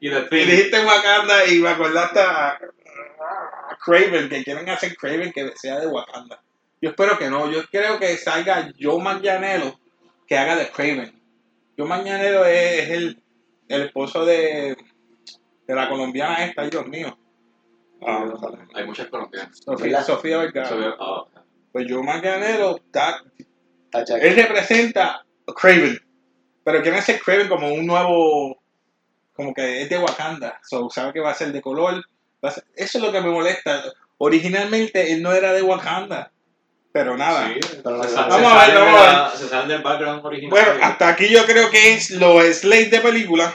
Y 0.00 0.10
The 0.10 0.18
Y 0.18 0.28
Thing. 0.28 0.46
dijiste 0.46 0.84
Wakanda 0.84 1.46
y 1.46 1.58
me 1.60 1.68
acordaste 1.70 2.20
a, 2.20 2.58
Craven, 3.84 4.28
que 4.28 4.44
quieren 4.44 4.68
hacer 4.68 4.96
Craven 4.96 5.32
que 5.32 5.50
sea 5.56 5.80
de 5.80 5.86
Wakanda. 5.86 6.42
Yo 6.80 6.90
espero 6.90 7.18
que 7.18 7.28
no, 7.28 7.50
yo 7.50 7.64
creo 7.70 7.98
que 7.98 8.16
salga 8.16 8.70
Joe 8.80 9.02
Manganiello 9.02 9.78
que 10.26 10.36
haga 10.38 10.56
de 10.56 10.68
Craven. 10.70 11.20
Joe 11.76 11.86
Manganiello 11.88 12.44
es, 12.44 12.82
es 12.84 12.90
el, 12.90 13.22
el 13.68 13.82
esposo 13.82 14.24
de, 14.24 14.76
de 15.66 15.74
la 15.74 15.88
colombiana 15.88 16.44
esta, 16.44 16.62
Dios 16.64 16.86
mío. 16.86 17.16
Ah, 18.06 18.24
Hay 18.74 18.86
muchas 18.86 19.08
colombianas. 19.08 19.58
Sofía, 19.64 20.02
Sofía 20.02 20.38
Vergara. 20.38 20.96
Ah, 21.00 21.24
Pues 21.72 21.86
yo 21.88 22.02
Manganero, 22.02 22.76
está- 22.76 23.22
él 24.20 24.36
representa 24.36 25.24
a 25.46 25.52
Craven. 25.52 25.98
Pero 26.64 26.82
quiere 26.82 26.98
hacer 26.98 27.20
Craven 27.20 27.48
como 27.48 27.72
un 27.72 27.86
nuevo. 27.86 28.60
Como 29.32 29.54
que 29.54 29.82
es 29.82 29.88
de 29.88 29.98
Wakanda. 29.98 30.58
So, 30.68 30.90
sabe 30.90 31.12
que 31.12 31.20
va 31.20 31.30
a 31.30 31.34
ser 31.34 31.52
de 31.52 31.62
color. 31.62 32.04
va 32.44 32.50
a 32.50 32.52
ser- 32.52 32.64
eso 32.76 32.98
es 32.98 33.04
lo 33.04 33.10
que 33.12 33.20
me 33.20 33.30
molesta. 33.30 33.82
Originalmente 34.18 35.12
él 35.12 35.22
no 35.22 35.32
era 35.32 35.52
de 35.52 35.62
Wakanda. 35.62 36.30
Pero 36.92 37.16
nada. 37.16 37.48
sí, 37.48 37.60
Pero 37.82 38.02
se 38.02 38.08
no- 38.08 38.14
sal- 38.14 38.28
Vamos 38.30 38.52
se 38.52 38.58
a 38.58 38.66
ver, 38.66 38.74
vamos 38.78 39.00
a 39.00 39.12
la- 39.12 39.30
Se 39.36 39.48
salen 39.48 39.68
del 39.68 39.82
background 39.82 40.24
original. 40.24 40.50
Bueno, 40.50 40.70
hasta 40.84 41.08
aquí 41.08 41.28
yo 41.28 41.44
creo 41.46 41.70
que 41.70 41.94
es 41.94 42.10
lo 42.12 42.40
slate 42.52 42.86
de 42.90 43.00
película. 43.00 43.54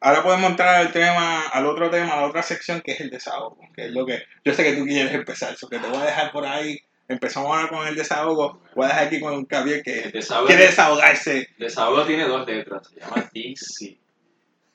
Ahora 0.00 0.22
podemos 0.22 0.50
entrar 0.50 0.76
al 0.76 0.92
tema, 0.92 1.46
al 1.48 1.66
otro 1.66 1.90
tema, 1.90 2.14
a 2.14 2.20
la 2.22 2.26
otra 2.26 2.42
sección 2.42 2.80
que 2.80 2.92
es 2.92 3.00
el 3.00 3.10
desahogo. 3.10 3.58
Que 3.76 3.86
es 3.86 3.90
lo 3.92 4.06
que 4.06 4.22
yo 4.44 4.54
sé 4.54 4.64
que 4.64 4.72
tú 4.72 4.84
quieres 4.86 5.12
empezar. 5.12 5.52
Eso 5.52 5.68
que 5.68 5.78
te 5.78 5.88
voy 5.88 5.98
a 5.98 6.04
dejar 6.06 6.32
por 6.32 6.46
ahí. 6.46 6.80
Empezamos 7.10 7.50
ahora 7.50 7.68
con 7.68 7.88
el 7.88 7.96
desahogo. 7.96 8.60
Voy 8.76 8.84
a 8.84 8.88
dejar 8.88 9.06
aquí 9.08 9.18
con 9.18 9.34
un 9.34 9.44
Javier 9.44 9.82
que 9.82 10.10
desahogo, 10.12 10.46
quiere 10.46 10.66
desahogarse. 10.66 11.48
desahogo 11.58 12.06
tiene 12.06 12.22
dos 12.28 12.46
letras. 12.46 12.86
Se 12.86 13.00
llama 13.00 13.28
DC. 13.34 13.98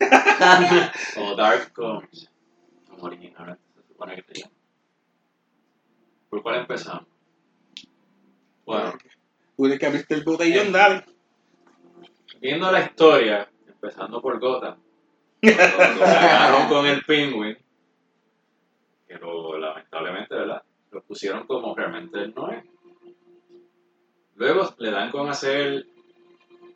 o 1.22 1.36
Dark 1.38 1.72
Comics. 1.72 2.30
Como 2.90 3.04
originalmente 3.06 3.64
se 3.74 3.88
supone 3.88 4.16
que 4.18 4.22
te 4.24 4.34
llama. 4.42 4.52
¿Por 6.30 6.44
cuál 6.44 6.56
empezamos? 6.58 7.06
Bueno, 8.66 8.94
Tú 9.56 9.78
que 9.80 9.86
abriste 9.86 10.16
el 10.16 10.26
botellón, 10.26 10.74
dale. 10.74 11.06
viendo 12.42 12.70
la 12.70 12.82
historia, 12.82 13.50
empezando 13.66 14.22
por 14.22 14.42
Gotham, 14.42 14.78
cuando 15.40 16.00
cagaron 16.02 16.68
con 16.68 16.86
el 16.86 17.02
Penguin, 17.06 17.58
que 19.08 19.14
lo, 19.20 19.58
lamentablemente, 19.58 20.36
¿verdad? 20.36 20.65
Lo 20.96 21.02
pusieron 21.02 21.46
como 21.46 21.76
realmente 21.76 22.18
él 22.20 22.34
no 22.34 22.50
es. 22.50 22.64
Luego 24.36 24.74
le 24.78 24.92
dan 24.92 25.12
con 25.12 25.28
hacer 25.28 25.86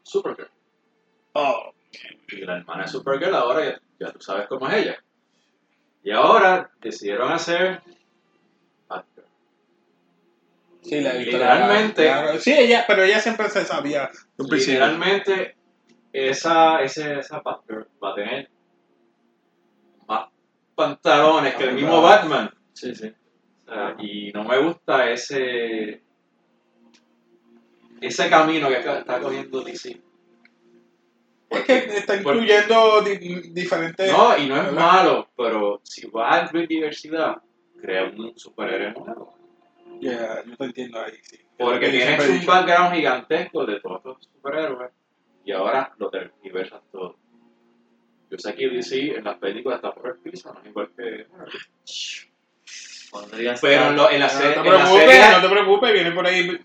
Supergirl. 0.03 0.49
Oh, 1.31 1.71
Y 2.27 2.41
la 2.41 2.57
hermana 2.57 2.83
de 2.83 2.89
Supergirl 2.89 3.33
ahora 3.33 3.63
ya, 3.63 3.81
ya 3.97 4.11
tú 4.11 4.19
sabes 4.19 4.47
cómo 4.49 4.67
es 4.67 4.75
ella. 4.75 5.01
Y 6.03 6.11
ahora 6.11 6.69
decidieron 6.81 7.31
hacer 7.31 7.81
Batgirl. 8.89 9.25
sí, 10.81 10.99
la. 10.99 11.13
Literalmente. 11.13 12.03
Claro, 12.03 12.39
Sí, 12.39 12.51
ella, 12.51 12.83
pero 12.85 13.03
ella 13.03 13.21
siempre 13.21 13.49
se 13.49 13.63
sabía. 13.63 14.11
Literalmente, 14.37 15.55
esa, 16.11 16.81
ese, 16.81 17.19
esa 17.19 17.39
Batgirl 17.39 17.87
va 18.03 18.11
a 18.11 18.15
tener 18.15 18.49
más 20.07 20.27
pantalones 20.75 21.55
que 21.55 21.63
el 21.63 21.75
mismo 21.75 22.01
Batman. 22.01 22.53
Sí, 22.73 22.93
sí. 22.93 23.13
Sea, 23.69 23.95
y 23.99 24.31
no 24.33 24.43
me 24.43 24.57
gusta 24.59 25.09
ese 25.11 26.01
ese 28.01 28.29
camino 28.29 28.67
que 28.69 28.77
está 28.79 29.19
cogiendo 29.19 29.61
DC. 29.61 30.01
Es 31.49 31.61
que 31.65 31.77
está 31.97 32.15
incluyendo 32.15 33.01
di- 33.01 33.51
diferentes. 33.51 34.11
No, 34.11 34.37
y 34.37 34.47
no 34.47 34.55
es 34.57 34.63
¿verdad? 34.65 34.73
malo, 34.73 35.29
pero 35.35 35.81
si 35.83 36.07
vas 36.07 36.35
a 36.35 36.43
incluir 36.45 36.67
diversidad, 36.67 37.37
crea 37.81 38.05
un 38.05 38.37
superhéroe 38.37 38.93
nuevo. 38.93 39.35
Yeah, 39.99 40.43
yo 40.45 40.55
te 40.55 40.63
entiendo 40.65 41.01
ahí, 41.01 41.13
sí. 41.23 41.39
Porque 41.57 41.87
Yo 41.87 41.91
tienes 41.91 42.29
un 42.29 42.39
dicho. 42.39 42.51
background 42.51 42.95
gigantesco 42.95 43.65
de 43.65 43.79
todos 43.81 44.01
los 44.05 44.17
superhéroes 44.33 44.91
y 45.43 45.51
ahora 45.51 45.91
lo 45.97 46.09
tergiversas 46.09 46.81
todo. 46.91 47.17
Yo 48.29 48.37
sé 48.37 48.53
que 48.55 48.69
DC 48.69 49.15
en 49.17 49.23
las 49.25 49.37
películas 49.39 49.77
está 49.77 49.91
por 49.93 50.07
el 50.07 50.17
piso, 50.19 50.53
no 50.53 50.61
es 50.61 50.67
igual 50.67 50.89
que. 50.95 51.25
Podría 53.11 53.55
Pero 53.59 53.73
estar- 53.81 53.93
lo- 53.95 54.11
en 54.11 54.19
la, 54.19 54.27
No 54.27 54.31
se- 54.33 54.39
te 54.39 54.45
en 54.49 54.55
la 54.55 54.61
preocupes, 54.63 55.05
serie, 55.09 55.29
no 55.31 55.41
te 55.41 55.49
preocupes, 55.49 55.93
viene 55.93 56.11
por 56.11 56.27
ahí 56.27 56.59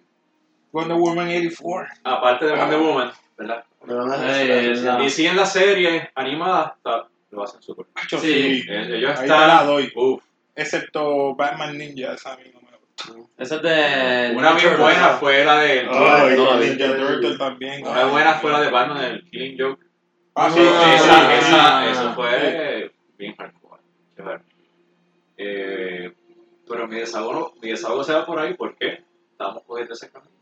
Wonder 0.72 0.96
Woman 0.96 1.28
84. 1.28 1.94
aparte 2.04 2.46
de 2.46 2.52
Wonder 2.56 2.78
Woman, 2.80 3.12
¿verdad? 3.38 3.64
No 3.86 4.06
la- 4.06 4.96
DC 4.98 5.26
en 5.26 5.36
la 5.36 5.46
serie 5.46 6.10
animada 6.14 6.74
está, 6.76 7.06
lo 7.30 7.42
hacen 7.44 7.62
súper. 7.62 7.86
Sí. 8.08 8.16
sí. 8.18 8.64
Eh, 8.68 8.96
Ellos 8.96 9.18
Ahí 9.18 9.24
están. 9.26 9.48
la 9.48 9.62
doy. 9.64 9.92
Uf, 9.94 10.22
Excepto 10.56 11.34
Batman 11.34 11.76
Ninja, 11.76 12.12
esa 12.14 12.34
a 12.34 12.36
mí 12.36 12.44
no 12.54 12.60
me 12.60 12.76
gusta. 12.78 13.28
Esa 13.42 13.56
es 13.56 13.62
de. 13.62 14.36
una 14.36 14.52
bien 14.52 14.76
buena 14.78 15.08
¿no? 15.12 15.18
fue 15.18 15.44
la 15.44 15.58
de. 15.60 15.80
Ay, 15.90 16.36
no, 16.36 16.58
vi. 16.58 16.68
Ninja 16.70 16.96
Turtle 16.96 17.36
también. 17.38 17.86
Una 17.86 18.04
buena 18.06 18.34
fue 18.34 18.52
la 18.52 18.60
de 18.60 18.70
Batman, 18.70 19.04
el 19.04 19.24
Killing 19.30 19.56
Joke. 19.58 19.84
Ah, 20.36 20.48
sí, 20.50 20.60
Sí, 20.60 20.66
sí, 20.66 20.90
esa, 20.94 21.04
sí, 21.04 21.10
ah, 21.12 21.38
esa- 21.38 21.84
sí. 21.84 22.00
eso 22.00 22.14
fue 22.14 22.92
bien 23.18 23.34
hardcore. 23.36 23.82
Eh, 25.36 26.12
pero 26.74 26.88
mi 26.88 26.96
desahogo, 26.96 27.54
mi 27.62 27.70
desahogo 27.70 28.02
se 28.02 28.12
va 28.12 28.26
por 28.26 28.38
ahí 28.40 28.54
porque 28.54 29.04
estamos 29.30 29.62
cogiendo 29.64 29.94
ese 29.94 30.10
camino. 30.10 30.32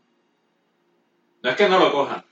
No 1.43 1.49
es 1.51 1.55
que 1.55 1.69
no 1.69 1.77
lo 1.77 1.91
cojan, 1.91 2.25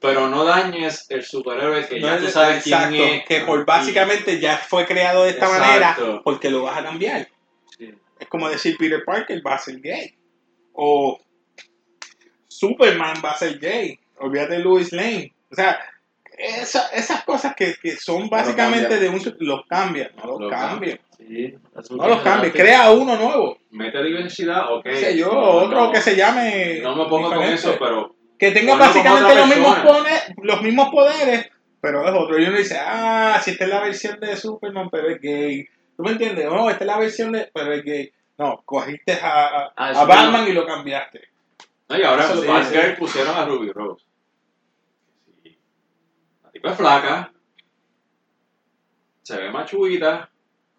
pero 0.00 0.28
no 0.28 0.44
dañes 0.44 1.06
el 1.10 1.24
superhéroe 1.24 1.86
que 1.88 2.00
ya 2.00 2.18
tú 2.18 2.28
sabes 2.28 2.64
exacto, 2.66 2.90
quién 2.90 3.14
es. 3.20 3.26
que 3.26 3.40
por 3.40 3.64
básicamente 3.64 4.38
ya 4.38 4.56
fue 4.58 4.86
creado 4.86 5.24
de 5.24 5.30
esta 5.30 5.46
Exacto. 5.46 5.66
manera 6.06 6.20
porque 6.22 6.50
lo 6.50 6.62
vas 6.62 6.78
a 6.78 6.84
cambiar. 6.84 7.28
Sí. 7.76 7.92
Es 8.20 8.28
como 8.28 8.48
decir 8.48 8.76
Peter 8.78 9.02
Parker 9.04 9.42
va 9.44 9.54
a 9.54 9.58
ser 9.58 9.80
gay. 9.80 10.14
O 10.72 11.20
Superman 12.46 13.16
va 13.24 13.32
a 13.32 13.38
ser 13.38 13.58
gay. 13.58 13.98
Olvídate 14.18 14.54
de 14.54 14.58
Louis 14.60 14.92
Lane. 14.92 15.34
O 15.50 15.54
sea, 15.54 15.78
esa- 16.38 16.88
esas 16.90 17.24
cosas 17.24 17.54
que, 17.56 17.74
que 17.82 17.96
son 17.96 18.28
básicamente 18.28 18.98
de 18.98 19.08
un... 19.08 19.20
Los 19.40 19.66
cambian, 19.66 20.10
no 20.16 20.26
los 20.26 20.40
Lo 20.42 20.50
cambian. 20.50 21.00
Sí, 21.26 21.54
No 21.90 22.08
los 22.08 22.18
personaje. 22.20 22.52
Crea 22.52 22.90
uno 22.90 23.16
nuevo. 23.16 23.58
Mete 23.70 24.02
diversidad, 24.02 24.72
ok. 24.72 24.82
qué 24.84 24.96
sé 24.96 25.16
yo, 25.16 25.32
No, 25.32 25.40
otro 25.40 25.86
no, 25.86 25.92
que 25.92 26.00
se 26.00 26.14
llame... 26.16 26.80
No 26.82 26.94
me 26.96 27.06
pongo 27.06 27.28
con 27.32 27.42
eso, 27.42 27.76
pero 27.78 28.14
Que 28.38 28.50
tenga 28.50 28.76
básicamente 28.76 29.34
los 29.34 29.46
mismos, 29.48 29.78
pone- 29.80 30.34
los 30.42 30.62
mismos 30.62 30.88
poderes, 30.90 31.50
pero 31.80 32.06
es 32.06 32.14
otro. 32.14 32.38
Y 32.38 32.44
uno 32.44 32.58
dice, 32.58 32.76
ah, 32.78 33.40
si 33.42 33.52
esta 33.52 33.64
es 33.64 33.70
la 33.70 33.80
versión 33.80 34.20
de 34.20 34.36
Superman, 34.36 34.90
pero 34.90 35.08
es 35.08 35.20
gay. 35.20 35.66
¿Tú 35.96 36.02
me 36.02 36.10
entiendes? 36.12 36.44
No, 36.46 36.68
esta 36.68 36.84
es 36.84 36.88
la 36.88 36.98
versión 36.98 37.32
de... 37.32 37.50
Pero 37.54 37.72
es 37.72 37.82
gay. 37.84 38.12
No, 38.36 38.62
cogiste 38.64 39.12
a, 39.14 39.46
a- 39.46 39.72
Ah, 39.76 39.86
a 39.88 39.90
eso 39.92 40.06
Batman 40.06 40.44
no. 40.44 40.48
y 40.48 40.52
lo 40.52 40.66
cambiaste. 40.66 41.20
No, 41.88 41.98
y 41.98 42.02
ahora 42.02 42.30
en 42.30 42.38
sí, 42.40 42.46
Batgirl 42.46 42.90
sí. 42.90 42.96
pusieron 42.98 43.36
a 43.36 43.44
Ruby 43.44 43.70
Rose. 43.72 44.04
Sí. 45.42 45.56
La 46.42 46.50
tipa 46.50 46.70
es 46.70 46.76
flaca, 46.76 47.32
se 49.22 49.36
ve 49.38 49.50
machuita, 49.50 50.30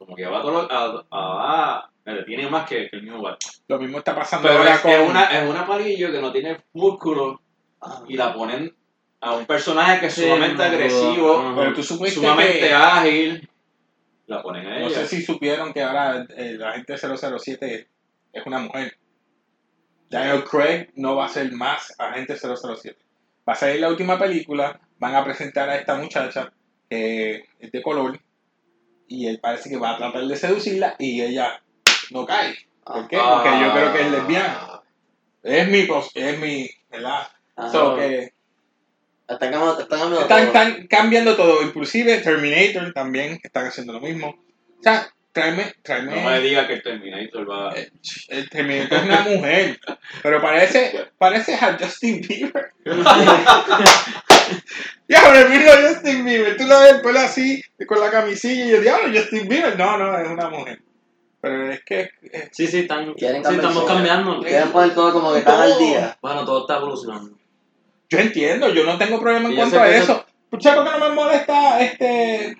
como 0.05 0.15
que 0.15 0.25
va 0.25 0.41
todo 0.41 0.67
a, 0.71 1.05
a, 1.11 1.77
a- 1.79 1.91
tiene 2.25 2.47
más 2.49 2.69
que, 2.69 2.87
que 2.89 2.97
el 2.97 3.03
mismo 3.03 3.21
Batman. 3.21 3.39
Lo 3.67 3.79
mismo 3.79 3.97
está 3.97 4.15
pasando 4.15 4.47
Pero 4.47 4.59
ahora 4.59 4.75
es, 4.75 4.79
con... 4.81 4.91
es 4.91 5.09
una, 5.09 5.23
es 5.25 5.49
una 5.49 5.65
palillo 5.65 6.11
que 6.11 6.21
no 6.21 6.31
tiene 6.31 6.57
músculo 6.73 7.41
Ah, 7.81 8.03
y 8.07 8.15
la 8.15 8.33
ponen 8.33 8.73
a 9.21 9.33
un 9.33 9.45
personaje 9.45 9.99
que 9.99 10.05
es 10.07 10.13
Sí, 10.13 10.21
sumamente 10.23 10.57
no, 10.57 10.63
agresivo, 10.63 11.37
ajá. 11.39 11.55
Pero 11.55 11.73
tú 11.73 11.83
supiste 11.83 12.19
sumamente 12.19 12.59
que... 12.59 12.73
ágil, 12.73 13.49
la 14.27 14.41
ponen 14.41 14.65
a 14.67 14.79
No 14.79 14.87
ella. 14.87 14.95
sé 14.99 15.07
si 15.07 15.21
supieron 15.23 15.71
que 15.73 15.83
ahora 15.83 16.25
el 16.35 16.63
agente 16.63 16.95
007 16.97 17.87
es 18.33 18.45
una 18.45 18.59
mujer. 18.59 18.97
Daniel 20.09 20.43
Craig 20.43 20.89
no 20.95 21.15
va 21.15 21.25
a 21.25 21.29
ser 21.29 21.51
más 21.51 21.93
agente 21.99 22.35
007. 22.37 22.97
Va 23.47 23.53
a 23.53 23.55
salir 23.55 23.81
la 23.81 23.89
última 23.89 24.17
película, 24.17 24.79
van 24.99 25.15
a 25.15 25.23
presentar 25.23 25.69
a 25.69 25.75
esta 25.77 25.95
muchacha 25.95 26.51
que 26.89 27.45
es 27.59 27.71
de 27.71 27.81
color 27.81 28.19
y 29.07 29.27
él 29.27 29.39
parece 29.41 29.69
que 29.69 29.77
va 29.77 29.91
a 29.91 29.97
tratar 29.97 30.23
de 30.25 30.35
seducirla 30.35 30.95
y 30.99 31.21
ella 31.21 31.61
no 32.11 32.25
cae. 32.25 32.55
¿Por 32.83 33.07
qué? 33.07 33.17
Porque 33.17 33.49
yo 33.61 33.73
creo 33.73 33.93
que 33.93 34.01
es 34.01 34.11
lesbiana. 34.11 34.81
Es 35.43 35.67
mi, 35.67 35.83
pos- 35.83 36.11
es 36.15 36.39
mi, 36.39 36.69
¿verdad? 36.89 37.27
Ah, 37.55 37.69
So 37.71 37.95
que 37.95 38.33
Están 39.27 39.51
cambiando, 39.51 39.79
están 39.79 39.99
cambiando 39.99 40.21
están, 40.21 40.37
todo. 40.37 40.47
están 40.47 40.87
cambiando 40.87 41.35
todo, 41.35 41.61
inclusive 41.63 42.17
Terminator 42.19 42.93
también 42.93 43.39
están 43.43 43.65
haciendo 43.67 43.93
lo 43.93 43.99
mismo. 44.01 44.29
O 44.29 44.83
sea, 44.83 45.07
tráeme, 45.31 45.73
tráeme. 45.83 46.15
No 46.15 46.29
me 46.29 46.39
diga 46.41 46.67
que 46.67 46.73
el 46.73 46.83
Terminator 46.83 47.49
va 47.49 47.73
Eh, 47.75 47.91
El 48.29 48.49
Terminator 48.49 48.97
es 48.99 49.03
una 49.05 49.21
mujer, 49.21 49.79
pero 50.21 50.41
parece, 50.41 51.07
parece 51.17 51.55
a 51.55 51.77
Justin 51.79 52.21
Bieber. 52.21 52.71
Diablo, 55.07 55.49
mira 55.49 55.73
a 55.73 55.93
Justin 55.93 56.25
Bieber. 56.25 56.57
Tú 56.57 56.65
lo 56.65 56.79
ves 56.79 56.93
el 56.93 57.01
pelo 57.01 57.19
así, 57.19 57.61
con 57.87 57.99
la 57.99 58.09
camisilla, 58.09 58.65
y 58.65 58.69
yo, 58.71 58.81
diablo, 58.81 59.19
Justin 59.19 59.47
Bieber. 59.47 59.77
No, 59.77 59.97
no, 59.97 60.17
es 60.17 60.27
una 60.27 60.49
mujer. 60.49 60.81
Pero 61.41 61.71
es 61.71 61.83
que. 61.83 62.09
Sí, 62.51 62.65
sí, 62.65 62.79
están, 62.79 63.05
sí, 63.05 63.13
Quieren 63.17 63.41
estamos 63.45 63.83
cambiando. 63.85 64.41
Quieren 64.41 64.71
poner 64.71 64.95
todo 64.95 65.13
como 65.13 65.31
que 65.31 65.39
están 65.39 65.61
al 65.61 65.77
día. 65.77 66.17
Bueno, 66.21 66.43
todo 66.43 66.61
está 66.61 66.77
evolucionando. 66.77 67.37
yo 68.09 68.19
entiendo, 68.19 68.69
yo 68.69 68.83
no 68.83 68.97
tengo 68.97 69.19
problema 69.19 69.49
en 69.49 69.55
cuanto 69.55 69.79
a 69.79 69.85
que 69.85 69.97
eso. 69.97 70.05
¿Sabes 70.07 70.25
por 70.49 70.59
qué 70.59 70.99
no 70.99 71.09
me 71.09 71.15
molesta 71.15 71.81
este 71.81 72.57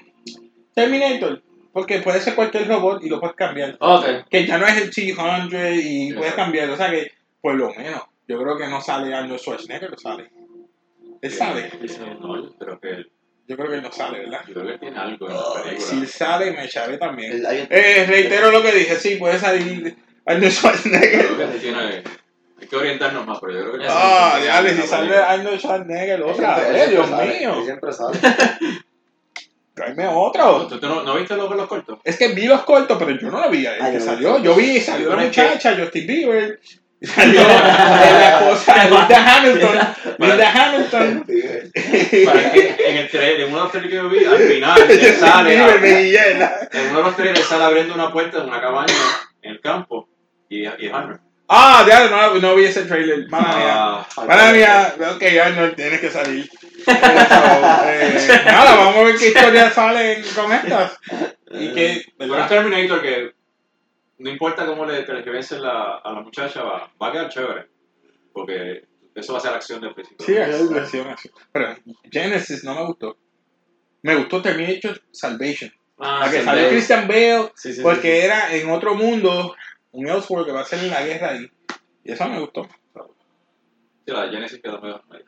Terminator? 0.76 1.42
Porque 1.74 2.00
puede 2.00 2.22
ser 2.22 2.36
cualquier 2.36 2.68
robot 2.68 3.04
y 3.04 3.10
lo 3.10 3.20
puedes 3.20 3.36
cambiar. 3.36 3.76
Ok. 3.80 4.06
Que 4.30 4.46
ya 4.46 4.58
no 4.58 4.68
es 4.68 4.78
el 4.78 4.90
T-100 4.92 5.48
y 5.82 6.14
puedes 6.14 6.32
Exacto. 6.32 6.36
cambiar. 6.36 6.70
O 6.70 6.78
sea 6.78 6.90
que, 6.92 7.12
por 7.42 7.56
lo 7.56 7.74
menos, 7.74 8.04
yo 8.28 8.40
creo 8.40 8.58
que 8.58 8.68
no 8.68 8.82
sale 8.82 9.14
Arnold 9.14 9.40
Schwarzenegger, 9.40 10.00
sale. 10.00 10.30
Él 11.26 11.32
sí. 11.90 11.98
No, 12.20 12.44
yo 12.44 12.54
creo 12.58 12.80
que 12.80 13.06
Yo 13.48 13.56
creo 13.58 13.70
que 13.70 13.76
él 13.76 13.82
no 13.84 13.92
sale, 13.92 14.20
¿verdad? 14.20 14.42
Yo 14.48 14.54
creo 14.56 14.68
que 14.68 14.78
tiene 14.80 14.98
algo 15.00 15.30
en 15.30 15.36
la 15.36 15.64
película. 15.64 15.88
Si 15.88 16.06
sale, 16.08 16.52
me 16.52 16.66
echaré 16.66 16.98
también. 16.98 17.32
El- 17.34 17.68
Eh, 17.70 18.06
reitero 18.08 18.52
lo 18.52 18.62
que 18.64 18.72
dije, 18.72 18.96
sí, 18.96 19.16
puede 19.18 19.38
salir 19.40 19.96
Arnold 20.26 20.52
Schwarzenegger. 20.52 21.26
Creo 21.28 21.38
que 21.38 21.54
sí 21.54 21.60
tiene. 21.60 22.04
Hay 22.60 22.68
que 22.68 22.76
orientarnos 22.78 23.28
más, 23.28 23.38
pero 23.40 23.54
yo 23.54 23.60
creo 23.72 23.80
que. 23.80 23.86
Ah, 23.90 24.34
sí, 24.38 24.42
diablo, 24.44 24.70
tiene 24.70 24.82
si 24.84 24.88
sale. 24.88 25.16
Arnold 25.18 25.60
Schwarzenegger 25.60 26.16
él 26.16 26.24
otra 26.24 26.68
él 26.68 26.74
vez, 26.74 26.90
Dios 26.90 27.06
siempre 27.08 27.26
sale, 27.28 27.40
mío. 27.40 27.54
él 27.60 27.66
siempre 27.66 27.92
sale. 27.94 28.20
Tráeme 29.76 30.08
otro. 30.08 30.68
¿Tú, 30.68 30.80
tú 30.80 30.88
no, 30.88 31.04
no 31.04 31.16
viste 31.16 31.36
los, 31.36 31.54
los 31.54 31.68
cortos? 31.68 32.00
Es 32.04 32.18
que 32.18 32.30
vi 32.30 32.46
los 32.48 32.64
cortos, 32.64 32.98
pero 32.98 33.12
yo 33.20 33.30
no 33.30 33.42
lo 33.42 33.50
vi 33.50 33.66
a 33.66 33.76
él. 33.76 33.82
Ah, 33.82 33.92
que 33.92 34.00
salió, 34.00 34.42
yo 34.42 34.56
vi, 34.56 34.80
salió 34.80 35.10
la 35.10 35.16
Pero 35.18 35.28
es 35.30 35.36
que- 35.36 35.42
muchacha, 35.44 35.76
Justin 35.78 36.08
Bieber. 36.08 36.60
Salió 37.06 37.42
la 37.48 38.40
esposa 38.40 38.86
Linda 38.86 39.38
Hamilton. 39.38 39.80
Linda 40.18 40.52
Hamilton. 40.52 41.26
Para 42.26 42.52
que 42.52 42.76
en 42.88 42.98
el 42.98 43.10
trailer, 43.10 43.42
en 43.42 43.48
uno 43.50 43.58
de 43.58 43.64
los 43.64 43.72
trailers 43.72 43.92
que 43.92 43.98
yo 43.98 44.10
vi, 44.10 44.26
al 44.26 44.38
final, 44.38 44.80
sale. 45.20 46.12
Llena. 46.12 46.52
En 46.72 46.90
uno 46.90 46.98
de 46.98 47.04
los 47.04 47.16
trailers 47.16 47.46
sale 47.46 47.64
abriendo 47.64 47.94
una 47.94 48.12
puerta 48.12 48.40
de 48.40 48.48
una 48.48 48.62
cabaña 48.62 48.94
en 49.42 49.52
el 49.52 49.62
campo. 49.62 50.10
Y, 50.50 50.64
y 50.64 50.66
es 50.66 50.94
Arnold. 50.94 51.20
Ah, 51.48 51.84
diablo, 51.86 52.10
no, 52.10 52.40
no 52.40 52.56
vi 52.56 52.66
ese 52.66 52.86
trailer. 52.86 53.28
Mala 53.30 53.56
mía. 53.56 53.74
Ah, 53.76 54.26
Mala 54.28 54.52
mía, 54.52 54.96
ok, 55.16 55.24
Arnold, 55.44 55.76
tienes 55.76 56.00
que 56.00 56.10
salir. 56.10 56.50
Eh, 56.88 58.42
nada, 58.46 58.76
vamos 58.76 58.96
a 58.96 59.04
ver 59.04 59.16
qué 59.16 59.28
historias 59.28 59.74
salen 59.74 60.24
con 60.36 60.52
estas. 60.52 60.98
Y 61.52 61.74
que, 61.74 61.92
es 61.92 62.08
¿verdad? 62.18 62.48
Terminator 62.48 63.02
que 63.02 63.34
no 64.18 64.30
importa 64.30 64.66
cómo 64.66 64.86
le 64.86 65.04
vencen 65.04 65.62
la, 65.62 65.98
a 65.98 66.14
la 66.14 66.22
muchacha, 66.22 66.64
va, 66.64 66.92
va 67.02 67.08
a 67.08 67.12
quedar 67.12 67.30
chévere. 67.30 67.68
Porque 68.34 68.86
eso 69.14 69.34
va 69.34 69.40
a 69.40 69.42
ser 69.42 69.52
la 69.52 69.58
acción 69.58 69.82
del 69.82 69.94
principio. 69.94 70.26
Sí, 70.26 70.36
es 70.36 70.70
versión 70.70 71.08
así. 71.08 71.30
Pero 71.52 71.76
Genesis 72.12 72.64
no 72.64 72.76
me 72.76 72.86
gustó. 72.86 73.18
Me 74.02 74.16
gustó 74.16 74.42
Terminator 74.42 75.02
Salvation. 75.12 75.72
Ah, 75.98 76.24
La 76.26 76.32
que 76.32 76.42
salió 76.44 76.64
de- 76.66 76.70
Christian 76.70 77.08
Bale, 77.08 77.52
Sí, 77.56 77.74
sí, 77.74 77.82
porque 77.82 78.20
sí. 78.20 78.26
era 78.26 78.54
en 78.54 78.70
otro 78.70 78.96
mundo, 78.96 79.56
un 79.92 80.08
Elseworld 80.08 80.46
que 80.46 80.52
va 80.52 80.62
a 80.62 80.66
ser 80.66 80.80
en 80.80 80.90
la 80.90 81.04
guerra 81.06 81.30
ahí. 81.30 81.50
Y 82.04 82.12
eso 82.12 82.28
me 82.28 82.40
gustó. 82.40 82.68
Sí, 84.06 84.12
la 84.12 84.28
Genesis 84.30 84.62
quedó 84.62 84.80
medio 84.82 85.02
medio 85.10 85.26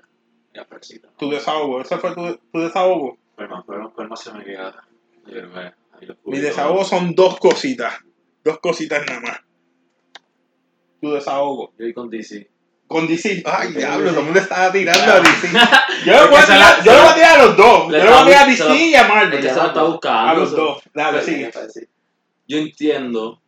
fresita. 0.70 1.08
Tu 1.18 1.30
desahogo, 1.30 1.82
ese 1.82 1.98
fue 1.98 2.14
tu, 2.14 2.36
tu 2.52 2.60
desahogo. 2.60 3.18
Pero 3.36 3.50
más, 3.50 3.64
pero, 3.68 3.94
pero 3.96 4.10
más 4.10 4.22
se 4.22 4.32
me 4.34 4.44
queda. 4.44 4.84
Me- 5.26 5.74
ahí 6.00 6.08
Mi 6.26 6.40
desahogo 6.40 6.84
son 6.84 7.16
dos 7.16 7.40
cositas. 7.40 7.96
Dos 8.48 8.60
cositas 8.60 9.06
nada 9.06 9.20
más. 9.20 9.40
Tu 11.02 11.12
desahogo. 11.12 11.74
Yo 11.78 11.84
voy 11.86 11.94
con 11.94 12.10
DC. 12.10 12.50
Con 12.88 13.06
DC. 13.06 13.44
Ay, 13.46 13.74
diablo, 13.74 14.10
todo 14.12 14.20
el 14.22 14.26
mundo 14.28 14.40
estaba 14.40 14.72
tirando 14.72 15.12
a 15.12 15.20
DC. 15.20 15.50
Yo 16.06 16.14
le 16.14 16.28
voy 16.30 16.38
a 16.40 16.46
tirar, 16.46 16.84
yo 16.86 16.94
le 16.94 17.00
voy 17.02 17.10
a 17.10 17.16
tirar 17.16 17.40
a 17.40 17.44
los 17.46 17.58
dos. 17.58 17.92
Le 17.92 17.98
Yo 18.00 18.04
le 18.06 18.10
voy 18.12 18.20
a 18.22 18.26
tirar 18.26 18.44
a 18.44 18.48
DC 18.48 18.76
y 18.86 18.96
a 18.96 19.08
Marvel. 19.08 19.32
Porque 19.32 19.50
se 19.50 19.56
la 19.56 19.66
está 19.66 19.80
A 19.82 19.84
buscando. 19.84 20.42
los 20.42 20.52
dos. 20.56 20.82
Dale, 20.94 21.22
Sí, 21.22 21.32
sigue. 21.34 21.52
sí. 21.74 21.82
Yo 22.48 22.58
entiendo 22.58 23.42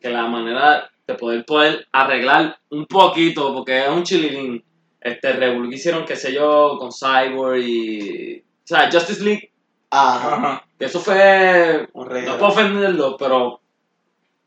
que 0.00 0.08
la 0.08 0.26
manera 0.26 0.90
de 1.06 1.14
poder 1.14 1.44
poder 1.44 1.86
arreglar 1.92 2.58
un 2.70 2.86
poquito, 2.86 3.52
porque 3.52 3.84
es 3.84 3.88
un 3.90 4.04
chililín, 4.04 4.64
este 5.02 5.32
Revol 5.34 5.70
hicieron, 5.72 6.06
qué 6.06 6.16
sé 6.16 6.32
yo, 6.32 6.78
con 6.78 6.90
Cyborg 6.92 7.58
y. 7.58 8.38
O 8.38 8.66
sea, 8.66 8.90
Justice 8.90 9.22
League, 9.22 9.52
Ajá. 9.90 10.64
Eso 10.78 10.98
fue. 11.00 11.86
Un 11.92 12.08
No 12.08 12.38
puedo 12.38 12.52
ofenderlo, 12.52 13.16
pero 13.18 13.60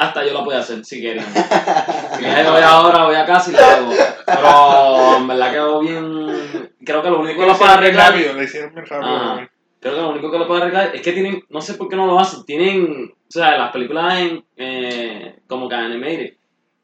hasta 0.02 0.26
yo 0.26 0.34
lo 0.34 0.44
podía 0.44 0.60
hacer 0.60 0.84
si 0.84 1.02
querían. 1.02 1.26
Si 1.34 2.22
me 2.24 2.50
voy 2.50 2.62
ahora, 2.62 3.06
voy 3.06 3.16
a 3.16 3.26
casa 3.26 3.52
y 3.52 3.54
lo 3.54 3.60
hago. 3.60 3.92
Pero 4.26 5.18
en 5.18 5.28
verdad 5.28 5.52
quedó 5.52 5.80
bien. 5.80 6.72
Creo 6.84 7.02
que 7.04 7.10
lo 7.10 7.20
único 7.20 7.42
que 7.42 7.48
lo 7.48 7.58
puede 7.58 7.72
arreglar. 7.72 8.12
rápido, 8.12 8.34
lo 8.34 8.44
hicieron 8.44 8.74
bien 8.74 8.86
rápido. 8.86 9.12
Ah. 9.16 9.48
Creo 9.80 9.96
que 9.96 10.02
lo 10.02 10.10
único 10.10 10.32
que 10.32 10.38
lo 10.38 10.48
puede 10.48 10.62
arreglar 10.62 10.92
es 10.96 11.02
que 11.02 11.12
tienen, 11.12 11.44
no 11.50 11.62
sé 11.62 11.74
por 11.76 11.90
qué 11.90 11.96
no 11.96 12.06
lo 12.06 12.20
hacen, 12.20 12.46
tienen, 12.46 13.12
o 13.14 13.32
sea, 13.32 13.58
las 13.58 13.72
películas 13.72 14.20
en, 14.20 14.44
eh, 14.58 15.40
como 15.48 15.68
que 15.68 15.76
animated, 15.76 16.34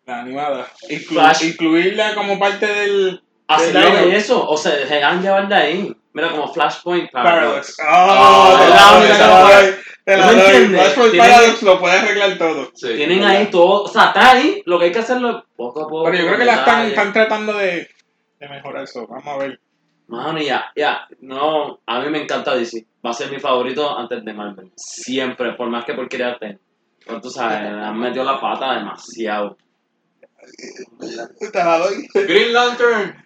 La 0.05 0.21
animada. 0.21 0.67
Inclu- 0.89 1.07
Flash. 1.09 1.43
Incluirla 1.43 2.15
como 2.15 2.39
parte 2.39 2.65
del 2.65 3.21
hacerlo 3.47 3.81
de 4.07 4.15
eso, 4.15 4.47
o 4.49 4.57
sea, 4.57 4.71
se 4.73 4.95
dejan 4.95 5.21
llevar 5.21 5.47
de 5.47 5.55
ahí. 5.55 5.95
Mira, 6.13 6.31
como 6.31 6.51
Flashpoint 6.51 7.11
Paradox. 7.11 7.75
Paradox. 7.77 7.77
Oh, 7.79 8.57
Ah, 8.73 9.61
te 10.07 10.15
la 10.15 10.31
doy, 10.31 11.17
Paradox 11.17 11.61
lo 11.63 11.81
puede 11.81 11.99
arreglar 11.99 12.37
todo. 12.37 12.71
Sí. 12.73 12.95
Tienen 12.95 13.25
ahí 13.25 13.47
todo, 13.47 13.83
o 13.83 13.87
sea, 13.89 14.05
está 14.05 14.31
ahí, 14.31 14.63
lo 14.65 14.79
que 14.79 14.85
hay 14.85 14.91
que 14.93 14.99
hacerlo 14.99 15.31
es 15.31 15.43
poco 15.57 15.81
a 15.81 15.89
poco. 15.89 16.05
Pero 16.05 16.17
yo 16.17 16.27
creo 16.27 16.37
que 16.37 16.45
la 16.45 16.55
están, 16.55 16.85
están 16.85 17.11
tratando 17.11 17.51
de, 17.57 17.89
de 18.39 18.47
mejorar 18.47 18.85
eso. 18.85 19.05
Vamos 19.05 19.27
a 19.27 19.37
ver. 19.37 19.59
Mano, 20.07 20.39
ya, 20.39 20.71
ya, 20.77 21.05
no, 21.19 21.81
a 21.85 21.99
mí 21.99 22.09
me 22.09 22.23
encanta 22.23 22.55
DC, 22.55 22.85
va 23.05 23.09
a 23.09 23.13
ser 23.13 23.29
mi 23.29 23.41
favorito 23.41 23.97
antes 23.97 24.23
de 24.23 24.31
Marvel, 24.33 24.71
siempre, 24.77 25.51
por 25.55 25.67
más 25.67 25.83
que 25.83 25.93
porquería 25.93 26.31
estén. 26.31 26.57
Pero 27.05 27.19
tú 27.19 27.29
sabes, 27.29 27.59
han 27.59 27.99
metido 27.99 28.23
la 28.23 28.39
pata 28.39 28.75
demasiado. 28.75 29.57
Te 31.51 31.59
la 31.59 31.79
doy. 31.79 32.07
Green 32.13 32.53
Lantern. 32.53 33.25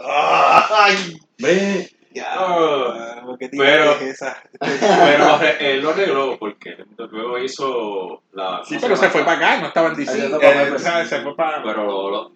Ay, 0.00 1.16
Ve, 1.38 1.90
Ah, 2.24 3.05
¿por 3.38 3.50
qué 3.50 3.56
Pero- 3.56 3.92
esa? 4.00 4.42
Pero 4.60 5.40
él 5.60 5.80
lo 5.82 5.90
arregló 5.90 6.38
porque 6.38 6.76
luego 7.10 7.38
hizo 7.38 8.22
la. 8.32 8.62
Sí, 8.64 8.74
¿cómo 8.76 8.80
pero 8.82 8.96
se 8.96 9.10
fue 9.10 9.24
para 9.24 9.36
acá, 9.36 9.60
no 9.60 9.66
estaba 9.68 9.88
en 9.88 9.96
DC. 9.96 10.26
Eh, 10.26 10.28
Marvel. 10.30 10.78
¿sabes? 10.78 11.08
Se 11.08 11.20
fue 11.22 11.36
para. 11.36 11.62
Pero 11.62 12.10
lo- 12.10 12.32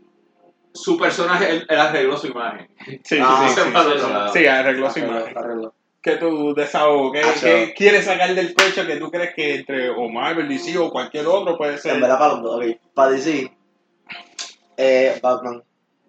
su 0.72 0.96
personaje, 0.96 1.50
él, 1.50 1.66
él 1.68 1.78
arregló 1.80 2.16
su 2.16 2.28
imagen. 2.28 2.68
Sí, 2.86 3.00
sí, 3.04 3.18
Ah, 3.20 3.46
sí. 3.48 3.54
Sí, 3.60 3.60
sí, 3.72 3.98
sí. 3.98 4.38
Sí, 4.40 4.46
arregló 4.46 4.90
su 4.90 4.98
imagen. 5.00 5.36
arreglo. 5.36 5.74
¿Qué 6.02 6.16
tu 6.16 6.54
desahogo? 6.54 7.12
¿Qué, 7.12 7.20
Ah, 7.22 7.74
quieres 7.76 8.06
sacar 8.06 8.34
del 8.34 8.54
pecho 8.54 8.86
que 8.86 8.96
tú 8.96 9.10
crees 9.10 9.34
que 9.34 9.56
entre 9.56 9.90
o 9.90 10.08
Marvel, 10.08 10.48
DC 10.48 10.78
o 10.78 10.90
cualquier 10.90 11.26
otro 11.26 11.58
puede 11.58 11.76
ser? 11.76 11.96
En 11.96 12.00
verdad 12.00 12.18
para 12.18 12.32
los 12.34 12.42
dos, 12.42 12.56
ok. 12.64 12.76
Para 12.94 13.10
DC, 13.10 13.52
eh, 14.76 15.18
Batman. 15.22 15.62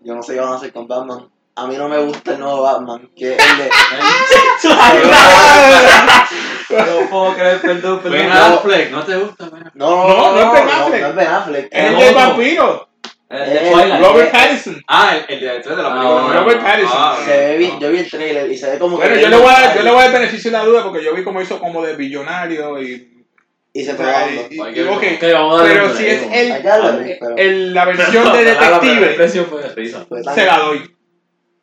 Yo 0.04 0.16
no 0.16 0.24
sé 0.24 0.34
qué 0.34 0.40
van 0.40 0.54
a 0.54 0.56
hacer 0.56 0.72
con 0.72 0.88
Batman. 0.88 1.28
A 1.56 1.68
mí 1.68 1.76
no 1.78 1.90
me 1.90 1.98
gusta 2.00 2.32
el 2.34 2.40
nuevo 2.40 2.62
Batman, 2.64 3.10
que 3.16 3.34
es 3.34 3.38
el 3.40 3.58
de... 3.58 3.70
no 6.70 7.10
puedo 7.10 7.34
creer, 7.36 7.62
perdón, 7.62 8.00
perdón. 8.00 8.12
Ben 8.20 8.30
no. 8.30 8.36
Affleck, 8.36 8.92
¿no 8.92 9.04
te 9.04 9.16
gusta? 9.18 9.46
Ben 9.50 9.56
Affleck? 9.68 9.76
No, 9.76 10.08
No, 10.08 10.32
no 10.34 10.40
es 10.42 10.54
Ben 10.54 10.70
Affleck. 10.70 11.02
No, 11.02 11.08
es 11.10 11.16
Ben 11.16 11.28
Affleck. 11.28 11.68
Es 11.72 11.84
el 11.86 11.94
No, 11.94 12.00
no. 12.06 12.14
vampiro. 12.14 12.88
De 13.30 13.38
Twilight. 13.72 14.04
Robert 14.04 14.32
Pattinson. 14.32 14.84
Ah, 14.88 15.16
el, 15.16 15.26
el 15.34 15.40
director 15.40 15.76
de 15.78 15.84
la 15.84 15.90
Ah, 15.90 15.94
película. 15.94 16.22
nueva. 16.22 16.40
Robert 16.42 16.62
Pattinson. 16.64 16.98
Ah, 16.98 17.18
Se 17.26 17.38
ve 17.38 17.58
bien, 17.58 17.80
yo 17.80 17.90
vi 17.92 17.98
el 18.00 18.10
trailer 18.10 18.52
y 18.52 18.58
se 18.58 18.72
ve 18.72 18.80
como 18.80 18.98
Bueno, 18.98 19.16
que... 19.16 19.22
yo 19.22 19.30
le, 19.30 19.38
voy 19.38 19.52
a, 19.54 19.76
yo 19.76 19.84
le 19.84 19.92
voy 19.92 20.00
a 20.00 20.04
dar 20.04 20.14
beneficio 20.14 20.52
de 20.52 20.58
la 20.58 20.64
duda 20.66 20.84
porque 20.84 21.04
yo 21.04 21.14
vi 21.16 21.24
cómo 21.24 21.42
hizo 21.42 21.60
como 21.60 21.82
de 21.84 21.96
billonario 21.96 22.82
y. 22.82 23.08
Y 23.74 23.86
se 23.86 23.94
o 23.94 23.96
fue 23.96 24.04
sea, 24.06 24.14
bajando. 24.16 24.42
y- 24.50 24.56
y- 24.58 24.62
Hay 24.62 24.74
que- 24.74 24.84
ok, 24.84 25.04
Ok, 25.16 25.24
vamos 25.34 25.54
a 25.54 25.64
darle 25.64 25.74
pero 25.80 25.96
si 25.96 26.06
es 26.08 26.24
el, 26.24 26.52
el- 27.38 27.74
la 27.74 27.86
versión 27.86 28.34
de 28.34 28.44
detective, 28.44 29.30
se 30.36 30.46
la 30.46 30.58
doy. 30.60 30.96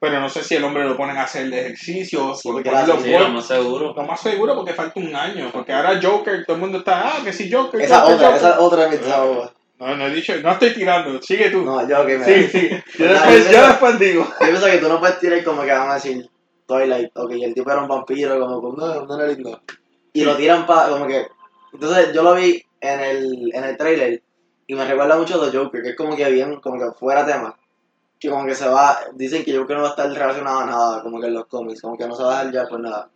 Pero 0.01 0.21
no 0.21 0.29
sé 0.29 0.45
si 0.45 0.55
el 0.55 0.63
hombre 0.65 0.85
lo 0.85 0.97
ponen 0.97 1.17
a 1.17 1.25
hacer 1.25 1.51
de 1.51 1.61
ejercicio, 1.61 2.35
Sí, 2.35 2.49
o 2.49 2.53
porque 2.53 2.71
ponerlo 2.71 2.95
la- 2.95 3.01
Sí, 3.03 3.11
lo 3.11 3.29
más 3.31 3.47
seguro. 3.47 3.95
Lo 3.97 4.03
más 4.05 4.21
seguro 4.21 4.55
porque 4.55 4.73
falta 4.73 5.01
un 5.01 5.15
año. 5.15 5.51
Porque 5.53 5.73
ahora 5.73 5.99
Joker, 6.01 6.45
todo 6.47 6.57
el 6.57 6.63
mundo 6.63 6.79
está, 6.79 7.09
ah, 7.09 7.25
que 7.25 7.33
si 7.33 7.51
Joker. 7.51 7.81
Esa 7.81 8.01
Joker, 8.01 8.15
otra, 8.15 8.27
Joker. 8.29 8.39
esa 8.39 8.61
otra 8.61 8.83
de 8.85 8.91
mis 8.91 9.01
desahogos. 9.01 9.53
No, 9.81 9.97
no 9.97 10.07
he 10.07 10.11
dicho, 10.11 10.35
no 10.43 10.53
estoy 10.53 10.75
tirando, 10.75 11.21
sigue 11.23 11.51
tú. 11.51 11.63
No, 11.65 11.89
yo 11.89 12.05
que 12.07 12.19
me... 12.19 12.25
sí, 12.25 12.49
sí. 12.49 12.71
Yo 12.99 13.07
después, 13.09 13.51
yo 13.51 13.67
después 13.67 13.99
digo. 13.99 14.25
Yo 14.41 14.47
pienso 14.47 14.67
que 14.67 14.79
tú 14.79 14.89
no 14.89 14.99
puedes 15.01 15.19
tirar 15.21 15.43
como 15.45 15.63
que 15.63 15.71
van 15.73 15.91
a 15.91 15.95
decir 15.95 16.29
Twilight, 16.67 17.11
ok, 17.17 17.31
el 17.33 17.55
tipo 17.55 17.71
era 17.71 17.81
un 17.83 17.89
vampiro, 17.89 18.39
como 18.41 18.61
que 18.77 18.81
no, 18.81 19.05
no 19.07 19.15
era 19.21 19.33
lindo. 19.33 19.61
Y 20.13 20.25
lo 20.25 20.37
tiran 20.37 20.67
para, 20.67 20.91
como 20.91 21.07
que. 21.07 21.27
Entonces 21.73 22.13
yo 22.13 22.23
lo 22.23 22.35
vi 22.35 22.63
en 22.81 23.01
el, 23.01 23.51
en 23.55 23.65
el 23.65 23.77
trailer 23.77 24.23
y 24.67 24.75
me 24.75 24.85
recuerda 24.87 25.17
mucho 25.17 25.41
a 25.43 25.51
The 25.51 25.57
Joker, 25.57 25.83
que 25.83 25.91
es 25.91 25.97
como 25.97 26.15
que 26.17 26.29
bien, 26.31 26.61
como 26.61 26.79
que 26.79 26.97
fuera 26.99 27.25
tema. 27.27 27.57
Que 28.21 28.29
como 28.31 28.47
que 28.47 28.55
se 28.55 28.69
va, 28.69 28.99
dicen 29.15 29.45
que 29.45 29.57
Joker 29.57 29.77
no 29.77 29.83
va 29.83 29.89
a 29.89 29.91
estar 29.93 30.11
relacionado 30.11 30.59
a 30.61 30.67
nada, 30.67 31.03
como 31.03 31.21
que 31.21 31.29
en 31.29 31.35
los 31.35 31.47
cómics, 31.47 31.81
como 31.81 31.97
que 31.97 32.07
no 32.07 32.15
se 32.17 32.23
va 32.25 32.41
a 32.41 32.45
dejar 32.47 32.53
ya 32.65 32.69
por 32.69 32.81
nada. 32.81 33.11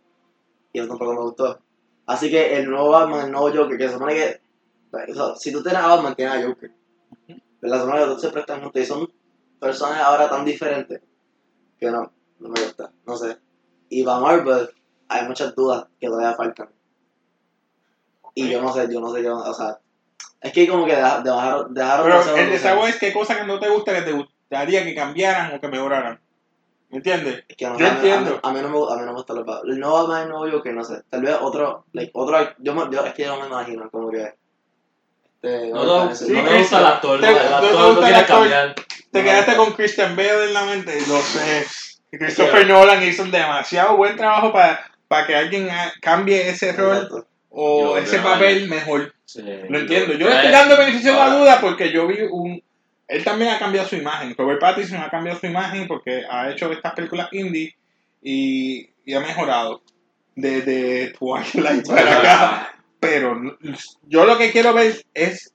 Y 0.71 0.79
eso 0.79 0.87
tampoco 0.87 1.13
me 1.13 1.21
gustó. 1.21 1.59
Así 2.05 2.29
que 2.31 2.55
el 2.57 2.69
nuevo 2.69 2.89
Batman, 2.89 3.25
el 3.25 3.31
nuevo 3.31 3.51
Joker, 3.53 3.77
que 3.77 3.87
se 3.87 3.93
supone 3.93 4.13
que. 4.15 4.41
o 5.11 5.13
sea, 5.13 5.35
si 5.35 5.51
tú 5.51 5.61
tienes 5.61 5.81
a 5.81 5.87
Batman, 5.87 6.15
tienes 6.15 6.35
a 6.35 6.47
Joker. 6.47 6.71
¿Verdad? 7.61 7.77
Se 7.77 7.83
supone 7.83 7.99
que 7.99 8.05
dos 8.07 8.21
se 8.21 8.29
prestan 8.29 8.61
juntos 8.61 8.81
y 8.81 8.85
son 8.85 9.11
personajes 9.59 10.03
ahora 10.03 10.29
tan 10.29 10.43
diferentes 10.45 11.01
que 11.79 11.91
no, 11.91 12.11
no 12.39 12.49
me 12.49 12.61
gusta, 12.61 12.91
no 13.05 13.15
sé. 13.17 13.37
Y 13.89 14.03
para 14.03 14.19
Marvel 14.19 14.69
hay 15.09 15.27
muchas 15.27 15.53
dudas 15.55 15.85
que 15.99 16.07
todavía 16.07 16.33
faltan. 16.35 16.69
Y 18.35 18.49
yo 18.49 18.61
no 18.61 18.73
sé, 18.73 18.87
yo 18.91 18.99
no 18.99 19.13
sé 19.13 19.21
qué, 19.21 19.29
van- 19.29 19.47
o 19.49 19.53
sea, 19.53 19.79
es 20.41 20.51
que 20.51 20.67
como 20.67 20.85
que 20.85 20.95
deja- 20.95 21.21
dejaron, 21.21 21.73
dejaron 21.73 22.05
Pero 22.05 22.35
el 22.37 22.49
desahogo 22.49 22.87
es 22.87 22.97
qué 22.97 23.13
cosa 23.13 23.37
que 23.37 23.45
no 23.45 23.59
te 23.59 23.69
gusta 23.69 23.93
que 23.93 24.01
te 24.01 24.11
gustaría 24.53 24.83
que 24.83 24.95
cambiaran 24.95 25.55
o 25.55 25.59
que 25.61 25.67
mejoraran. 25.67 26.19
¿Me 26.89 26.97
entiendes? 26.97 27.43
Es 27.47 27.57
que 27.57 27.65
no 27.65 27.77
yo 27.79 27.87
a 27.87 27.89
mí- 27.89 27.95
entiendo. 27.97 28.39
A 28.43 28.51
mí, 28.51 28.59
a 28.59 28.61
mí 28.63 28.69
no 28.69 28.85
me, 28.87 28.93
a 28.93 28.95
mí 28.97 29.01
no 29.01 29.07
me 29.07 29.13
gusta 29.13 29.33
los. 29.33 29.45
El 29.65 29.79
nuevo 29.79 29.99
Batman, 30.07 30.23
el 30.23 30.29
nuevo 30.29 30.57
Joker, 30.57 30.73
no 30.73 30.83
sé. 30.83 31.01
Tal 31.09 31.21
vez 31.23 31.35
otro, 31.41 31.85
like, 31.93 32.11
otro, 32.13 32.37
yo, 32.59 32.75
me- 32.75 32.95
yo 32.95 33.03
es 33.05 33.13
que 33.13 33.23
yo 33.23 33.35
no 33.35 33.41
me 33.41 33.47
imagino, 33.47 33.89
como 33.89 34.11
que... 34.11 34.33
Este, 35.41 35.69
No, 35.71 35.83
no, 35.85 36.11
ese- 36.11 36.25
sí, 36.27 36.31
no 36.33 36.43
no 36.43 36.51
me 36.51 36.57
gusta 36.59 36.79
el 36.79 36.85
actor, 36.85 37.19
te- 37.19 37.27
el 37.27 37.33
no 37.33 37.39
te 37.39 37.45
actor 37.67 37.89
el 37.89 37.97
quiere 37.99 38.15
actor. 38.15 38.37
cambiar. 38.39 38.75
Te 39.11 39.19
No, 39.19 39.25
quedaste 39.25 39.51
no. 39.51 39.57
con 39.57 39.73
Christian 39.73 40.15
Bale 40.15 40.45
en 40.45 40.53
la 40.53 40.63
mente, 40.65 40.97
lo 41.07 41.19
sé. 41.19 41.65
Christopher 42.11 42.67
Nolan 42.67 43.01
hizo 43.03 43.23
un 43.23 43.31
demasiado 43.31 43.97
buen 43.97 44.15
trabajo 44.15 44.53
para 44.53 44.79
para 45.07 45.27
que 45.27 45.35
alguien 45.35 45.67
cambie 46.01 46.49
ese 46.49 46.71
rol 46.73 46.95
Exacto. 46.95 47.25
o 47.51 47.81
Yo 47.81 47.97
ese 47.97 48.17
papel 48.19 48.61
que- 48.61 48.67
mejor. 48.67 49.13
Sí. 49.25 49.43
Lo 49.69 49.79
entiendo. 49.79 50.13
Yo 50.13 50.27
le 50.29 50.35
estoy 50.35 50.51
dando 50.51 50.77
beneficio 50.77 51.11
de 51.13 51.17
la 51.19 51.29
duda 51.35 51.57
porque 51.61 51.91
yo 51.91 52.07
vi 52.07 52.17
un. 52.31 52.63
Él 53.07 53.23
también 53.23 53.51
ha 53.51 53.59
cambiado 53.59 53.87
su 53.87 53.95
imagen. 53.95 54.35
Robert 54.37 54.59
Pattinson 54.59 55.01
ha 55.01 55.09
cambiado 55.09 55.39
su 55.39 55.45
imagen 55.45 55.87
porque 55.87 56.23
ha 56.29 56.49
hecho 56.49 56.71
estas 56.71 56.93
películas 56.93 57.29
indie 57.31 57.75
y, 58.21 58.89
y 59.05 59.13
ha 59.13 59.19
mejorado 59.19 59.81
desde 60.35 61.09
Twilight 61.09 61.87
para 61.87 62.17
acá. 62.19 62.75
Pero 62.99 63.57
yo 64.07 64.25
lo 64.25 64.37
que 64.37 64.51
quiero 64.51 64.73
ver 64.73 65.03
es 65.13 65.53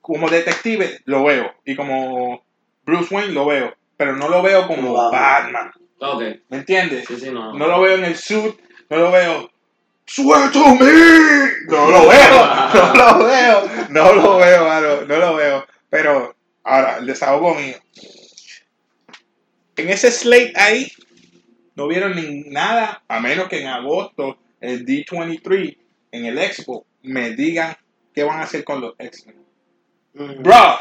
como 0.00 0.28
detective, 0.28 1.00
lo 1.04 1.24
veo. 1.24 1.54
Y 1.64 1.76
como 1.76 2.42
Bruce 2.84 3.14
Wayne, 3.14 3.32
lo 3.32 3.46
veo. 3.46 3.74
Pero 3.96 4.16
no 4.16 4.28
lo 4.28 4.42
veo 4.42 4.66
como 4.66 4.94
Batman. 4.94 5.70
¿Me 6.48 6.56
entiendes? 6.56 7.06
sí, 7.06 7.18
sí, 7.18 7.30
no. 7.30 7.52
No 7.52 7.66
lo 7.66 7.80
veo 7.80 7.96
en 7.96 8.04
el 8.04 8.16
suit, 8.16 8.58
no 8.88 8.96
lo 8.96 9.10
veo. 9.10 9.50
¡Swear 10.06 10.50
to 10.50 10.74
me! 10.74 11.50
No 11.68 11.90
lo 11.90 12.08
veo, 12.08 12.46
no 12.74 12.94
lo 12.94 13.24
veo, 13.24 13.70
no 13.90 14.12
lo 14.14 14.36
veo, 14.38 14.64
mano, 14.64 15.02
no 15.06 15.16
lo 15.16 15.34
veo. 15.36 15.66
Pero, 15.88 16.34
ahora, 16.64 16.98
el 16.98 17.06
desahogo 17.06 17.54
mío. 17.54 17.76
En 19.76 19.88
ese 19.88 20.10
slate 20.10 20.52
ahí, 20.56 20.92
no 21.74 21.88
vieron 21.88 22.14
ni 22.14 22.50
nada, 22.50 23.02
a 23.08 23.20
menos 23.20 23.48
que 23.48 23.60
en 23.60 23.68
agosto, 23.68 24.38
el 24.60 24.84
D23, 24.84 25.78
en 26.12 26.26
el 26.26 26.38
Expo, 26.38 26.84
me 27.02 27.30
digan 27.30 27.76
qué 28.14 28.24
van 28.24 28.40
a 28.40 28.44
hacer 28.44 28.64
con 28.64 28.80
los 28.80 28.94
X-Men. 28.98 29.36
Mm. 30.14 30.42
Bro, 30.42 30.78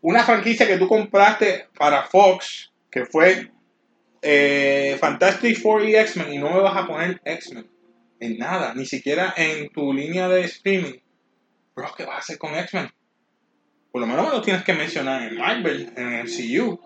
una 0.00 0.24
franquicia 0.24 0.66
que 0.66 0.78
tú 0.78 0.88
compraste 0.88 1.68
para 1.78 2.04
Fox, 2.04 2.72
que 2.90 3.06
fue 3.06 3.50
eh, 4.22 4.96
Fantastic 5.00 5.60
Four 5.60 5.84
y 5.84 5.96
X-Men, 5.96 6.32
y 6.32 6.38
no 6.38 6.50
me 6.50 6.60
vas 6.60 6.76
a 6.76 6.86
poner 6.86 7.20
X-Men 7.24 7.68
en 8.20 8.38
nada, 8.38 8.74
ni 8.74 8.86
siquiera 8.86 9.34
en 9.36 9.68
tu 9.70 9.92
línea 9.92 10.28
de 10.28 10.42
streaming. 10.42 10.98
Bro, 11.74 11.94
¿qué 11.96 12.04
vas 12.04 12.16
a 12.16 12.18
hacer 12.18 12.38
con 12.38 12.54
X-Men? 12.54 12.90
Por 13.96 14.02
lo 14.02 14.08
menos 14.08 14.26
me 14.26 14.32
lo 14.32 14.42
tienes 14.42 14.62
que 14.62 14.74
mencionar 14.74 15.22
en 15.22 15.38
Marvel, 15.38 15.90
en 15.96 16.12
el 16.12 16.26
CU. 16.28 16.78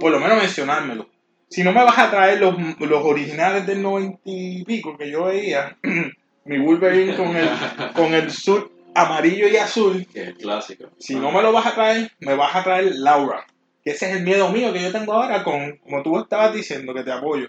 Por 0.00 0.10
lo 0.10 0.18
menos 0.18 0.36
mencionármelo. 0.36 1.08
Si 1.48 1.62
no 1.62 1.70
me 1.70 1.84
vas 1.84 1.96
a 1.96 2.10
traer 2.10 2.40
los, 2.40 2.56
los 2.80 3.04
originales 3.04 3.64
del 3.68 3.80
90 3.80 4.18
y 4.24 4.64
pico 4.64 4.98
que 4.98 5.12
yo 5.12 5.26
veía, 5.26 5.78
mi 6.44 6.58
Wolverine 6.58 7.14
con 7.14 7.36
el, 7.36 7.48
con 7.94 8.14
el 8.14 8.32
suit 8.32 8.64
amarillo 8.96 9.46
y 9.46 9.58
azul, 9.58 10.04
Que 10.12 10.24
es 10.24 10.34
clásico. 10.34 10.90
si 10.98 11.14
no 11.14 11.30
me 11.30 11.40
lo 11.40 11.52
vas 11.52 11.66
a 11.66 11.74
traer, 11.76 12.10
me 12.18 12.34
vas 12.34 12.56
a 12.56 12.64
traer 12.64 12.96
Laura. 12.96 13.46
Que 13.84 13.92
ese 13.92 14.10
es 14.10 14.16
el 14.16 14.24
miedo 14.24 14.50
mío 14.50 14.72
que 14.72 14.82
yo 14.82 14.90
tengo 14.90 15.12
ahora 15.12 15.44
con, 15.44 15.76
como 15.76 16.02
tú 16.02 16.18
estabas 16.18 16.52
diciendo, 16.52 16.92
que 16.92 17.04
te 17.04 17.12
apoyo. 17.12 17.46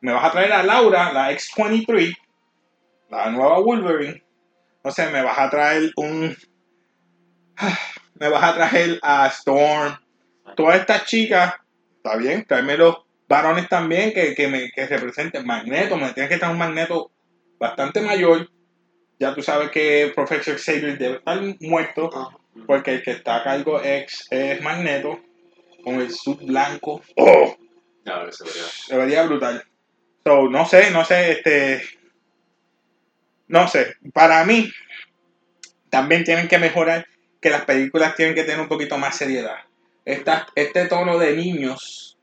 Me 0.00 0.12
vas 0.12 0.24
a 0.24 0.32
traer 0.32 0.52
a 0.54 0.64
Laura, 0.64 1.12
la 1.12 1.30
X-23, 1.30 2.16
la 3.10 3.30
nueva 3.30 3.60
Wolverine. 3.60 4.24
No 4.82 4.90
sé, 4.90 5.08
me 5.08 5.22
vas 5.22 5.38
a 5.38 5.48
traer 5.48 5.92
un... 5.94 6.36
Me 8.20 8.28
vas 8.28 8.44
a 8.44 8.54
traer 8.54 8.98
a 9.02 9.26
Storm. 9.28 9.98
Todas 10.54 10.80
estas 10.80 11.06
chicas, 11.06 11.54
está 11.96 12.16
bien, 12.16 12.44
tráeme 12.44 12.76
los 12.76 12.98
varones 13.26 13.68
también 13.68 14.12
que, 14.12 14.34
que 14.34 14.46
me 14.46 14.70
que 14.70 14.86
representen. 14.86 15.46
Magneto, 15.46 15.96
me 15.96 16.12
tienes 16.12 16.30
que 16.30 16.36
traer 16.36 16.52
un 16.52 16.58
Magneto 16.58 17.10
bastante 17.58 18.02
mayor. 18.02 18.48
Ya 19.18 19.34
tú 19.34 19.42
sabes 19.42 19.70
que 19.70 20.12
Professor 20.14 20.58
Xavier 20.58 20.98
debe 20.98 21.16
estar 21.16 21.40
muerto. 21.60 22.10
Porque 22.66 22.96
el 22.96 23.02
que 23.02 23.12
está 23.12 23.36
a 23.36 23.44
cargo 23.44 23.80
ex 23.82 24.26
es 24.30 24.60
Magneto, 24.60 25.20
con 25.82 25.94
el 25.94 26.10
sud 26.10 26.44
blanco. 26.44 27.00
¡Oh! 27.16 27.56
Ya, 28.04 28.26
que 28.26 28.32
se 28.32 28.44
vería. 28.44 28.62
Se 28.64 28.96
vería 28.96 29.22
brutal. 29.22 29.64
So, 30.24 30.48
no 30.48 30.66
sé, 30.66 30.90
no 30.90 31.04
sé, 31.04 31.32
este. 31.32 31.82
No 33.48 33.66
sé. 33.68 33.94
Para 34.12 34.44
mí, 34.44 34.70
también 35.88 36.24
tienen 36.24 36.48
que 36.48 36.58
mejorar 36.58 37.06
que 37.40 37.50
las 37.50 37.64
películas 37.64 38.14
tienen 38.14 38.34
que 38.34 38.44
tener 38.44 38.60
un 38.60 38.68
poquito 38.68 38.98
más 38.98 39.16
seriedad. 39.16 39.56
Esta, 40.04 40.46
este 40.54 40.86
tono 40.86 41.18
de 41.18 41.36
niños, 41.36 42.18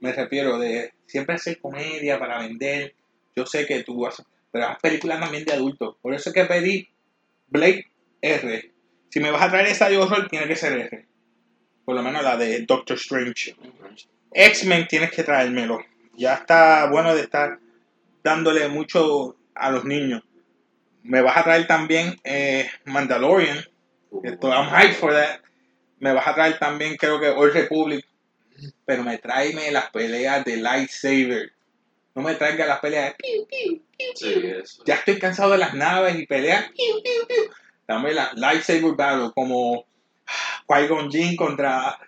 me 0.00 0.12
refiero 0.12 0.58
de 0.58 0.92
siempre 1.06 1.34
hacer 1.34 1.60
comedia 1.60 2.18
para 2.18 2.38
vender. 2.40 2.94
Yo 3.36 3.46
sé 3.46 3.66
que 3.66 3.82
tú 3.82 4.06
haces, 4.06 4.26
pero 4.50 4.66
haz 4.66 4.78
películas 4.80 5.20
también 5.20 5.44
de 5.44 5.52
adultos. 5.52 5.96
Por 6.00 6.14
eso 6.14 6.30
es 6.30 6.34
que 6.34 6.44
pedí 6.44 6.88
Blade 7.48 7.86
R. 8.20 8.72
Si 9.10 9.20
me 9.20 9.30
vas 9.30 9.42
a 9.42 9.50
traer 9.50 9.66
esa 9.68 9.88
de 9.88 9.98
horror, 9.98 10.28
tiene 10.28 10.46
que 10.46 10.56
ser 10.56 10.72
R. 10.72 11.06
Por 11.84 11.94
lo 11.94 12.02
menos 12.02 12.22
la 12.22 12.36
de 12.36 12.62
Doctor 12.62 12.96
Strange. 12.96 13.54
X-Men 14.32 14.88
tienes 14.88 15.10
que 15.10 15.22
traérmelo. 15.22 15.84
Ya 16.16 16.34
está 16.34 16.88
bueno 16.90 17.14
de 17.14 17.22
estar 17.22 17.58
dándole 18.22 18.68
mucho 18.68 19.36
a 19.54 19.70
los 19.70 19.84
niños. 19.84 20.22
Me 21.02 21.20
vas 21.20 21.36
a 21.36 21.44
traer 21.44 21.66
también 21.66 22.16
eh, 22.24 22.68
Mandalorian. 22.86 23.58
Esto, 24.22 24.48
I'm 24.52 24.68
hyped 24.68 24.94
for 24.94 25.12
that. 25.12 25.40
Me 25.98 26.12
vas 26.12 26.26
a 26.26 26.34
traer 26.34 26.58
también, 26.58 26.96
creo 26.96 27.18
que 27.20 27.28
Old 27.28 27.52
Republic. 27.54 28.04
Pero 28.86 29.02
me 29.02 29.18
tráeme 29.18 29.70
las 29.72 29.90
peleas 29.90 30.44
de 30.44 30.56
lightsaber. 30.58 31.52
No 32.14 32.22
me 32.22 32.34
traiga 32.36 32.66
las 32.66 32.78
peleas 32.78 33.06
de 33.06 33.14
piu, 33.14 33.46
piu, 33.48 33.80
piu, 33.98 34.06
Sí, 34.14 34.42
eso. 34.62 34.82
Ya 34.86 34.94
estoy 34.94 35.18
cansado 35.18 35.50
de 35.52 35.58
las 35.58 35.74
naves 35.74 36.16
y 36.16 36.26
peleas. 36.26 36.64
Piu, 36.70 37.02
piu, 37.02 37.26
piu. 37.26 37.50
Dame 37.88 38.12
la 38.12 38.30
lightsaber 38.34 38.94
battle 38.96 39.30
como 39.34 39.84
Qui-Gon 40.68 41.10
Jinn 41.10 41.36
contra 41.36 41.98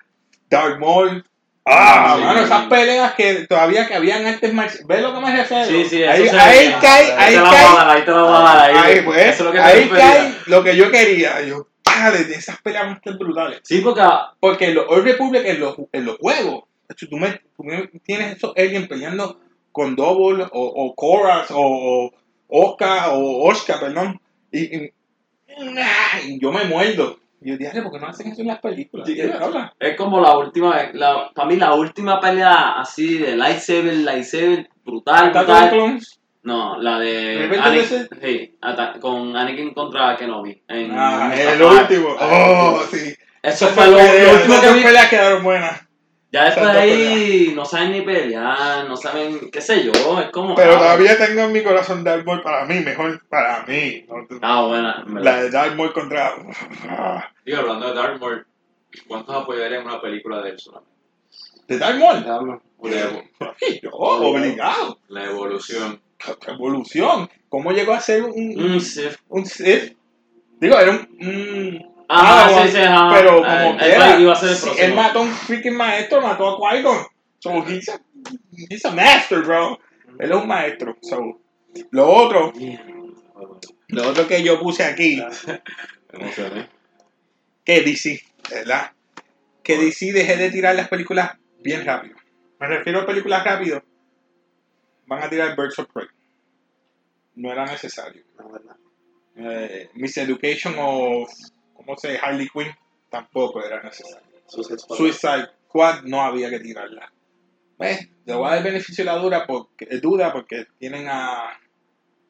Darth 0.49 0.79
Maul. 0.79 1.25
Ah, 1.69 2.15
Sí. 2.17 2.23
mano, 2.25 2.41
esas 2.43 2.67
peleas 2.69 3.15
que 3.15 3.47
todavía 3.49 3.89
que 3.89 3.95
habían 3.97 4.25
antes. 4.25 4.53
¿Ves 4.87 5.03
lo 5.03 5.13
que 5.13 5.21
me 5.21 5.37
refiero? 5.37 5.65
Sí, 5.67 5.85
sí, 5.85 6.03
eso 6.05 6.13
ahí, 6.13 6.29
ahí 6.29 6.75
cae, 6.81 7.13
ahí 7.13 7.17
Ahí 7.19 7.35
te 7.35 7.41
la 7.41 7.49
voy 7.49 7.57
a 7.57 7.61
cae. 7.61 7.75
dar, 7.77 7.91
ahí 7.91 8.03
te 8.05 8.11
la 8.13 8.23
voy 8.23 8.35
a 8.35 8.39
dar. 8.39 8.71
Ahí, 8.71 8.77
Ahí, 8.77 9.01
pues, 9.05 9.19
Eso 9.19 9.31
es 9.33 9.41
lo 9.41 9.53
que 9.53 9.59
te 9.59 9.65
ahí 9.65 9.89
cae 9.89 10.35
lo 10.47 10.63
que 10.63 10.77
yo 10.77 10.91
quería. 10.93 11.43
Yo, 11.43 11.67
de 12.13 12.35
esas 12.35 12.61
peleas 12.63 12.85
van 12.85 12.93
a 12.95 12.97
estar 12.97 13.19
brutales. 13.19 13.61
Sí, 13.65 13.81
porque 13.81 14.03
Porque 14.41 14.67
en 14.67 14.75
los 14.75 14.87
Old 14.89 15.05
Republic, 15.05 15.43
en 15.45 15.61
los, 15.61 15.77
en 15.93 16.05
los 16.05 16.17
juegos, 16.19 16.65
si 16.97 17.09
tú, 17.09 17.17
me, 17.17 17.31
tú 17.57 17.65
me 17.65 17.89
tienes 18.05 18.37
esos 18.37 18.53
aliens 18.57 18.89
peleando 18.89 19.41
con 19.73 19.95
Double 19.97 20.45
o, 20.45 20.49
o 20.53 20.95
Koras 20.95 21.49
o, 21.51 22.07
o 22.07 22.13
Oscar 22.49 23.11
o 23.13 23.45
Oscar, 23.45 23.81
perdón, 23.81 24.21
y, 24.53 24.77
y- 24.77 24.93
y 26.27 26.41
yo 26.41 26.53
me 26.53 26.65
muerdo. 26.65 27.19
Y 27.41 27.51
yo 27.51 27.57
dije, 27.59 27.83
¿por 27.83 27.93
qué 27.93 27.99
no 28.01 28.07
hacen 28.09 28.29
eso 28.33 28.41
en 28.41 28.47
las 28.49 28.61
películas? 28.61 29.07
Sí. 29.07 29.15
Es 29.21 29.29
es 29.81 29.97
como 29.97 30.21
la 30.21 30.37
última 30.39 30.75
vez, 30.75 30.95
la, 30.95 31.31
para 31.35 31.49
mí 31.49 31.57
la 31.57 31.75
última 31.75 32.19
pelea 32.21 32.81
así 32.81 33.19
de 33.19 33.37
lightsaber, 33.37 33.95
lightsaber, 33.95 34.69
brutal, 34.85 35.33
brutal. 35.45 35.71
No, 36.47 36.81
la 36.81 36.99
de 37.01 37.39
¿Rebelde 37.41 37.59
Anakin, 37.59 38.09
de 38.21 38.21
sí, 38.23 39.01
con 39.01 39.37
Anakin 39.37 39.75
contra 39.75 40.17
Kenobi. 40.17 40.63
En 40.69 40.93
Ah, 40.97 41.29
Mustafar. 41.29 41.55
el 41.55 41.63
último. 41.63 42.17
Ah, 42.21 42.71
Oh, 42.77 42.83
sí. 42.89 43.15
Eso 43.43 43.67
fue 43.69 43.87
lo, 43.87 43.93
lo 43.93 43.99
peleas, 43.99 44.33
último 44.37 44.55
esas 44.55 44.67
que 44.71 44.73
vi. 44.79 44.83
peleas 44.85 45.09
quedaron 45.11 45.43
buenas. 45.43 45.81
Ya 46.31 46.45
después 46.45 46.73
de 46.73 46.79
ahí 46.79 47.53
no 47.57 47.65
saben 47.65 47.93
ni 47.93 48.03
pelear, 48.03 48.85
no 48.89 48.97
saben, 48.97 49.51
qué 49.51 49.61
sé 49.61 49.85
yo, 49.85 49.93
es 50.21 50.31
como... 50.31 50.55
Pero 50.55 50.75
ah, 50.75 50.79
todavía 50.79 51.17
tengo 51.19 51.43
en 51.43 51.53
mi 51.53 51.63
corazón 51.63 52.05
Darth 52.05 52.25
Maul 52.25 52.43
para 52.43 52.65
mí, 52.65 52.81
mejor 52.81 53.21
para 53.29 53.65
mí. 53.67 54.05
¿no? 54.09 54.27
Ah, 54.43 54.63
buena. 54.67 55.05
La 55.21 55.43
de 55.43 55.51
Darth 55.51 55.75
Maul 55.77 55.93
contra... 55.93 56.33
Ah, 56.89 57.29
Digo, 57.45 57.59
hablando 57.59 57.89
de 57.89 57.95
Dartmoor, 57.95 58.47
¿cuántos 59.09 59.35
apoyarían 59.35 59.85
una 59.87 60.01
película 60.01 60.43
de 60.43 60.51
él 60.51 60.59
solamente? 60.61 60.91
¿De 61.69 61.79
Maul? 61.79 62.23
Diablo. 62.23 62.63
La, 62.83 62.91
evo- 62.91 63.25
Yo, 63.83 63.91
obligado. 63.91 64.99
la 65.09 65.25
evolución. 65.25 66.01
¿Qué 66.19 66.33
evolución? 66.53 67.29
¿Cómo 67.49 67.73
llegó 67.73 67.93
a 67.93 68.01
ser 68.01 68.25
un, 68.25 68.77
Mm, 68.77 68.81
sí. 68.81 69.03
un 69.29 69.47
Sith? 69.47 69.97
Digo, 70.61 70.79
era 70.79 70.91
un... 70.91 71.09
un 71.21 71.97
Ajá, 72.09 72.45
Padawan, 72.47 72.69
sí, 72.69 72.73
sí, 72.77 72.83
ajá. 72.83 73.11
Pero 73.15 73.37
como 73.37 73.51
él 73.51 73.79
quiera, 73.79 74.21
iba 74.21 74.33
a 74.33 74.37
ser 74.37 74.51
el 74.51 74.57
si 74.57 74.69
él 74.79 74.95
mató 74.95 75.19
a 75.19 75.23
un 75.23 75.33
freaking 75.33 75.77
maestro, 75.77 76.21
mató 76.21 76.67
a 76.67 76.73
Qui-Gon. 76.73 77.07
So, 77.41 77.65
he's 77.67 77.89
a, 77.89 78.01
he's 78.71 78.85
a 78.85 78.93
master, 78.93 79.43
bro. 79.43 79.79
Él 80.19 80.31
es 80.31 80.37
un 80.37 80.47
maestro. 80.47 80.97
So, 81.03 81.41
lo 81.91 82.09
otro, 82.09 82.53
lo 83.89 84.09
otro 84.09 84.27
que 84.27 84.43
yo 84.43 84.61
puse 84.61 84.85
aquí, 84.85 85.23
que 87.65 87.81
DC, 87.83 88.21
¿verdad? 88.51 88.93
Que 89.63 89.77
DC 89.77 90.13
deje 90.13 90.37
de 90.37 90.51
tirar 90.51 90.75
las 90.77 90.89
películas 90.89 91.33
bien 91.63 91.85
rápido. 91.85 92.17
Me 92.61 92.69
refiero 92.69 93.01
a 93.01 93.07
películas 93.07 93.45
rápido. 93.45 93.83
Van 95.07 95.23
a 95.23 95.31
tirar 95.31 95.57
Birds 95.57 95.79
of 95.79 95.89
Prey. 95.93 96.07
No 97.37 97.53
era 97.53 97.65
necesario. 97.65 98.23
No, 98.39 98.51
verdad. 98.51 98.77
Eh, 99.37 99.91
Miss 99.95 100.17
Education 100.17 100.75
o, 100.79 101.27
¿cómo 101.75 101.97
se 101.97 102.19
Harley 102.19 102.49
Quinn 102.49 102.75
tampoco 103.11 103.65
era 103.65 103.83
necesario. 103.83 104.27
Suicide 104.47 104.79
Squad. 104.79 104.97
Suicide 104.97 105.49
Squad 105.69 106.03
no 106.05 106.23
había 106.23 106.51
que 106.51 106.61
tirarla. 106.61 107.13
Pues, 107.77 108.09
le 108.25 108.35
voy 108.35 108.49
a 108.49 108.55
dar 108.55 108.65
beneficio 108.65 109.05
de 109.05 109.13
la 109.13 109.19
duda 109.19 109.47
porque, 109.47 109.87
eh, 109.91 110.01
duda 110.01 110.33
porque 110.33 110.67
tienen 110.79 111.07
a, 111.09 111.51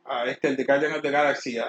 a 0.04 0.24
este, 0.26 0.48
el 0.48 0.56
de 0.56 0.64
Guardian 0.64 0.92
of 0.92 1.02
the 1.02 1.10
Galaxy, 1.10 1.56
a 1.58 1.68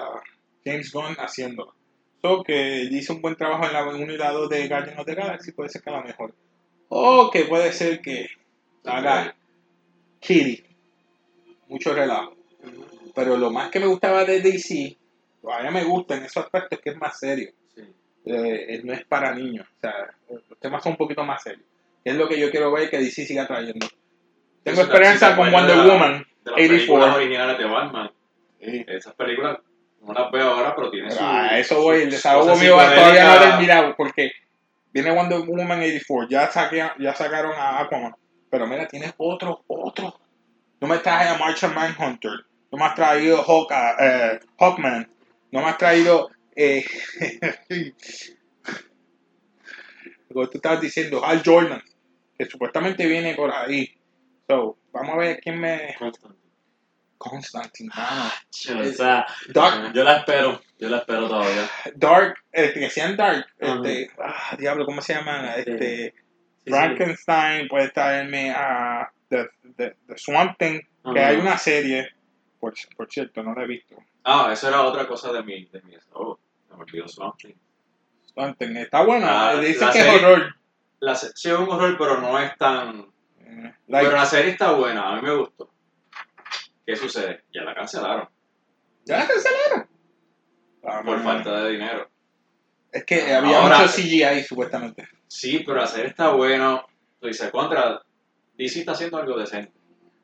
James 0.64 0.92
Gunn 0.92 1.14
haciéndolo. 1.18 1.74
So 2.20 2.42
que 2.42 2.88
hizo 2.90 3.14
un 3.14 3.22
buen 3.22 3.36
trabajo 3.36 3.64
en 3.64 3.72
la 3.72 3.86
1 3.86 4.12
y 4.12 4.16
la 4.16 4.32
2 4.32 4.48
de 4.48 4.68
Guardian 4.68 4.98
of 4.98 5.06
the 5.06 5.14
Galaxy, 5.14 5.52
puede 5.52 5.68
ser 5.68 5.82
que 5.82 5.90
la 5.90 6.02
mejor. 6.02 6.34
O 6.88 7.30
que 7.30 7.44
puede 7.44 7.72
ser 7.72 8.00
que 8.00 8.28
haga 8.84 9.36
Kitty. 10.20 10.64
Mucho 11.68 11.94
relajo. 11.94 12.34
Pero 13.14 13.36
lo 13.36 13.50
más 13.50 13.70
que 13.70 13.80
me 13.80 13.86
gustaba 13.86 14.24
de 14.24 14.40
DC, 14.40 14.96
todavía 15.40 15.70
me 15.70 15.84
gusta 15.84 16.16
en 16.16 16.24
esos 16.24 16.44
aspectos, 16.44 16.78
es 16.78 16.80
que 16.80 16.90
es 16.90 16.96
más 16.96 17.18
serio. 17.18 17.50
Sí. 17.74 17.82
Eh, 18.26 18.80
no 18.84 18.92
es 18.92 19.04
para 19.04 19.34
niños. 19.34 19.66
O 19.76 19.80
sea, 19.80 19.92
los 20.28 20.58
temas 20.60 20.82
son 20.82 20.92
un 20.92 20.98
poquito 20.98 21.24
más 21.24 21.42
serios. 21.42 21.64
Es 22.04 22.14
lo 22.14 22.28
que 22.28 22.38
yo 22.38 22.50
quiero 22.50 22.72
ver 22.72 22.90
que 22.90 22.98
DC 22.98 23.26
siga 23.26 23.46
trayendo. 23.46 23.86
Tengo 24.62 24.82
si 24.82 24.88
te 24.90 25.36
con 25.36 25.50
Wonder 25.52 25.76
de 25.76 25.76
la- 25.76 25.92
Woman. 25.92 26.26
De 26.44 26.50
las 26.50 26.54
películas 26.54 27.08
84. 27.08 27.14
originales 27.16 27.58
de 27.58 27.64
Batman. 27.64 28.10
Sí. 28.60 28.84
Esas 28.88 29.14
películas 29.14 29.58
no 30.02 30.12
las 30.12 30.30
veo 30.32 30.48
ahora, 30.50 30.74
pero 30.74 30.90
tienen 30.90 31.10
su. 31.10 31.18
Pero 31.18 31.28
a 31.30 31.58
eso 31.58 31.82
voy, 31.82 32.02
el 32.02 32.10
desahogo 32.10 32.56
mío 32.56 32.72
todavía 32.74 33.24
no 33.24 33.32
ha 33.32 33.40
terminado 33.40 33.94
porque 33.96 34.32
viene 34.92 35.10
Wonder 35.10 35.40
Woman 35.40 35.80
84, 35.80 36.28
ya, 36.28 36.50
saqué, 36.50 36.88
ya 36.98 37.14
sacaron 37.14 37.52
a 37.56 37.80
Aquaman, 37.80 38.14
pero 38.50 38.66
mira, 38.66 38.86
tienes 38.88 39.12
otro, 39.16 39.62
otro. 39.66 40.18
No 40.80 40.88
me 40.88 40.98
traes 40.98 41.30
a 41.30 41.38
Martian 41.38 41.74
Manhunter, 41.74 42.30
no 42.70 42.78
me 42.78 42.84
has 42.84 42.94
traído 42.94 43.42
Hawk, 43.42 43.72
eh, 44.00 44.38
Hawkman, 44.58 45.10
no 45.50 45.60
me 45.60 45.66
has 45.66 45.78
traído... 45.78 46.30
Eh, 46.54 46.84
lo 50.30 50.48
tú 50.48 50.58
estabas 50.58 50.80
diciendo, 50.80 51.24
Hal 51.24 51.42
Jordan, 51.44 51.82
que 52.36 52.44
supuestamente 52.46 53.06
viene 53.06 53.34
por 53.34 53.52
ahí. 53.52 53.96
So, 54.46 54.78
vamos 54.92 55.14
a 55.14 55.18
ver 55.18 55.40
quién 55.40 55.60
me... 55.60 55.96
Constantine. 57.18 57.90
Mano. 57.94 58.30
Yo, 58.52 58.78
o 58.78 58.84
sea, 58.92 59.26
Dark, 59.48 59.92
yo 59.92 60.04
la 60.04 60.18
espero, 60.18 60.60
yo 60.78 60.88
la 60.88 60.98
espero 60.98 61.28
todavía. 61.28 61.68
Dark, 61.96 62.36
este, 62.52 62.78
que 62.78 62.90
sean 62.90 63.16
Dark, 63.16 63.44
este, 63.58 64.10
ah, 64.22 64.56
diablo, 64.56 64.86
¿cómo 64.86 65.02
se 65.02 65.14
llaman? 65.14 65.46
Este, 65.56 66.14
Sí, 66.14 66.64
sí. 66.64 66.70
Frankenstein, 66.70 67.68
puede 67.68 67.88
traerme 67.90 68.50
a 68.50 69.10
The, 69.28 69.48
the, 69.76 69.96
The 70.06 70.16
Swamp 70.18 70.56
Thing, 70.58 70.80
que 71.12 71.20
hay 71.20 71.36
una 71.36 71.58
serie, 71.58 72.08
por, 72.60 72.74
por 72.96 73.10
cierto, 73.10 73.42
no 73.42 73.54
la 73.54 73.64
he 73.64 73.66
visto. 73.66 73.96
Ah, 74.24 74.50
eso 74.52 74.68
era 74.68 74.82
otra 74.82 75.06
cosa 75.06 75.32
de 75.32 75.42
mi. 75.42 75.64
De 75.66 75.80
mi 75.82 75.94
oh, 76.12 76.38
me 76.70 76.76
olvidó 76.82 77.06
Swamp 77.08 77.36
Thing. 77.36 77.54
Swamp 78.32 78.58
Thing, 78.58 78.76
está 78.76 79.04
buena, 79.04 79.50
Ah, 79.50 79.60
dicen 79.60 79.90
que 79.90 79.98
es 79.98 80.04
serie- 80.04 80.24
horror. 80.26 80.54
La 81.00 81.14
sí, 81.14 81.26
es 81.28 81.46
un 81.58 81.68
horror, 81.68 81.96
pero 81.98 82.20
no 82.20 82.38
es 82.38 82.56
tan. 82.58 83.06
Eh, 83.40 83.72
like, 83.86 84.06
Pero 84.06 84.16
la 84.16 84.26
serie 84.26 84.50
está 84.52 84.72
buena, 84.72 85.10
a 85.12 85.16
mí 85.16 85.22
me 85.22 85.34
gustó. 85.36 85.70
¿Qué 86.86 86.96
sucede? 86.96 87.44
Ya 87.52 87.62
la 87.62 87.74
cancelaron 87.74 88.28
¿Ya 89.04 89.18
la 89.18 89.26
cancelaron? 89.28 89.86
Ah, 90.84 91.02
por 91.04 91.16
man. 91.18 91.24
falta 91.44 91.62
de 91.64 91.70
dinero. 91.72 92.10
Es 92.90 93.04
que 93.04 93.32
había 93.34 93.60
Ahora- 93.62 93.78
mucho 93.80 93.92
CGI, 93.92 94.42
supuestamente. 94.42 95.06
Sí, 95.26 95.62
pero 95.64 95.78
la 95.78 95.86
serie 95.86 96.08
está 96.08 96.30
buena. 96.30 96.82
Tú 97.20 97.26
dices, 97.26 97.50
contra. 97.50 98.02
DC 98.58 98.80
está 98.80 98.92
haciendo 98.92 99.16
algo 99.16 99.38
decente. 99.38 99.72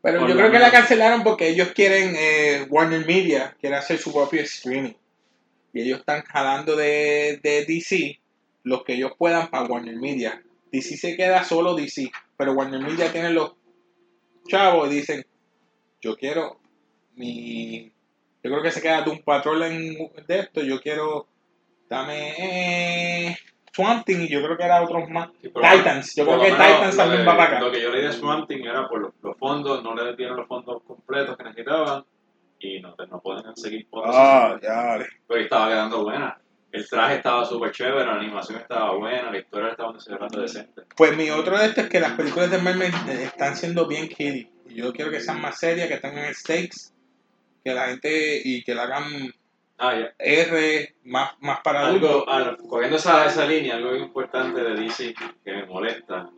Pero 0.03 0.21
Por 0.21 0.29
yo 0.29 0.37
creo 0.37 0.51
que 0.51 0.59
la 0.59 0.71
cancelaron 0.71 1.23
porque 1.23 1.49
ellos 1.49 1.69
quieren, 1.69 2.15
eh, 2.19 2.67
Warner 2.69 3.07
Media 3.07 3.57
quiere 3.59 3.77
hacer 3.77 3.99
su 3.99 4.13
propio 4.13 4.43
streaming. 4.43 4.93
Y 5.73 5.81
ellos 5.81 6.01
están 6.01 6.23
jalando 6.23 6.77
de, 6.77 7.41
de 7.43 7.65
DC 7.65 8.21
los 8.65 8.85
que 8.85 8.95
ellos 8.95 9.13
puedan 9.17 9.49
para 9.49 9.65
Warner 9.65 9.97
Media. 9.97 10.43
DC 10.73 10.97
se 10.97 11.17
queda 11.17 11.45
solo 11.45 11.75
DC, 11.75 12.11
pero 12.37 12.53
Warner 12.53 12.81
Media 12.81 13.11
tiene 13.13 13.31
los 13.31 13.55
chavos 14.49 14.91
y 14.91 14.97
dicen, 14.97 15.25
yo 16.03 16.17
quiero 16.17 16.59
mi... 17.15 17.93
Yo 18.43 18.51
creo 18.51 18.63
que 18.63 18.73
se 18.73 18.83
queda 18.83 19.05
un 19.09 19.23
patrón 19.23 19.63
en 19.63 19.97
de 20.27 20.39
esto, 20.39 20.63
yo 20.63 20.79
quiero, 20.83 21.27
dame 21.89 23.29
eh, 23.31 23.37
Swamp 23.75 24.05
Thing 24.05 24.21
y 24.21 24.29
yo 24.29 24.43
creo 24.43 24.57
que 24.57 24.65
era 24.65 24.83
otros 24.83 25.09
más. 25.11 25.31
Sí, 25.43 25.49
Titans, 25.49 26.15
yo 26.15 26.25
creo 26.25 26.41
que 26.41 26.51
Titans 26.51 26.97
también 26.97 27.27
va 27.27 27.37
para 27.37 27.45
acá. 27.45 27.61
Lo 27.61 27.73
que 27.73 27.83
yo 27.83 27.91
leí 27.91 28.03
de 28.03 28.13
Swamp 28.13 28.49
Thing 28.49 28.65
era 28.65 28.89
por 28.89 29.01
los, 29.01 29.13
los 29.23 29.37
fondos, 29.37 29.83
no 29.83 29.95
le 29.95 30.15
dieron 30.15 30.37
los 30.37 30.47
fondos 30.47 30.83
completos 30.87 31.37
que 31.37 31.45
necesitaban 31.45 32.05
y 32.61 32.81
no, 32.81 32.95
no 33.11 33.21
pueden 33.21 33.57
seguir 33.57 33.89
por 33.89 34.05
Ah, 34.07 34.59
ya, 34.63 35.05
Pero 35.27 35.41
estaba 35.41 35.69
quedando 35.69 36.03
buena. 36.03 36.39
El 36.71 36.89
traje 36.89 37.17
estaba 37.17 37.45
súper 37.45 37.71
chévere, 37.71 38.05
la 38.05 38.17
animación 38.17 38.59
estaba 38.59 38.97
buena, 38.97 39.31
la 39.31 39.39
historia 39.39 39.67
la 39.67 39.71
estaban 39.73 39.95
desarrollando 39.95 40.41
decente. 40.41 40.83
Pues 40.97 41.17
mi 41.17 41.31
otro 41.31 41.57
de 41.57 41.67
esto 41.67 41.83
es 41.83 41.89
que 41.89 42.01
las 42.01 42.13
películas 42.13 42.51
de 42.51 42.59
Marvel 42.59 42.93
eh, 43.09 43.25
están 43.25 43.57
siendo 43.57 43.87
bien 43.87 44.09
kiddie. 44.09 44.51
Y 44.69 44.75
yo 44.77 44.93
quiero 44.93 45.11
que 45.11 45.21
sean 45.21 45.41
más 45.41 45.59
serias, 45.59 45.89
que 45.89 45.99
tengan 45.99 46.35
stakes, 46.35 46.93
que 47.65 47.75
la 47.75 47.87
gente 47.89 48.41
y 48.45 48.65
que 48.65 48.75
la 48.75 48.85
hagan 48.85 49.33
Ah, 49.79 49.95
ya. 49.99 50.15
R 50.19 50.95
más, 51.05 51.33
más 51.41 51.61
para. 51.61 51.87
Algo, 51.89 52.29
al- 52.29 52.57
cogiendo 52.59 52.97
esa, 52.97 53.27
esa 53.27 53.45
línea, 53.47 53.77
algo 53.77 53.91
bien 53.93 54.05
importante 54.05 54.63
de 54.63 54.75
DC 54.75 55.15
que 55.45 55.53
me 55.53 55.67
molesta, 55.67 56.31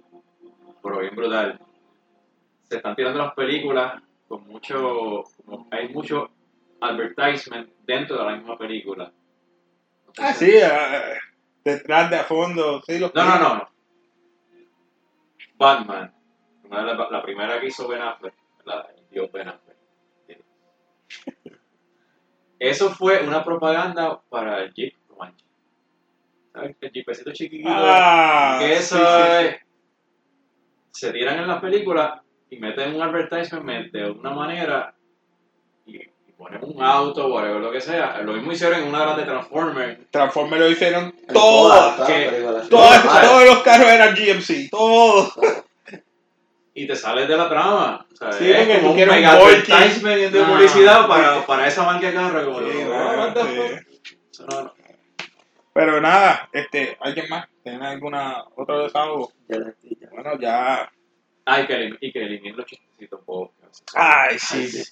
pero 0.83 0.99
bien 1.01 1.15
brutal. 1.15 1.61
Se 2.69 2.77
están 2.77 2.97
tirando 2.97 3.19
las 3.23 3.35
películas 3.35 4.03
con 4.27 4.47
mucho. 4.49 5.25
como 5.45 5.69
hay 5.71 5.89
mucho 5.91 6.31
advertisement 6.81 7.71
dentro 7.85 8.19
de 8.19 8.25
la 8.25 8.37
misma 8.37 8.57
película. 8.59 9.13
Ah, 10.19 10.33
sí, 10.33 10.51
eh, 10.51 11.19
detrás 11.65 12.09
de 12.11 12.17
a 12.17 12.25
fondo, 12.25 12.81
sí, 12.83 12.99
los 12.99 13.15
No, 13.15 13.25
no, 13.25 13.39
no. 13.39 13.55
no. 13.57 13.69
Batman. 15.59 16.13
Una 16.65 16.81
de 16.85 16.95
la, 16.95 17.11
la 17.11 17.23
primera 17.23 17.61
que 17.61 17.67
hizo 17.67 17.87
Ben 17.87 18.03
Affleck. 18.03 18.35
La, 18.65 18.87
dios 19.11 19.31
Ben 19.31 19.49
Affleck. 19.49 19.76
Eso 22.59 22.91
fue 22.91 23.23
una 23.27 23.45
propaganda 23.45 24.21
para 24.31 24.63
el 24.63 24.73
Jeep 24.75 24.95
Comanche. 25.09 25.45
¿Sabes? 26.53 26.77
El 26.81 26.91
Jeepecito 26.91 27.33
chiquitito. 27.33 27.69
Ah, 27.71 28.57
que 28.61 28.75
eso 28.75 28.97
sí, 28.97 29.03
sí, 29.05 29.39
sí. 29.41 29.47
es. 29.47 29.57
Se 30.93 31.13
tiran 31.13 31.39
en 31.41 31.49
la 31.49 31.61
película 31.61 32.23
y 32.49 32.57
meten 32.59 32.95
un 32.95 33.03
advertisement 33.03 33.93
de 33.93 34.11
una 34.11 34.31
manera 34.31 34.95
y, 35.85 35.97
y 35.97 36.33
ponen 36.39 36.61
un 36.65 36.83
auto, 36.83 37.27
whatever, 37.29 37.61
lo 37.61 37.71
que 37.71 37.81
sea. 37.83 38.23
Lo 38.23 38.33
mismo 38.33 38.53
hicieron 38.53 38.81
en 38.83 38.89
una 38.89 39.01
de 39.01 39.07
las 39.07 39.17
de 39.19 39.25
Transformers. 39.25 40.11
Transformers 40.11 40.63
lo 40.63 40.71
hicieron 40.71 41.13
que- 41.13 41.35
las 41.35 42.01
películas. 42.11 42.69
Todas. 42.71 43.23
todos 43.29 43.45
los 43.45 43.59
carros 43.63 43.89
eran 43.89 44.15
GMC, 44.15 44.71
todos. 44.71 45.35
Y 46.77 46.87
te 46.87 46.95
sales 46.95 47.27
de 47.27 47.37
la 47.37 47.49
trama. 47.49 48.07
O 48.13 48.17
sea, 48.17 48.33
Sí, 48.33 48.51
es 48.51 48.69
como 48.79 48.91
un 48.93 48.97
mega 48.97 49.33
advertisement 49.33 50.31
de 50.33 50.41
Ah, 50.43 50.47
publicidad 50.47 51.09
para, 51.09 51.47
para 51.47 51.67
esa 51.67 51.85
marca 51.85 52.07
de 52.09 52.15
carro. 52.15 52.45
Como, 52.45 52.61
Sí, 52.61 52.73
sí. 54.31 54.45
no-. 54.49 54.75
Pero 55.73 56.01
nada, 56.01 56.49
este, 56.53 56.97
¿alguien 57.01 57.27
más? 57.29 57.49
¿Tiene 57.63 57.87
alguna 57.87 58.45
otro 58.55 58.85
desahogo? 58.85 59.33
Ya 59.49 59.59
la 59.59 59.69
estoy, 59.71 59.99
ya. 60.01 60.09
Bueno, 60.11 60.39
ya. 60.41 60.93
Ah, 61.47 61.61
y 61.61 61.67
que, 61.67 61.91
y 62.01 62.13
que 62.13 62.23
eliminen 62.25 62.57
los 62.57 62.67
chistecitos 62.67 63.25
bobos. 63.25 63.51
Ay, 63.95 64.39
sí. 64.39 64.83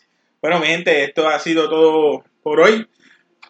Bueno, 0.43 0.59
mi 0.61 0.67
gente, 0.67 1.05
esto 1.05 1.29
ha 1.29 1.39
sido 1.39 1.69
todo 1.69 2.25
por 2.43 2.61
hoy. 2.61 2.87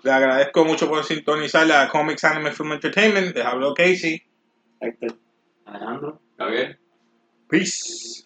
Le 0.02 0.12
agradezco 0.12 0.64
mucho 0.64 0.88
por 0.88 1.02
sintonizar 1.04 1.66
la 1.66 1.88
Comics 1.88 2.24
Anime 2.24 2.52
Film 2.52 2.72
Entertainment. 2.72 3.34
Les 3.34 3.44
habló 3.44 3.74
Casey. 3.74 4.22
Héctor. 4.80 5.16
Alejandro. 5.66 6.20
Gabriel. 6.36 6.78
Peace. 7.48 8.23